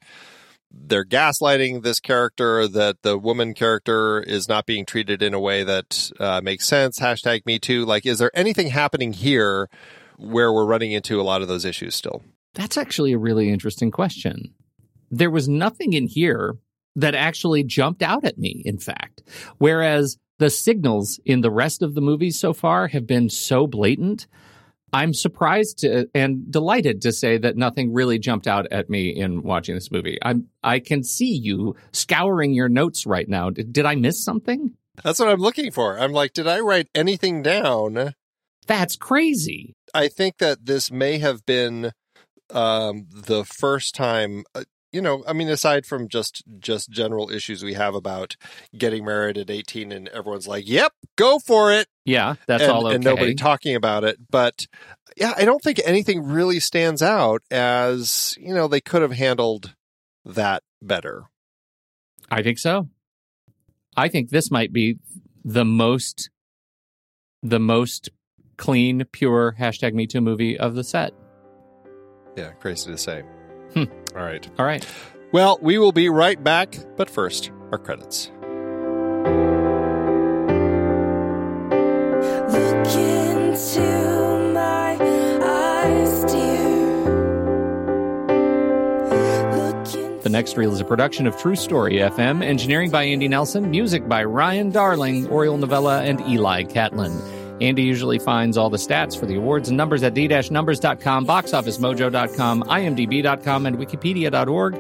they're 0.72 1.06
gaslighting 1.06 1.84
this 1.84 2.00
character, 2.00 2.68
that 2.68 3.02
the 3.04 3.18
woman 3.18 3.54
character 3.54 4.22
is 4.22 4.48
not 4.48 4.66
being 4.66 4.86
treated 4.86 5.22
in 5.22 5.34
a 5.34 5.40
way 5.40 5.64
that 5.64 6.12
uh, 6.20 6.42
makes 6.42 6.66
sense? 6.66 7.00
Hashtag 7.00 7.46
me 7.46 7.60
too. 7.60 7.86
Like, 7.86 8.06
is 8.06 8.20
there 8.20 8.32
anything 8.34 8.68
happening 8.68 9.14
here 9.14 9.70
where 10.18 10.52
we're 10.52 10.66
running 10.66 10.92
into 10.92 11.20
a 11.20 11.24
lot 11.24 11.42
of 11.42 11.48
those 11.48 11.66
issues 11.66 11.94
still? 11.94 12.24
That's 12.54 12.78
actually 12.78 13.14
a 13.14 13.18
really 13.18 13.50
interesting 13.50 13.92
question. 13.92 14.54
There 15.12 15.32
was 15.32 15.48
nothing 15.48 15.94
in 15.94 16.08
here 16.08 16.56
that 16.96 17.16
actually 17.16 17.64
jumped 17.64 18.02
out 18.02 18.24
at 18.24 18.38
me, 18.38 18.62
in 18.66 18.78
fact. 18.78 19.24
Whereas 19.58 20.18
the 20.40 20.50
signals 20.50 21.20
in 21.26 21.42
the 21.42 21.52
rest 21.52 21.82
of 21.82 21.96
the 21.96 22.02
movies 22.02 22.40
so 22.40 22.54
far 22.54 22.88
have 22.88 23.08
been 23.08 23.30
so 23.30 23.68
blatant 23.68 24.28
I'm 24.94 25.14
surprised 25.14 25.80
to, 25.80 26.08
and 26.14 26.52
delighted 26.52 27.02
to 27.02 27.12
say 27.12 27.38
that 27.40 27.58
nothing 27.58 27.94
really 27.94 28.20
jumped 28.20 28.48
out 28.48 28.68
at 28.72 28.90
me 28.90 29.10
in 29.10 29.42
watching 29.42 29.74
this 29.74 29.92
movie. 29.92 30.20
I'm 30.22 30.48
I 30.64 30.80
can 30.80 31.04
see 31.04 31.34
you 31.34 31.76
scouring 31.92 32.54
your 32.54 32.70
notes 32.70 33.06
right 33.06 33.28
now. 33.28 33.50
Did, 33.50 33.74
did 33.74 33.86
I 33.86 33.96
miss 33.96 34.24
something? 34.24 34.76
That's 35.04 35.20
what 35.20 35.30
I'm 35.30 35.40
looking 35.40 35.72
for. 35.72 35.98
I'm 35.98 36.12
like, 36.12 36.34
did 36.34 36.48
I 36.48 36.60
write 36.60 36.88
anything 36.94 37.42
down? 37.42 38.14
That's 38.68 38.96
crazy. 38.96 39.74
I 39.94 40.08
think 40.08 40.38
that 40.38 40.66
this 40.66 40.92
may 40.92 41.18
have 41.18 41.46
been 41.46 41.92
um, 42.52 43.08
the 43.12 43.44
first 43.44 43.96
time 43.96 44.44
uh, 44.54 44.64
you 44.94 45.02
know, 45.02 45.24
I 45.28 45.34
mean, 45.34 45.50
aside 45.50 45.86
from 45.86 46.08
just 46.08 46.44
just 46.60 46.90
general 46.92 47.30
issues 47.32 47.64
we 47.64 47.74
have 47.74 47.96
about 47.96 48.38
getting 48.78 49.04
married 49.04 49.38
at 49.38 49.50
18 49.50 49.92
and 49.92 50.08
everyone's 50.10 50.48
like, 50.48 50.68
"Yep, 50.68 50.94
go 51.18 51.40
for 51.40 51.74
it." 51.74 51.88
Yeah, 52.06 52.36
that's 52.48 52.64
and, 52.64 52.72
all 52.72 52.86
okay. 52.86 52.96
And 52.96 53.04
nobody 53.04 53.34
talking 53.34 53.76
about 53.76 54.04
it, 54.04 54.18
but 54.30 54.68
yeah, 55.18 55.34
I 55.36 55.46
don't 55.46 55.62
think 55.62 55.82
anything 55.84 56.24
really 56.24 56.60
stands 56.60 57.02
out 57.02 57.42
as, 57.52 58.36
you 58.40 58.54
know, 58.54 58.68
they 58.68 58.82
could 58.82 59.02
have 59.02 59.12
handled 59.12 59.76
that 60.26 60.64
better. 60.82 61.26
I 62.32 62.42
think 62.42 62.58
so. 62.58 62.90
I 63.96 64.08
think 64.08 64.30
this 64.30 64.50
might 64.50 64.74
be 64.74 64.98
the 65.44 65.66
most 65.66 66.30
the 67.42 67.60
most 67.60 68.10
clean, 68.58 69.04
pure 69.12 69.56
hashtag 69.60 69.94
Me 69.94 70.08
Too 70.08 70.22
movie 70.22 70.58
of 70.58 70.76
the 70.76 70.84
set. 70.84 71.14
Yeah, 72.38 72.52
crazy 72.54 72.92
to 72.92 72.98
say. 72.98 73.24
Hmm. 73.74 73.84
All 74.16 74.24
right. 74.24 74.48
All 74.60 74.66
right. 74.66 74.86
Well, 75.32 75.58
we 75.62 75.78
will 75.78 75.92
be 75.92 76.10
right 76.10 76.42
back, 76.42 76.78
but 76.96 77.10
first, 77.10 77.52
our 77.72 77.78
credits. 77.80 78.30
Look 82.52 82.88
into 82.96 84.52
my 84.54 84.98
eyes, 85.42 86.24
dear. 86.32 87.04
The 90.22 90.30
next 90.30 90.56
reel 90.56 90.72
is 90.72 90.80
a 90.80 90.86
production 90.86 91.26
of 91.26 91.36
True 91.38 91.56
Story 91.56 91.94
FM, 91.96 92.44
engineering 92.44 92.92
by 92.92 93.04
Andy 93.06 93.28
Nelson, 93.28 93.72
music 93.72 94.08
by 94.08 94.24
Ryan 94.24 94.70
Darling, 94.70 95.28
Oriole 95.30 95.58
Novella, 95.58 96.04
and 96.04 96.22
Eli 96.22 96.64
Catlin. 96.64 97.12
Andy 97.62 97.84
usually 97.84 98.20
finds 98.20 98.58
all 98.58 98.70
the 98.70 98.78
stats 98.78 99.18
for 99.18 99.26
the 99.26 99.36
awards 99.36 99.70
and 99.70 99.78
numbers 99.78 100.04
at 100.04 100.16
the-numbers.com, 100.16 101.26
boxofficemojo.com, 101.26 102.64
imdb.com, 102.64 103.66
and 103.66 103.78
wikipedia.org. 103.78 104.80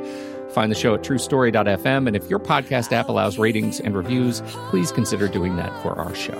Find 0.51 0.71
the 0.71 0.75
show 0.75 0.93
at 0.93 1.01
truestory.fm. 1.01 2.07
And 2.07 2.15
if 2.15 2.29
your 2.29 2.39
podcast 2.39 2.91
app 2.91 3.09
allows 3.09 3.37
ratings 3.37 3.79
and 3.79 3.95
reviews, 3.95 4.41
please 4.69 4.91
consider 4.91 5.27
doing 5.27 5.55
that 5.55 5.81
for 5.81 5.97
our 5.99 6.13
show. 6.13 6.39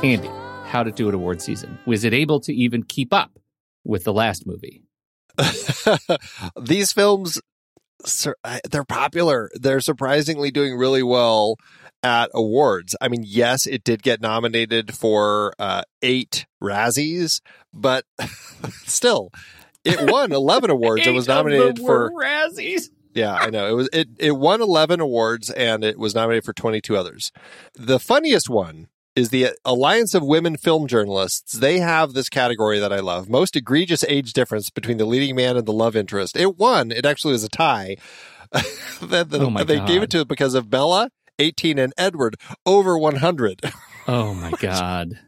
Andy, 0.00 0.30
how 0.64 0.82
to 0.84 0.92
do 0.92 1.08
it 1.08 1.14
award 1.14 1.42
season. 1.42 1.78
Was 1.84 2.04
it 2.04 2.14
able 2.14 2.40
to 2.40 2.54
even 2.54 2.82
keep 2.82 3.12
up 3.12 3.38
with 3.88 4.04
the 4.04 4.12
last 4.12 4.46
movie. 4.46 4.82
These 6.60 6.92
films, 6.92 7.40
they're 8.70 8.84
popular. 8.84 9.50
They're 9.54 9.80
surprisingly 9.80 10.50
doing 10.52 10.76
really 10.76 11.02
well 11.02 11.56
at 12.02 12.30
awards. 12.34 12.94
I 13.00 13.08
mean, 13.08 13.24
yes, 13.24 13.66
it 13.66 13.82
did 13.82 14.02
get 14.02 14.20
nominated 14.20 14.94
for 14.94 15.54
uh, 15.58 15.82
eight 16.02 16.46
Razzies, 16.62 17.40
but 17.72 18.04
still, 18.84 19.30
it 19.84 20.10
won 20.10 20.32
11 20.32 20.70
awards. 20.70 21.06
it 21.06 21.14
was 21.14 21.26
nominated 21.26 21.78
for 21.78 22.10
Razzies. 22.12 22.90
Yeah, 23.14 23.34
I 23.34 23.50
know. 23.50 23.66
It 23.66 23.72
was 23.72 23.88
it 23.92 24.08
it 24.18 24.32
won 24.32 24.60
11 24.60 25.00
awards 25.00 25.50
and 25.50 25.82
it 25.82 25.98
was 25.98 26.14
nominated 26.14 26.44
for 26.44 26.52
22 26.52 26.96
others. 26.96 27.32
The 27.74 27.98
funniest 27.98 28.48
one 28.48 28.88
is 29.18 29.30
the 29.30 29.48
Alliance 29.64 30.14
of 30.14 30.22
Women 30.22 30.56
Film 30.56 30.86
Journalists. 30.86 31.54
They 31.54 31.80
have 31.80 32.12
this 32.12 32.28
category 32.28 32.78
that 32.78 32.92
I 32.92 33.00
love 33.00 33.28
most 33.28 33.56
egregious 33.56 34.04
age 34.04 34.32
difference 34.32 34.70
between 34.70 34.96
the 34.96 35.06
leading 35.06 35.34
man 35.34 35.56
and 35.56 35.66
the 35.66 35.72
love 35.72 35.96
interest. 35.96 36.36
It 36.36 36.56
won. 36.56 36.92
It 36.92 37.04
actually 37.04 37.32
was 37.32 37.42
a 37.42 37.48
tie. 37.48 37.96
the, 38.52 39.26
the, 39.28 39.40
oh 39.40 39.64
they 39.64 39.78
God. 39.78 39.88
gave 39.88 40.04
it 40.04 40.10
to 40.10 40.20
it 40.20 40.28
because 40.28 40.54
of 40.54 40.70
Bella, 40.70 41.10
18, 41.40 41.80
and 41.80 41.92
Edward, 41.98 42.36
over 42.64 42.96
100. 42.96 43.60
Oh 44.08 44.32
my 44.34 44.50
god. 44.60 45.18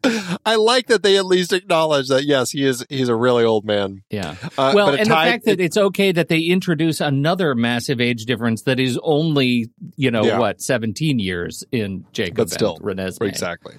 I 0.47 0.57
like 0.57 0.87
that 0.87 1.03
they 1.03 1.17
at 1.19 1.27
least 1.27 1.53
acknowledge 1.53 2.09
that 2.09 2.25
yes, 2.25 2.51
he 2.51 2.65
is 2.65 2.85
he's 2.89 3.09
a 3.11 3.15
really 3.15 3.45
old 3.45 3.65
man. 3.67 4.03
Yeah. 4.11 4.37
Uh, 4.57 4.73
well, 4.75 4.89
and 4.89 5.01
the 5.07 5.11
fact 5.11 5.45
that 5.45 5.61
it's 5.61 5.77
okay 5.77 6.13
that 6.13 6.29
they 6.29 6.41
introduce 6.41 7.01
another 7.01 7.55
massive 7.55 8.01
age 8.01 8.25
difference 8.25 8.63
that 8.63 8.81
is 8.81 8.99
only, 9.03 9.71
you 9.97 10.11
know, 10.11 10.25
Yeah. 10.25 10.39
what, 10.39 10.61
17 10.63 11.19
years 11.19 11.63
in 11.71 12.07
Jacob 12.13 12.37
but 12.37 12.51
still 12.51 12.79
Renesmee. 12.79 13.29
exactly. 13.29 13.75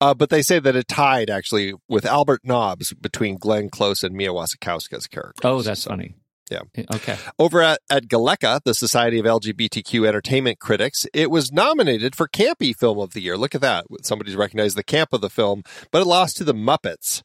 Uh, 0.00 0.14
but 0.14 0.30
they 0.30 0.42
say 0.42 0.58
that 0.58 0.76
it 0.76 0.86
tied 0.88 1.28
actually 1.30 1.72
with 1.88 2.06
Albert 2.06 2.42
Nobbs 2.44 2.92
between 2.94 3.36
Glenn 3.36 3.68
Close 3.70 4.02
and 4.02 4.14
Mia 4.14 4.30
Wasikowska's 4.30 5.06
character. 5.06 5.46
Oh, 5.48 5.62
that's 5.62 5.84
funny. 5.84 6.14
Yeah. 6.50 6.62
Okay. 6.94 7.16
Over 7.38 7.62
at, 7.62 7.80
at 7.88 8.08
GALECA, 8.08 8.60
the 8.64 8.74
Society 8.74 9.18
of 9.18 9.26
LGBTQ 9.26 10.06
Entertainment 10.06 10.58
Critics, 10.58 11.06
it 11.14 11.30
was 11.30 11.52
nominated 11.52 12.16
for 12.16 12.26
Campy 12.26 12.76
Film 12.76 12.98
of 12.98 13.12
the 13.12 13.20
Year. 13.20 13.36
Look 13.36 13.54
at 13.54 13.60
that. 13.60 13.86
Somebody's 14.02 14.36
recognized 14.36 14.76
the 14.76 14.82
camp 14.82 15.12
of 15.12 15.20
the 15.20 15.30
film, 15.30 15.62
but 15.90 16.02
it 16.02 16.06
lost 16.06 16.36
to 16.38 16.44
the 16.44 16.54
Muppets. 16.54 17.22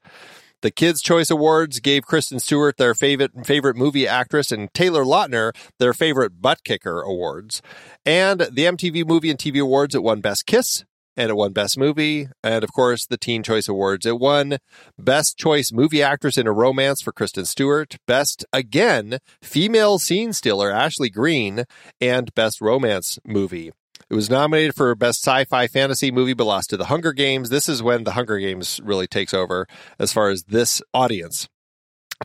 The 0.62 0.72
Kids' 0.72 1.02
Choice 1.02 1.30
Awards 1.30 1.80
gave 1.80 2.06
Kristen 2.06 2.40
Stewart 2.40 2.78
their 2.78 2.96
favorite 2.96 3.46
favorite 3.46 3.76
movie 3.76 4.08
actress 4.08 4.52
and 4.52 4.74
Taylor 4.74 5.04
Lautner 5.04 5.56
their 5.80 5.94
favorite 5.94 6.42
butt 6.42 6.64
kicker 6.64 7.02
awards. 7.02 7.62
And 8.06 8.40
the 8.40 8.66
MTV 8.66 9.06
Movie 9.06 9.30
and 9.30 9.38
TV 9.38 9.62
Awards 9.62 9.94
it 9.94 10.02
won 10.02 10.22
Best 10.22 10.46
Kiss 10.46 10.84
and 11.18 11.30
it 11.30 11.36
won 11.36 11.54
Best 11.54 11.78
Movie. 11.78 12.28
And 12.44 12.64
of 12.64 12.72
course, 12.74 13.06
the 13.06 13.18
Teen 13.18 13.44
Choice 13.44 13.68
Awards 13.68 14.06
it 14.06 14.20
won 14.20 14.58
Best 14.98 15.38
Choice 15.38 15.72
Movie 15.72 16.04
Actress 16.04 16.38
in 16.38 16.48
a 16.48 16.52
Romance 16.52 17.02
for 17.02 17.12
Kristen 17.12 17.46
Stewart, 17.46 17.98
Best 18.08 18.46
again 18.54 19.20
Female 19.42 20.00
Scene 20.00 20.34
Stealer 20.34 20.72
Ashley 20.72 21.10
Greene, 21.10 21.66
and 22.00 22.34
Best 22.36 22.62
Romance 22.62 23.20
Movie. 23.26 23.72
It 24.10 24.14
was 24.14 24.30
nominated 24.30 24.76
for 24.76 24.94
Best 24.94 25.24
Sci-Fi 25.24 25.68
Fantasy 25.68 26.12
Movie, 26.12 26.34
but 26.34 26.46
lost 26.46 26.70
to 26.70 26.78
The 26.78 26.86
Hunger 26.86 27.12
Games. 27.12 27.50
This 27.50 27.68
is 27.68 27.82
when 27.82 28.04
The 28.04 28.12
Hunger 28.12 28.38
Games 28.38 28.80
really 28.84 29.08
takes 29.08 29.34
over 29.34 29.66
as 29.98 30.14
far 30.14 30.30
as 30.30 30.44
this 30.44 30.82
audience. 30.94 31.48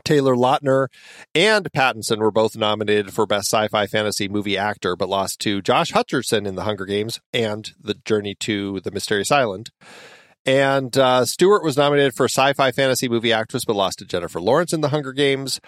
Taylor 0.03 0.35
Lautner 0.35 0.87
and 1.35 1.71
Pattinson 1.71 2.17
were 2.17 2.31
both 2.31 2.55
nominated 2.55 3.13
for 3.13 3.25
Best 3.25 3.51
Sci-Fi 3.51 3.87
Fantasy 3.87 4.27
Movie 4.27 4.57
Actor, 4.57 4.95
but 4.95 5.09
lost 5.09 5.39
to 5.41 5.61
Josh 5.61 5.91
Hutcherson 5.91 6.47
in 6.47 6.55
The 6.55 6.63
Hunger 6.63 6.85
Games 6.85 7.19
and 7.33 7.71
The 7.79 7.95
Journey 8.05 8.35
to 8.41 8.79
the 8.81 8.91
Mysterious 8.91 9.31
Island. 9.31 9.69
And 10.45 10.97
uh, 10.97 11.25
Stewart 11.25 11.63
was 11.63 11.77
nominated 11.77 12.15
for 12.15 12.25
Sci-Fi 12.25 12.71
Fantasy 12.71 13.07
Movie 13.07 13.33
Actress, 13.33 13.65
but 13.65 13.75
lost 13.75 13.99
to 13.99 14.05
Jennifer 14.05 14.41
Lawrence 14.41 14.73
in 14.73 14.81
The 14.81 14.89
Hunger 14.89 15.13
Games. 15.13 15.59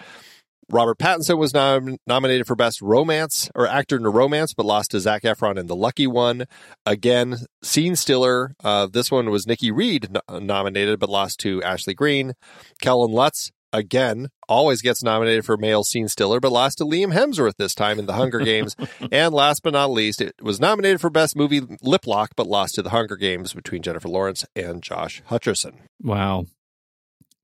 Robert 0.70 0.98
Pattinson 0.98 1.38
was 1.38 1.52
nom- 1.52 1.98
nominated 2.06 2.46
for 2.46 2.56
Best 2.56 2.80
Romance 2.80 3.50
or 3.54 3.66
Actor 3.66 3.98
in 3.98 4.06
a 4.06 4.10
Romance, 4.10 4.54
but 4.54 4.66
lost 4.66 4.92
to 4.92 5.00
Zac 5.00 5.22
Efron 5.22 5.58
in 5.58 5.66
The 5.66 5.76
Lucky 5.76 6.06
One. 6.06 6.46
Again, 6.86 7.36
Scene 7.62 7.96
Stealer. 7.96 8.54
Uh, 8.64 8.86
this 8.86 9.10
one 9.10 9.30
was 9.30 9.46
Nikki 9.46 9.70
Reed 9.70 10.08
no- 10.10 10.38
nominated, 10.38 10.98
but 10.98 11.10
lost 11.10 11.38
to 11.40 11.62
Ashley 11.62 11.94
Greene. 11.94 12.32
Kellen 12.80 13.12
Lutz, 13.12 13.52
again, 13.74 14.28
always 14.48 14.80
gets 14.80 15.02
nominated 15.02 15.44
for 15.44 15.56
Male 15.56 15.84
Scene 15.84 16.08
Stealer, 16.08 16.40
but 16.40 16.52
lost 16.52 16.78
to 16.78 16.84
Liam 16.84 17.12
Hemsworth 17.12 17.56
this 17.58 17.74
time 17.74 17.98
in 17.98 18.06
The 18.06 18.14
Hunger 18.14 18.38
Games. 18.38 18.76
and 19.12 19.34
last 19.34 19.62
but 19.62 19.72
not 19.72 19.90
least, 19.90 20.20
it 20.20 20.34
was 20.40 20.60
nominated 20.60 21.00
for 21.00 21.10
Best 21.10 21.36
Movie 21.36 21.60
Lip 21.82 22.06
Lock, 22.06 22.30
but 22.36 22.46
lost 22.46 22.76
to 22.76 22.82
The 22.82 22.90
Hunger 22.90 23.16
Games 23.16 23.52
between 23.52 23.82
Jennifer 23.82 24.08
Lawrence 24.08 24.46
and 24.56 24.82
Josh 24.82 25.22
Hutcherson. 25.28 25.74
Wow. 26.02 26.46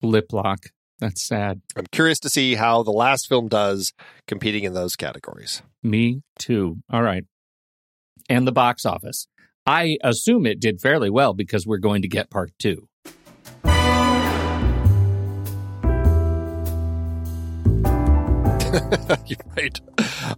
Lip 0.02 0.32
lock. 0.32 0.66
That's 0.98 1.22
sad. 1.22 1.62
I'm 1.76 1.86
curious 1.92 2.20
to 2.20 2.30
see 2.30 2.54
how 2.54 2.82
the 2.82 2.90
last 2.90 3.28
film 3.28 3.48
does 3.48 3.92
competing 4.26 4.64
in 4.64 4.74
those 4.74 4.96
categories. 4.96 5.62
Me 5.82 6.22
too. 6.38 6.78
All 6.90 7.02
right. 7.02 7.24
And 8.28 8.46
the 8.46 8.52
box 8.52 8.86
office. 8.86 9.26
I 9.66 9.98
assume 10.02 10.46
it 10.46 10.60
did 10.60 10.80
fairly 10.80 11.10
well 11.10 11.34
because 11.34 11.66
we're 11.66 11.78
going 11.78 12.02
to 12.02 12.08
get 12.08 12.30
part 12.30 12.50
two. 12.58 12.88
You're 19.26 19.38
right. 19.56 19.80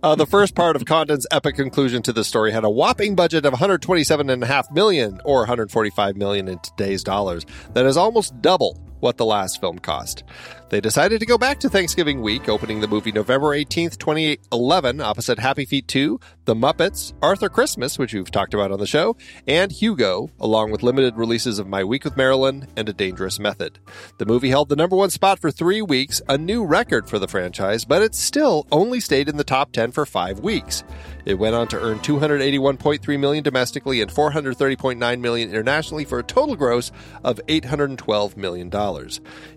Uh, 0.02 0.14
the 0.14 0.26
first 0.26 0.54
part 0.54 0.74
of 0.76 0.84
Condon's 0.86 1.26
epic 1.30 1.54
conclusion 1.54 2.02
to 2.02 2.12
the 2.12 2.24
story 2.24 2.50
had 2.50 2.64
a 2.64 2.70
whopping 2.70 3.14
budget 3.14 3.44
of 3.44 3.52
127.5 3.52 4.72
million, 4.72 5.20
or 5.24 5.40
145 5.40 6.16
million 6.16 6.48
in 6.48 6.58
today's 6.60 7.04
dollars. 7.04 7.44
That 7.74 7.84
is 7.84 7.96
almost 7.96 8.40
double 8.40 8.78
what 9.02 9.16
the 9.16 9.24
last 9.24 9.60
film 9.60 9.78
cost. 9.80 10.22
They 10.68 10.80
decided 10.80 11.20
to 11.20 11.26
go 11.26 11.36
back 11.36 11.58
to 11.60 11.68
Thanksgiving 11.68 12.22
week, 12.22 12.48
opening 12.48 12.80
the 12.80 12.88
movie 12.88 13.12
November 13.12 13.48
18th, 13.48 13.98
2011, 13.98 15.00
opposite 15.02 15.38
Happy 15.38 15.66
Feet 15.66 15.86
2, 15.86 16.18
The 16.46 16.54
Muppets, 16.54 17.12
Arthur 17.20 17.50
Christmas, 17.50 17.98
which 17.98 18.14
we've 18.14 18.30
talked 18.30 18.54
about 18.54 18.72
on 18.72 18.78
the 18.78 18.86
show, 18.86 19.16
and 19.46 19.70
Hugo, 19.70 20.30
along 20.40 20.70
with 20.70 20.82
limited 20.82 21.16
releases 21.16 21.58
of 21.58 21.66
My 21.66 21.84
Week 21.84 22.04
with 22.04 22.16
Marilyn 22.16 22.68
and 22.76 22.88
A 22.88 22.92
Dangerous 22.94 23.38
Method. 23.38 23.80
The 24.16 24.24
movie 24.24 24.48
held 24.48 24.70
the 24.70 24.76
number 24.76 24.96
one 24.96 25.10
spot 25.10 25.40
for 25.40 25.50
three 25.50 25.82
weeks, 25.82 26.22
a 26.28 26.38
new 26.38 26.64
record 26.64 27.06
for 27.06 27.18
the 27.18 27.28
franchise, 27.28 27.84
but 27.84 28.00
it 28.00 28.14
still 28.14 28.66
only 28.72 29.00
stayed 29.00 29.28
in 29.28 29.36
the 29.36 29.44
top 29.44 29.72
10 29.72 29.92
for 29.92 30.06
five 30.06 30.40
weeks. 30.40 30.84
It 31.24 31.34
went 31.34 31.54
on 31.54 31.68
to 31.68 31.80
earn 31.80 31.98
281.3 31.98 33.20
million 33.20 33.44
domestically 33.44 34.00
and 34.00 34.10
430.9 34.10 35.20
million 35.20 35.50
internationally 35.50 36.04
for 36.04 36.18
a 36.18 36.24
total 36.24 36.56
gross 36.56 36.90
of 37.24 37.40
812 37.46 38.36
million 38.36 38.70
dollars 38.70 38.91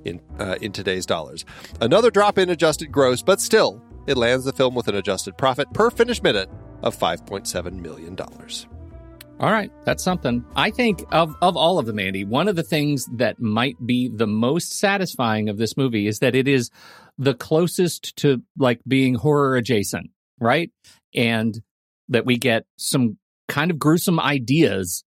in 0.03 0.21
uh, 0.39 0.55
in 0.61 0.71
today's 0.71 1.05
dollars. 1.05 1.45
Another 1.81 2.11
drop 2.11 2.37
in 2.37 2.49
adjusted 2.49 2.91
gross, 2.91 3.21
but 3.21 3.41
still 3.41 3.81
it 4.07 4.17
lands 4.17 4.45
the 4.45 4.53
film 4.53 4.75
with 4.75 4.87
an 4.87 4.95
adjusted 4.95 5.37
profit 5.37 5.71
per 5.73 5.89
finished 5.89 6.23
minute 6.23 6.49
of 6.83 6.97
5.7 6.97 7.73
million 7.81 8.15
dollars. 8.15 8.67
All 9.39 9.51
right, 9.51 9.69
that's 9.83 10.03
something. 10.03 10.45
I 10.55 10.71
think 10.71 11.03
of 11.11 11.35
of 11.41 11.57
all 11.57 11.77
of 11.77 11.85
them, 11.85 11.99
Andy, 11.99 12.23
one 12.23 12.47
of 12.47 12.55
the 12.55 12.63
things 12.63 13.05
that 13.13 13.39
might 13.41 13.75
be 13.85 14.07
the 14.07 14.27
most 14.27 14.79
satisfying 14.79 15.49
of 15.49 15.57
this 15.57 15.75
movie 15.75 16.07
is 16.07 16.19
that 16.19 16.35
it 16.35 16.47
is 16.47 16.69
the 17.17 17.33
closest 17.33 18.15
to 18.17 18.41
like 18.57 18.79
being 18.87 19.15
horror 19.15 19.57
adjacent, 19.57 20.11
right? 20.39 20.71
And 21.13 21.61
that 22.07 22.25
we 22.25 22.37
get 22.37 22.65
some 22.77 23.17
kind 23.47 23.71
of 23.71 23.79
gruesome 23.79 24.19
ideas 24.19 25.03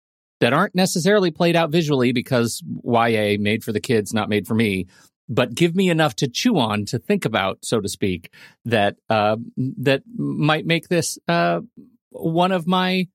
that 0.42 0.52
aren't 0.52 0.74
necessarily 0.74 1.30
played 1.30 1.54
out 1.54 1.70
visually 1.70 2.10
because 2.10 2.64
YA 2.82 3.36
made 3.38 3.62
for 3.62 3.70
the 3.70 3.78
kids, 3.78 4.12
not 4.12 4.28
made 4.28 4.44
for 4.44 4.56
me, 4.56 4.88
but 5.28 5.54
give 5.54 5.76
me 5.76 5.88
enough 5.88 6.16
to 6.16 6.26
chew 6.26 6.58
on 6.58 6.84
to 6.86 6.98
think 6.98 7.24
about, 7.24 7.58
so 7.62 7.80
to 7.80 7.88
speak, 7.88 8.34
that 8.64 8.96
uh, 9.08 9.36
that 9.56 10.02
might 10.16 10.66
make 10.66 10.88
this 10.88 11.16
uh, 11.28 11.60
one 12.10 12.50
of 12.50 12.66
my 12.66 13.06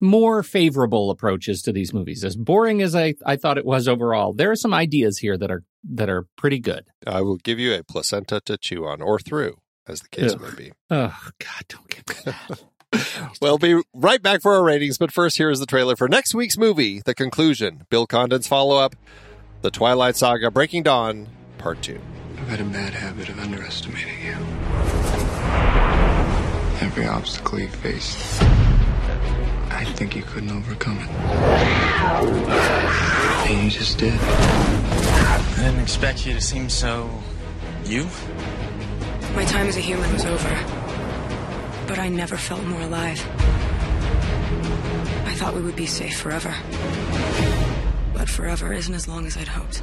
more 0.00 0.42
favorable 0.42 1.10
approaches 1.10 1.60
to 1.60 1.72
these 1.72 1.92
movies. 1.92 2.24
As 2.24 2.36
boring 2.36 2.80
as 2.80 2.96
I, 2.96 3.16
I 3.26 3.36
thought 3.36 3.58
it 3.58 3.66
was 3.66 3.86
overall, 3.86 4.32
there 4.32 4.50
are 4.50 4.56
some 4.56 4.72
ideas 4.72 5.18
here 5.18 5.36
that 5.36 5.50
are 5.50 5.62
that 5.92 6.08
are 6.08 6.26
pretty 6.38 6.58
good. 6.58 6.86
I 7.06 7.20
will 7.20 7.36
give 7.36 7.58
you 7.58 7.74
a 7.74 7.84
placenta 7.84 8.40
to 8.46 8.56
chew 8.56 8.86
on, 8.86 9.02
or 9.02 9.18
through, 9.18 9.58
as 9.86 10.00
the 10.00 10.08
case 10.08 10.32
Ugh. 10.32 10.40
may 10.40 10.54
be. 10.56 10.72
Oh 10.88 11.20
God, 11.38 11.64
don't 11.68 11.88
give 11.90 12.08
me 12.08 12.14
that. 12.24 12.62
We'll 13.40 13.58
be 13.58 13.80
right 13.94 14.22
back 14.22 14.42
for 14.42 14.54
our 14.54 14.62
ratings, 14.62 14.98
but 14.98 15.12
first, 15.12 15.36
here 15.36 15.50
is 15.50 15.60
the 15.60 15.66
trailer 15.66 15.96
for 15.96 16.08
next 16.08 16.34
week's 16.34 16.58
movie, 16.58 17.00
The 17.04 17.14
Conclusion, 17.14 17.84
Bill 17.88 18.06
Condon's 18.06 18.46
follow 18.46 18.76
up, 18.76 18.96
The 19.62 19.70
Twilight 19.70 20.16
Saga 20.16 20.50
Breaking 20.50 20.82
Dawn, 20.82 21.28
Part 21.58 21.80
2. 21.82 21.98
I've 22.36 22.48
had 22.48 22.60
a 22.60 22.64
bad 22.64 22.92
habit 22.92 23.28
of 23.28 23.38
underestimating 23.38 24.22
you. 24.24 24.36
Every 26.80 27.06
obstacle 27.06 27.60
you 27.60 27.68
faced, 27.68 28.42
I 29.70 29.84
think 29.96 30.16
you 30.16 30.22
couldn't 30.22 30.50
overcome 30.50 30.98
it. 30.98 31.08
And 33.48 33.64
you 33.64 33.70
just 33.70 33.98
did. 33.98 34.18
I 34.20 35.54
didn't 35.56 35.80
expect 35.80 36.26
you 36.26 36.32
to 36.34 36.40
seem 36.40 36.68
so. 36.68 37.10
you? 37.84 38.06
My 39.34 39.44
time 39.44 39.66
as 39.68 39.76
a 39.76 39.80
human 39.80 40.12
was 40.12 40.24
over. 40.24 40.79
But 41.90 41.98
I 41.98 42.08
never 42.08 42.36
felt 42.36 42.62
more 42.62 42.82
alive. 42.82 43.20
I 45.26 45.34
thought 45.34 45.54
we 45.56 45.60
would 45.60 45.74
be 45.74 45.86
safe 45.86 46.16
forever. 46.16 46.54
But 48.14 48.28
forever 48.28 48.72
isn't 48.72 48.94
as 48.94 49.08
long 49.08 49.26
as 49.26 49.36
I'd 49.36 49.48
hoped. 49.48 49.82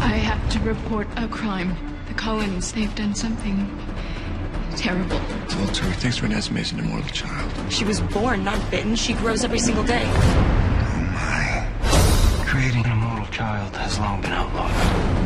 I 0.00 0.16
have 0.16 0.50
to 0.52 0.58
report 0.60 1.06
a 1.18 1.28
crime. 1.28 1.76
The 2.08 2.14
Cullens, 2.14 2.72
they've 2.72 2.94
done 2.94 3.14
something 3.14 3.68
terrible. 4.74 5.18
Volturi 5.48 5.94
thinks 5.96 6.20
Renesmee's 6.20 6.72
an 6.72 6.78
immortal 6.78 7.10
child. 7.10 7.52
She 7.70 7.84
was 7.84 8.00
born, 8.00 8.42
not 8.42 8.58
bitten. 8.70 8.96
She 8.96 9.12
grows 9.12 9.44
every 9.44 9.58
single 9.58 9.84
day. 9.84 10.04
Oh 10.06 11.10
my. 11.12 12.46
Creating 12.46 12.86
an 12.86 12.92
immortal 12.92 13.26
child 13.26 13.76
has 13.76 13.98
long 13.98 14.22
been 14.22 14.32
outlawed 14.32 14.70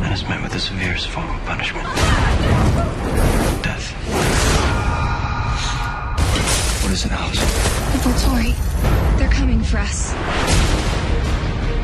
and 0.03 0.13
is 0.13 0.27
met 0.27 0.43
with 0.43 0.51
the 0.51 0.59
severest 0.59 1.07
form 1.07 1.29
of 1.29 1.41
punishment 1.45 1.87
death. 3.63 4.50
What 6.91 6.97
is 6.97 7.05
it, 7.05 7.13
Alice? 7.13 7.39
Volturi, 8.03 9.17
they're 9.17 9.29
coming 9.29 9.63
for 9.63 9.77
us. 9.77 10.13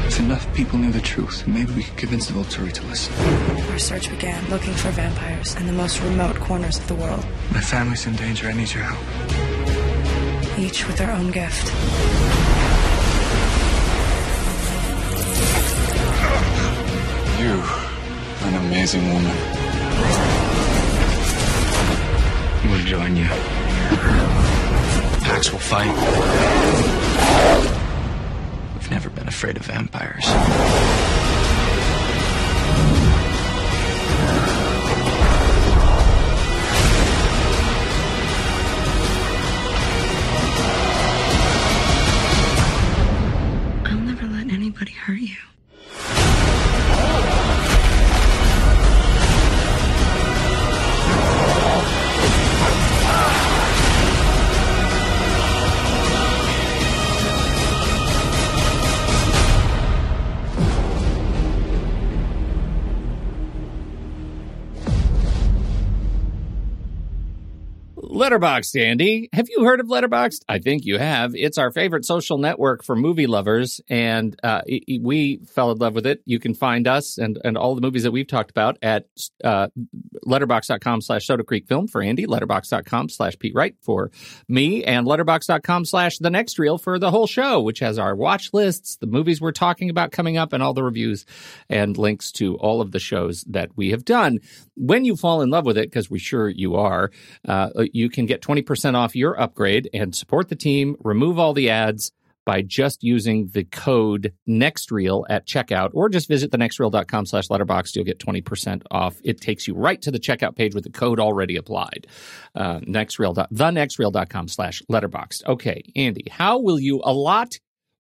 If 0.06 0.20
enough 0.20 0.54
people 0.54 0.78
knew 0.80 0.92
the 0.92 1.00
truth, 1.00 1.48
maybe 1.48 1.72
we 1.72 1.84
could 1.84 1.96
convince 1.96 2.28
the 2.28 2.34
Volturi 2.34 2.74
to 2.74 2.84
listen. 2.88 3.14
Our 3.72 3.80
search 3.80 4.10
began 4.10 4.46
looking 4.50 4.74
for 4.74 4.90
vampires 4.90 5.56
in 5.56 5.66
the 5.66 5.72
most 5.72 6.02
remote 6.02 6.36
corners 6.42 6.78
of 6.78 6.90
the 6.90 6.96
world, 6.96 7.26
My 7.54 7.62
family's 7.62 8.06
in 8.06 8.18
danger. 8.18 8.50
I 8.50 8.52
need 8.52 8.74
your 8.74 8.84
help. 8.84 9.00
each 10.60 10.86
with 10.86 10.98
their 10.98 11.12
own 11.12 11.32
gift. 11.32 11.72
You 17.40 17.64
are 18.42 18.48
an 18.50 18.56
amazing 18.66 19.08
woman. 19.14 19.38
We'll 22.70 22.84
join 22.84 23.16
you. 23.16 24.47
Pax 25.28 25.52
will 25.52 25.60
fight. 25.60 25.94
We've 28.76 28.90
never 28.90 29.10
been 29.10 29.28
afraid 29.28 29.58
of 29.58 29.64
vampires. 29.64 30.26
Letterboxd, 68.28 68.84
Andy. 68.84 69.30
Have 69.32 69.48
you 69.48 69.64
heard 69.64 69.80
of 69.80 69.88
Letterboxd? 69.88 70.44
I 70.50 70.60
think 70.60 70.84
you 70.84 70.98
have. 70.98 71.34
It's 71.34 71.58
our 71.58 71.72
favorite 71.72 72.04
social 72.04 72.38
network 72.38 72.84
for 72.84 72.94
movie 72.94 73.26
lovers, 73.26 73.80
and 73.88 74.38
uh, 74.44 74.64
we 75.00 75.40
fell 75.46 75.72
in 75.72 75.78
love 75.78 75.96
with 75.96 76.06
it. 76.06 76.24
You 76.26 76.38
can 76.38 76.54
find 76.54 76.90
us 76.90 77.18
and, 77.18 77.40
and 77.46 77.58
all 77.58 77.74
the 77.74 77.80
movies 77.80 78.04
that 78.04 78.12
we've 78.12 78.28
talked 78.28 78.52
about 78.52 78.80
at 78.82 79.06
uh, 79.46 79.70
letterboxd.com 80.26 81.00
slash 81.00 81.26
Soda 81.26 81.46
Creek 81.46 81.70
Film 81.70 81.88
for 81.88 82.02
Andy, 82.02 82.26
letterboxd.com 82.26 83.08
slash 83.08 83.40
Pete 83.40 83.56
Wright 83.56 83.76
for 83.80 84.12
me, 84.50 84.84
and 84.84 85.08
letterboxd.com 85.08 85.86
slash 85.86 86.18
The 86.18 86.30
Next 86.30 86.60
Reel 86.60 86.78
for 86.78 87.00
the 87.00 87.12
whole 87.12 87.28
show, 87.28 87.62
which 87.62 87.80
has 87.80 87.98
our 87.98 88.14
watch 88.14 88.50
lists, 88.52 88.98
the 88.98 89.08
movies 89.08 89.40
we're 89.40 89.54
talking 89.54 89.90
about 89.90 90.12
coming 90.12 90.36
up, 90.36 90.52
and 90.52 90.62
all 90.62 90.74
the 90.74 90.84
reviews 90.84 91.26
and 91.70 91.98
links 91.98 92.34
to 92.34 92.58
all 92.58 92.82
of 92.82 92.92
the 92.92 93.00
shows 93.00 93.46
that 93.48 93.70
we 93.78 93.92
have 93.92 94.04
done. 94.04 94.40
When 94.76 95.06
you 95.06 95.16
fall 95.16 95.42
in 95.42 95.50
love 95.50 95.66
with 95.66 95.78
it, 95.78 95.90
because 95.90 96.10
we 96.10 96.20
sure 96.20 96.50
you 96.50 96.76
are, 96.76 97.10
uh, 97.48 97.70
you 97.94 98.10
can 98.18 98.26
get 98.26 98.42
20% 98.42 98.96
off 98.96 99.16
your 99.16 99.40
upgrade 99.40 99.90
and 99.94 100.16
support 100.16 100.50
the 100.50 100.56
team, 100.56 100.96
remove 101.04 101.38
all 101.38 101.54
the 101.54 101.70
ads 101.70 102.12
by 102.48 102.62
just 102.62 103.04
using 103.04 103.50
the 103.50 103.64
code 103.66 104.34
NEXTREEL 104.48 105.26
at 105.30 105.46
checkout, 105.46 105.92
or 105.94 106.10
just 106.10 106.28
visit 106.28 106.50
thenextreel.com 106.52 107.26
slash 107.26 107.50
letterbox. 107.50 107.96
You'll 107.96 108.06
get 108.06 108.20
20% 108.20 108.84
off. 108.90 109.18
It 109.24 109.40
takes 109.40 109.68
you 109.68 109.76
right 109.76 110.02
to 110.02 110.10
the 110.10 110.20
checkout 110.20 110.56
page 110.56 110.74
with 110.74 110.86
the 110.86 110.90
code 110.90 111.20
already 111.20 111.58
applied. 111.58 112.08
Uh, 112.56 112.80
nextreel, 112.80 113.36
thenextreel.com 113.36 114.48
slash 114.48 114.82
letterbox. 114.90 115.44
Okay, 115.46 115.84
Andy, 115.96 116.26
how 116.32 116.60
will 116.60 116.80
you 116.80 117.02
allot 117.04 117.60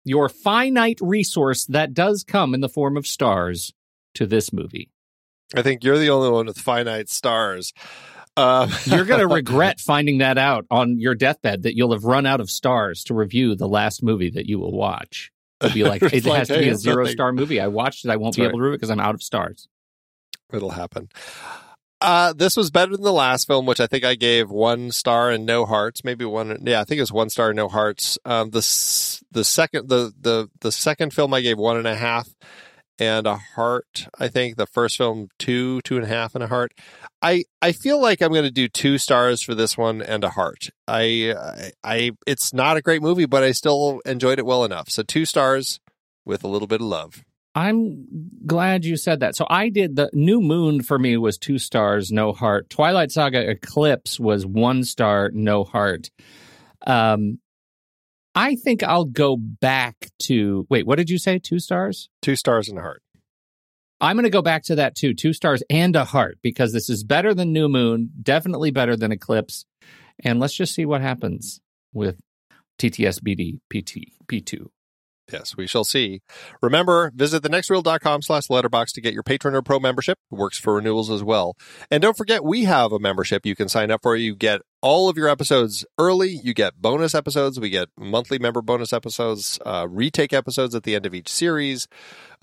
your 0.04 0.28
finite 0.28 0.98
resource 1.00 1.64
that 1.66 1.94
does 1.94 2.24
come 2.26 2.52
in 2.52 2.60
the 2.60 2.68
form 2.68 2.96
of 2.96 3.06
stars 3.06 3.72
to 4.14 4.26
this 4.26 4.52
movie? 4.52 4.90
I 5.54 5.62
think 5.62 5.84
you're 5.84 5.98
the 5.98 6.10
only 6.10 6.30
one 6.30 6.46
with 6.46 6.58
finite 6.58 7.08
stars. 7.08 7.72
Uh, 8.36 8.68
You're 8.84 9.04
going 9.04 9.20
to 9.20 9.26
regret 9.28 9.80
finding 9.80 10.18
that 10.18 10.38
out 10.38 10.66
on 10.70 10.98
your 10.98 11.14
deathbed 11.14 11.64
that 11.64 11.76
you'll 11.76 11.92
have 11.92 12.04
run 12.04 12.26
out 12.26 12.40
of 12.40 12.50
stars 12.50 13.04
to 13.04 13.14
review 13.14 13.54
the 13.54 13.68
last 13.68 14.02
movie 14.02 14.30
that 14.30 14.46
you 14.46 14.58
will 14.58 14.72
watch. 14.72 15.30
It'll 15.60 15.74
be 15.74 15.84
like, 15.84 16.02
it 16.02 16.24
like, 16.24 16.38
has 16.38 16.48
to 16.48 16.58
be 16.58 16.68
a 16.68 16.76
zero 16.76 17.04
nothing. 17.04 17.12
star 17.14 17.32
movie. 17.32 17.60
I 17.60 17.68
watched 17.68 18.04
it. 18.04 18.10
I 18.10 18.16
won't 18.16 18.34
That's 18.34 18.38
be 18.38 18.42
right. 18.42 18.48
able 18.48 18.58
to 18.58 18.62
review 18.64 18.74
it 18.74 18.78
because 18.78 18.90
I'm 18.90 19.00
out 19.00 19.14
of 19.14 19.22
stars. 19.22 19.68
It'll 20.52 20.70
happen. 20.70 21.08
Uh, 22.00 22.32
this 22.32 22.56
was 22.56 22.70
better 22.70 22.92
than 22.92 23.04
the 23.04 23.12
last 23.12 23.46
film, 23.46 23.64
which 23.64 23.78
I 23.78 23.86
think 23.86 24.04
I 24.04 24.16
gave 24.16 24.50
one 24.50 24.90
star 24.90 25.30
and 25.30 25.46
no 25.46 25.64
hearts. 25.64 26.02
Maybe 26.02 26.24
one. 26.24 26.58
Yeah, 26.62 26.80
I 26.80 26.84
think 26.84 26.98
it 26.98 27.02
was 27.02 27.12
one 27.12 27.30
star 27.30 27.50
and 27.50 27.56
no 27.56 27.68
hearts. 27.68 28.18
Um, 28.24 28.50
the 28.50 28.58
the 29.30 29.44
second 29.44 29.88
the 29.88 30.12
the 30.20 30.50
the 30.60 30.72
second 30.72 31.14
film 31.14 31.32
I 31.32 31.42
gave 31.42 31.58
one 31.58 31.76
and 31.76 31.86
a 31.86 31.94
half 31.94 32.28
and 33.02 33.26
a 33.26 33.36
heart. 33.36 34.06
I 34.18 34.28
think 34.28 34.56
the 34.56 34.66
first 34.66 34.96
film 34.96 35.28
two 35.38 35.80
two 35.82 35.96
and 35.96 36.04
a 36.04 36.08
half 36.08 36.34
and 36.34 36.44
a 36.44 36.46
heart. 36.46 36.72
I 37.20 37.44
I 37.60 37.72
feel 37.72 38.00
like 38.00 38.22
I'm 38.22 38.30
going 38.30 38.44
to 38.44 38.50
do 38.50 38.68
two 38.68 38.96
stars 38.96 39.42
for 39.42 39.54
this 39.54 39.76
one 39.76 40.00
and 40.00 40.22
a 40.22 40.30
heart. 40.30 40.70
I 40.86 41.34
I, 41.82 42.12
it's 42.26 42.54
not 42.54 42.76
a 42.76 42.82
great 42.82 43.02
movie, 43.02 43.26
but 43.26 43.42
I 43.42 43.52
still 43.52 44.00
enjoyed 44.06 44.38
it 44.38 44.46
well 44.46 44.64
enough. 44.64 44.88
So 44.88 45.02
two 45.02 45.24
stars 45.24 45.80
with 46.24 46.44
a 46.44 46.48
little 46.48 46.68
bit 46.68 46.80
of 46.80 46.86
love. 46.86 47.24
I'm 47.54 48.06
glad 48.46 48.84
you 48.84 48.96
said 48.96 49.20
that. 49.20 49.36
So 49.36 49.46
I 49.50 49.68
did 49.68 49.96
the 49.96 50.08
New 50.14 50.40
Moon 50.40 50.82
for 50.82 50.98
me 50.98 51.16
was 51.16 51.36
two 51.36 51.58
stars, 51.58 52.10
no 52.10 52.32
heart. 52.32 52.70
Twilight 52.70 53.10
Saga 53.10 53.50
Eclipse 53.50 54.18
was 54.18 54.46
one 54.46 54.84
star, 54.84 55.30
no 55.34 55.64
heart. 55.64 56.10
Um, 56.86 57.40
I 58.34 58.56
think 58.56 58.82
I'll 58.82 59.04
go 59.04 59.36
back 59.36 60.10
to 60.24 60.66
wait. 60.70 60.86
What 60.86 60.96
did 60.96 61.10
you 61.10 61.18
say? 61.18 61.38
Two 61.38 61.58
stars? 61.58 62.08
Two 62.22 62.36
stars 62.36 62.68
and 62.68 62.78
a 62.78 62.82
heart. 62.82 63.02
I'm 64.00 64.16
going 64.16 64.24
to 64.24 64.30
go 64.30 64.42
back 64.42 64.64
to 64.64 64.74
that 64.76 64.96
too. 64.96 65.14
Two 65.14 65.32
stars 65.32 65.62
and 65.70 65.94
a 65.94 66.04
heart 66.04 66.38
because 66.42 66.72
this 66.72 66.90
is 66.90 67.04
better 67.04 67.34
than 67.34 67.52
New 67.52 67.68
Moon, 67.68 68.10
definitely 68.20 68.70
better 68.70 68.96
than 68.96 69.12
Eclipse. 69.12 69.64
And 70.24 70.40
let's 70.40 70.54
just 70.54 70.74
see 70.74 70.84
what 70.84 71.02
happens 71.02 71.60
with 71.92 72.18
TTSBD 72.78 73.60
PT 73.72 74.12
P2. 74.26 74.66
Yes, 75.32 75.56
we 75.56 75.66
shall 75.66 75.84
see. 75.84 76.20
Remember, 76.60 77.10
visit 77.14 77.42
thenextreel.com 77.42 78.22
slash 78.22 78.50
letterbox 78.50 78.92
to 78.92 79.00
get 79.00 79.14
your 79.14 79.22
Patron 79.22 79.54
or 79.54 79.62
Pro 79.62 79.80
membership. 79.80 80.18
It 80.30 80.36
works 80.36 80.58
for 80.58 80.74
renewals 80.74 81.10
as 81.10 81.22
well. 81.22 81.56
And 81.90 82.02
don't 82.02 82.16
forget, 82.16 82.44
we 82.44 82.64
have 82.64 82.92
a 82.92 82.98
membership 82.98 83.46
you 83.46 83.56
can 83.56 83.68
sign 83.68 83.90
up 83.90 84.02
for. 84.02 84.16
You 84.16 84.34
get 84.34 84.60
all 84.82 85.08
of 85.08 85.16
your 85.16 85.28
episodes 85.28 85.86
early. 85.98 86.40
You 86.42 86.52
get 86.54 86.82
bonus 86.82 87.14
episodes. 87.14 87.58
We 87.58 87.70
get 87.70 87.88
monthly 87.96 88.38
member 88.38 88.60
bonus 88.60 88.92
episodes, 88.92 89.58
uh, 89.64 89.86
retake 89.88 90.32
episodes 90.32 90.74
at 90.74 90.82
the 90.82 90.94
end 90.94 91.06
of 91.06 91.14
each 91.14 91.28
series, 91.28 91.88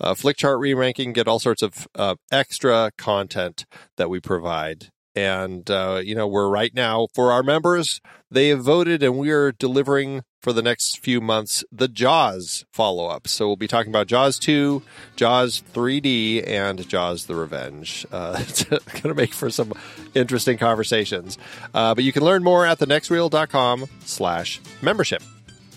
uh, 0.00 0.14
flick 0.14 0.36
chart 0.36 0.58
re-ranking, 0.58 1.12
get 1.12 1.28
all 1.28 1.38
sorts 1.38 1.62
of 1.62 1.86
uh, 1.94 2.16
extra 2.32 2.90
content 2.96 3.66
that 3.96 4.10
we 4.10 4.20
provide. 4.20 4.88
And, 5.14 5.68
uh, 5.70 6.00
you 6.02 6.14
know, 6.14 6.28
we're 6.28 6.48
right 6.48 6.72
now, 6.72 7.08
for 7.14 7.32
our 7.32 7.42
members, 7.42 8.00
they 8.30 8.48
have 8.48 8.62
voted 8.62 9.02
and 9.02 9.18
we 9.18 9.30
are 9.30 9.52
delivering 9.52 10.22
for 10.40 10.52
the 10.52 10.62
next 10.62 10.98
few 10.98 11.20
months 11.20 11.62
the 11.70 11.88
Jaws 11.88 12.64
follow 12.72 13.06
up. 13.06 13.28
So 13.28 13.46
we'll 13.46 13.56
be 13.56 13.68
talking 13.68 13.90
about 13.90 14.06
Jaws 14.06 14.38
2, 14.38 14.82
Jaws 15.16 15.62
3D, 15.74 16.46
and 16.48 16.88
Jaws 16.88 17.26
the 17.26 17.34
Revenge. 17.34 18.06
Uh, 18.10 18.36
it's 18.40 18.64
going 18.64 18.80
to 19.02 19.14
make 19.14 19.32
for 19.34 19.50
some 19.50 19.72
interesting 20.14 20.58
conversations. 20.58 21.38
Uh, 21.74 21.94
but 21.94 22.04
you 22.04 22.12
can 22.12 22.24
learn 22.24 22.42
more 22.42 22.64
at 22.66 22.78
thenextreel.com 22.78 23.86
slash 24.04 24.60
membership. 24.82 25.22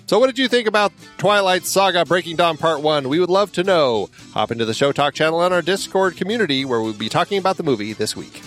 So 0.06 0.20
what 0.20 0.28
did 0.28 0.38
you 0.38 0.48
think 0.50 0.68
about 0.68 0.92
Twilight 1.18 1.66
Saga 1.66 2.06
Breaking 2.06 2.36
Dawn 2.36 2.58
Part 2.58 2.82
1? 2.82 3.08
We 3.08 3.20
would 3.20 3.30
love 3.30 3.52
to 3.54 3.64
know. 3.64 4.10
Hop 4.34 4.52
into 4.52 4.66
the 4.66 4.74
Show 4.74 4.92
Talk 4.92 5.14
channel 5.14 5.40
on 5.40 5.54
our 5.54 5.62
Discord 5.62 6.18
community 6.18 6.66
where 6.66 6.82
we'll 6.82 6.94
be 6.94 7.10
talking 7.10 7.38
about 7.38 7.56
the 7.58 7.64
movie 7.64 7.94
this 7.94 8.16
week. 8.16 8.38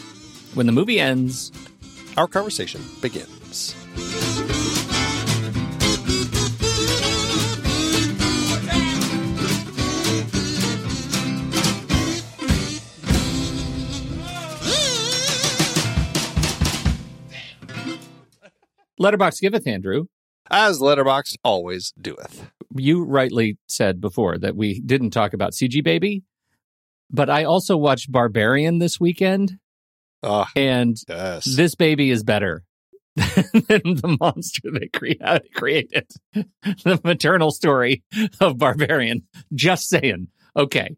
When 0.54 0.66
the 0.66 0.72
movie 0.72 1.00
ends, 1.00 1.52
Our 2.16 2.26
conversation 2.26 2.80
begins. 3.02 3.74
Letterboxd 19.00 19.40
giveth, 19.40 19.66
Andrew. 19.66 20.06
As 20.50 20.78
Letterboxd 20.80 21.36
always 21.44 21.92
doeth. 22.00 22.50
You 22.76 23.04
rightly 23.04 23.58
said 23.68 24.00
before 24.00 24.38
that 24.38 24.54
we 24.56 24.80
didn't 24.80 25.10
talk 25.10 25.32
about 25.32 25.52
CG 25.52 25.82
Baby, 25.82 26.22
but 27.10 27.28
I 27.30 27.44
also 27.44 27.76
watched 27.76 28.10
Barbarian 28.12 28.78
this 28.78 29.00
weekend, 29.00 29.58
Ah, 30.22 30.50
and 30.56 30.96
yes. 31.08 31.44
this 31.44 31.74
baby 31.74 32.10
is 32.10 32.22
better 32.24 32.64
than 33.16 33.94
the 33.94 34.16
monster 34.20 34.70
they 34.72 34.88
crea- 34.88 35.18
created. 35.54 36.06
the 36.32 37.00
maternal 37.04 37.50
story 37.50 38.02
of 38.40 38.58
Barbarian. 38.58 39.26
Just 39.54 39.88
saying. 39.88 40.28
Okay. 40.56 40.96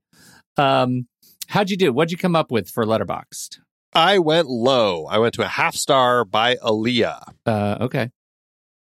Um, 0.56 1.06
how'd 1.48 1.70
you 1.70 1.76
do? 1.76 1.92
What'd 1.92 2.10
you 2.12 2.18
come 2.18 2.36
up 2.36 2.50
with 2.50 2.68
for 2.68 2.84
Letterboxd? 2.84 3.58
I 3.98 4.20
went 4.20 4.46
low. 4.46 5.06
I 5.06 5.18
went 5.18 5.34
to 5.34 5.44
a 5.44 5.48
half 5.48 5.74
star 5.74 6.24
by 6.24 6.54
Aaliyah. 6.54 7.32
Uh, 7.44 7.78
okay. 7.80 8.10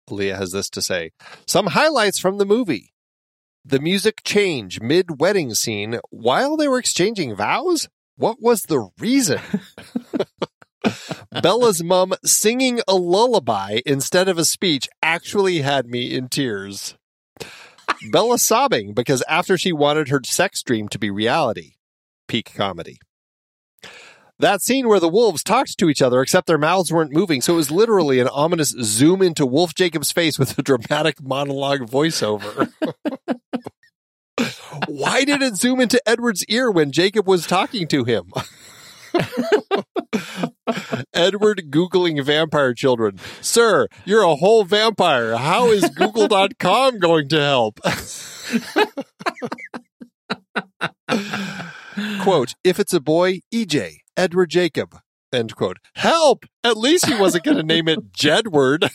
Aaliyah 0.10 0.38
has 0.38 0.52
this 0.52 0.70
to 0.72 0.82
say 0.82 1.12
Some 1.48 1.68
highlights 1.68 2.20
from 2.20 2.38
the 2.38 2.46
movie. 2.46 2.92
The 3.64 3.80
music 3.80 4.24
change 4.26 4.82
mid 4.82 5.22
wedding 5.22 5.56
scene 5.56 6.00
while 6.10 6.58
they 6.58 6.68
were 6.68 6.80
exchanging 6.80 7.34
vows? 7.34 7.88
What 8.18 8.42
was 8.42 8.64
the 8.64 8.90
reason? 9.00 9.40
Bella's 11.42 11.82
mum 11.82 12.14
singing 12.26 12.82
a 12.86 12.96
lullaby 12.96 13.80
instead 13.86 14.28
of 14.28 14.38
a 14.38 14.46
speech 14.46 14.90
actually 15.02 15.62
had 15.62 15.88
me 15.88 16.14
in 16.14 16.28
tears. 16.28 16.98
Bella 18.12 18.38
sobbing 18.38 18.94
because 18.94 19.24
after 19.30 19.58
she 19.58 19.72
wanted 19.72 20.10
her 20.10 20.20
sex 20.26 20.62
dream 20.62 20.90
to 20.90 21.00
be 21.00 21.10
reality. 21.10 21.76
peak 22.28 22.54
comedy. 22.54 23.00
That 24.40 24.62
scene 24.62 24.90
where 24.90 25.00
the 25.00 25.08
wolves 25.08 25.44
talked 25.44 25.78
to 25.78 25.90
each 25.90 26.02
other, 26.02 26.22
except 26.22 26.48
their 26.48 26.58
mouths 26.58 26.92
weren't 26.92 27.14
moving, 27.14 27.40
so 27.42 27.54
it 27.54 27.58
was 27.58 27.72
literally 27.72 28.20
an 28.20 28.28
ominous 28.28 28.76
zoom 28.82 29.22
into 29.22 29.46
Wolf 29.46 29.74
Jacob's 29.74 30.12
face 30.12 30.38
with 30.38 30.60
a 30.60 30.62
dramatic 30.62 31.24
monologue 31.24 31.90
voiceover. 31.90 32.70
Why 34.88 35.24
did 35.24 35.42
it 35.42 35.56
zoom 35.56 35.80
into 35.80 36.02
Edward's 36.06 36.44
ear 36.46 36.70
when 36.70 36.92
Jacob 36.92 37.26
was 37.26 37.48
talking 37.48 37.88
to 37.88 38.04
him? 38.04 38.34
Edward 41.14 41.68
Googling 41.70 42.22
vampire 42.24 42.74
children. 42.74 43.18
Sir, 43.40 43.88
you're 44.04 44.24
a 44.24 44.36
whole 44.36 44.66
vampire. 44.66 45.38
How 45.38 45.70
is 45.70 45.88
Google.com 45.90 47.00
going 47.00 47.30
to 47.30 47.40
help? 47.40 47.80
quote, 52.22 52.56
if 52.64 52.80
it's 52.80 52.94
a 52.94 53.00
boy, 53.00 53.40
EJ, 53.54 53.98
Edward 54.18 54.50
Jacob. 54.50 55.00
End 55.34 55.56
quote. 55.56 55.78
Help! 55.96 56.46
At 56.64 56.78
least 56.78 57.08
he 57.08 57.16
wasn't 57.20 57.44
going 57.44 57.58
to 57.58 57.64
name 57.64 57.88
it 57.88 58.12
Jedward. 58.18 58.90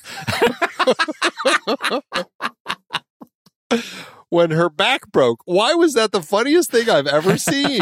when 4.31 4.51
her 4.53 4.71
back 4.71 5.11
broke, 5.13 5.41
why 5.45 5.75
was 5.75 5.95
that 5.95 6.13
the 6.13 6.23
funniest 6.23 6.71
thing 6.71 6.89
I've 6.89 7.07
ever 7.07 7.37
seen? 7.37 7.81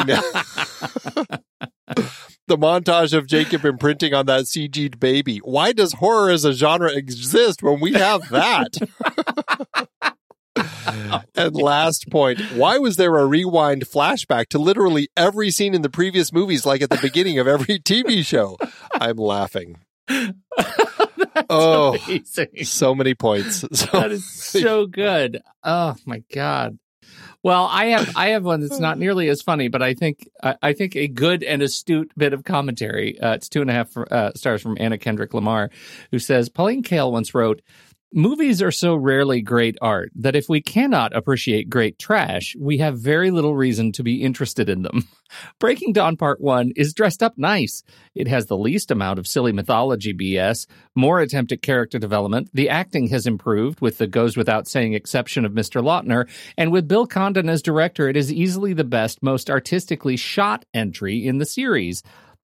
the 2.49 2.57
montage 2.57 3.17
of 3.17 3.27
Jacob 3.27 3.65
imprinting 3.65 4.15
on 4.15 4.27
that 4.27 4.45
CG'd 4.45 4.99
baby. 4.99 5.39
Why 5.39 5.73
does 5.73 5.95
horror 5.95 6.31
as 6.31 6.45
a 6.45 6.53
genre 6.53 6.91
exist 6.91 7.63
when 7.63 7.81
we 7.81 7.93
have 7.93 8.29
that? 8.31 8.77
and 11.35 11.55
last 11.55 12.11
point, 12.11 12.41
why 12.55 12.79
was 12.79 12.97
there 12.97 13.17
a 13.17 13.27
rewind 13.27 13.83
flashback 13.87 14.49
to 14.49 14.59
literally 14.59 15.09
every 15.17 15.51
scene 15.51 15.75
in 15.75 15.83
the 15.83 15.91
previous 15.91 16.33
movies, 16.33 16.65
like 16.67 16.83
at 16.83 16.91
the 16.91 16.99
beginning 17.01 17.39
of 17.39 17.47
every 17.47 17.79
TV 17.79 18.25
show? 18.25 18.57
I'm 18.95 19.17
laughing. 19.17 19.79
oh, 21.51 21.97
amazing. 22.07 22.65
so 22.65 22.95
many 22.95 23.15
points. 23.15 23.65
So 23.73 24.01
That 24.01 24.13
is 24.13 24.29
so 24.29 24.87
good. 24.87 25.43
Oh 25.63 25.97
my 26.07 26.23
god. 26.33 26.79
Well, 27.43 27.69
I 27.71 27.87
have 27.87 28.17
I 28.17 28.29
have 28.31 28.45
one 28.45 28.61
that's 28.61 28.81
not 28.81 28.99
nearly 28.99 29.29
as 29.29 29.43
funny, 29.43 29.69
but 29.69 29.81
I 29.81 29.95
think 29.95 30.29
I, 30.43 30.57
I 30.61 30.73
think 30.73 30.97
a 30.97 31.07
good 31.07 31.45
and 31.45 31.63
astute 31.63 32.11
bit 32.17 32.33
of 32.33 32.43
commentary. 32.43 33.19
Uh, 33.21 33.35
it's 33.35 33.49
two 33.49 33.61
and 33.61 33.71
a 33.71 33.73
half 33.73 33.97
uh, 33.97 34.33
stars 34.35 34.61
from 34.61 34.77
Anna 34.81 34.99
Kendrick 34.99 35.33
Lamar, 35.35 35.71
who 36.11 36.19
says 36.19 36.49
Pauline 36.49 36.83
Kael 36.83 37.13
once 37.13 37.35
wrote. 37.35 37.63
Movies 38.15 38.63
are 38.63 38.71
so 38.71 38.95
rarely 38.95 39.43
great 39.43 39.77
art 39.83 40.11
that 40.15 40.35
if 40.35 40.49
we 40.49 40.63
cannot 40.63 41.15
appreciate 41.15 41.69
great 41.69 41.99
trash, 41.99 42.57
we 42.59 42.79
have 42.79 42.99
very 42.99 43.31
little 43.31 43.55
reason 43.55 43.93
to 43.93 44.03
be 44.03 44.23
interested 44.23 44.71
in 44.71 44.81
them. 44.81 45.07
Breaking 45.59 45.93
Dawn 45.93 46.17
Part 46.17 46.41
1 46.41 46.73
is 46.75 46.95
dressed 46.95 47.23
up 47.23 47.35
nice. 47.37 47.83
It 48.15 48.27
has 48.27 48.47
the 48.47 48.57
least 48.57 48.91
amount 48.91 49.19
of 49.19 49.27
silly 49.27 49.53
mythology 49.53 50.15
BS, 50.15 50.67
more 50.95 51.21
attempt 51.21 51.53
at 51.53 51.61
character 51.61 51.99
development. 51.99 52.49
The 52.55 52.71
acting 52.71 53.09
has 53.09 53.27
improved 53.27 53.83
with 53.83 53.99
the 53.99 54.07
goes 54.07 54.39
without 54.39 54.67
saying 54.67 54.95
exception 54.95 55.45
of 55.45 55.53
Mr. 55.53 55.83
Lautner, 55.83 56.31
and 56.57 56.73
with 56.73 56.89
Bill 56.89 57.07
Condon 57.07 57.51
as 57.51 57.61
director, 57.61 58.09
it 58.09 58.17
is 58.17 58.33
easily 58.33 58.73
the 58.73 58.85
best, 58.85 59.23
most 59.23 59.51
artistically 59.51 60.17
shot 60.17 60.65
entry 60.73 61.27
in 61.27 61.37
the 61.37 61.45
series. 61.45 62.03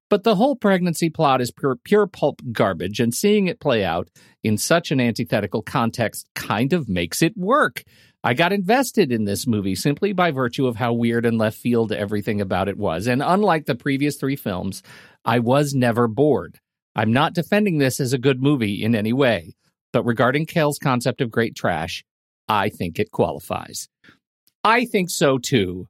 But 0.09 0.23
the 0.23 0.35
whole 0.35 0.55
pregnancy 0.55 1.09
plot 1.09 1.41
is 1.41 1.51
pure, 1.51 1.77
pure 1.83 2.07
pulp 2.07 2.41
garbage, 2.51 2.99
and 2.99 3.13
seeing 3.13 3.47
it 3.47 3.59
play 3.59 3.83
out 3.83 4.09
in 4.43 4.57
such 4.57 4.91
an 4.91 4.99
antithetical 4.99 5.61
context 5.61 6.27
kind 6.35 6.73
of 6.73 6.87
makes 6.87 7.21
it 7.21 7.35
work. 7.35 7.83
I 8.23 8.33
got 8.33 8.53
invested 8.53 9.11
in 9.11 9.25
this 9.25 9.45
movie 9.45 9.75
simply 9.75 10.13
by 10.13 10.31
virtue 10.31 10.67
of 10.67 10.75
how 10.75 10.93
weird 10.93 11.25
and 11.25 11.37
left 11.37 11.57
field 11.57 11.91
everything 11.91 12.41
about 12.41 12.67
it 12.67 12.77
was. 12.77 13.07
And 13.07 13.21
unlike 13.21 13.65
the 13.65 13.75
previous 13.75 14.17
three 14.17 14.35
films, 14.35 14.83
I 15.23 15.39
was 15.39 15.73
never 15.73 16.07
bored. 16.07 16.59
I'm 16.95 17.11
not 17.11 17.33
defending 17.33 17.77
this 17.77 17.99
as 17.99 18.13
a 18.13 18.17
good 18.17 18.41
movie 18.41 18.83
in 18.83 18.95
any 18.95 19.13
way, 19.13 19.55
but 19.91 20.05
regarding 20.05 20.45
Kael's 20.45 20.79
concept 20.79 21.21
of 21.21 21.29
great 21.29 21.55
trash, 21.55 22.03
I 22.47 22.69
think 22.69 22.99
it 22.99 23.11
qualifies. 23.11 23.89
I 24.63 24.85
think 24.85 25.09
so 25.09 25.37
too, 25.37 25.87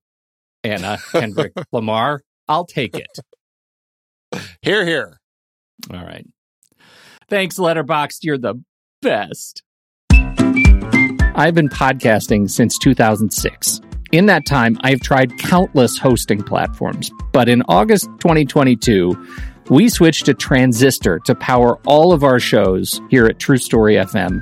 Anna 0.63 0.97
Kendrick 1.11 1.53
Lamar. 1.71 2.21
I'll 2.47 2.65
take 2.65 2.95
it. 2.97 3.19
Here, 4.61 4.85
here. 4.85 5.19
All 5.93 6.03
right. 6.03 6.25
Thanks, 7.29 7.57
Letterboxd. 7.57 8.19
You're 8.23 8.37
the 8.37 8.55
best. 9.01 9.63
I've 11.37 11.53
been 11.53 11.69
podcasting 11.69 12.49
since 12.49 12.77
2006. 12.77 13.81
In 14.11 14.27
that 14.27 14.45
time, 14.45 14.77
I've 14.81 15.01
tried 15.01 15.37
countless 15.37 15.97
hosting 15.97 16.41
platforms, 16.41 17.11
but 17.33 17.49
in 17.49 17.61
August 17.67 18.05
2022, 18.19 19.13
we 19.69 19.89
switched 19.89 20.25
to 20.27 20.33
Transistor 20.33 21.19
to 21.25 21.35
power 21.35 21.77
all 21.85 22.13
of 22.13 22.23
our 22.23 22.39
shows 22.39 23.01
here 23.09 23.25
at 23.25 23.39
True 23.39 23.57
Story 23.57 23.95
FM, 23.95 24.41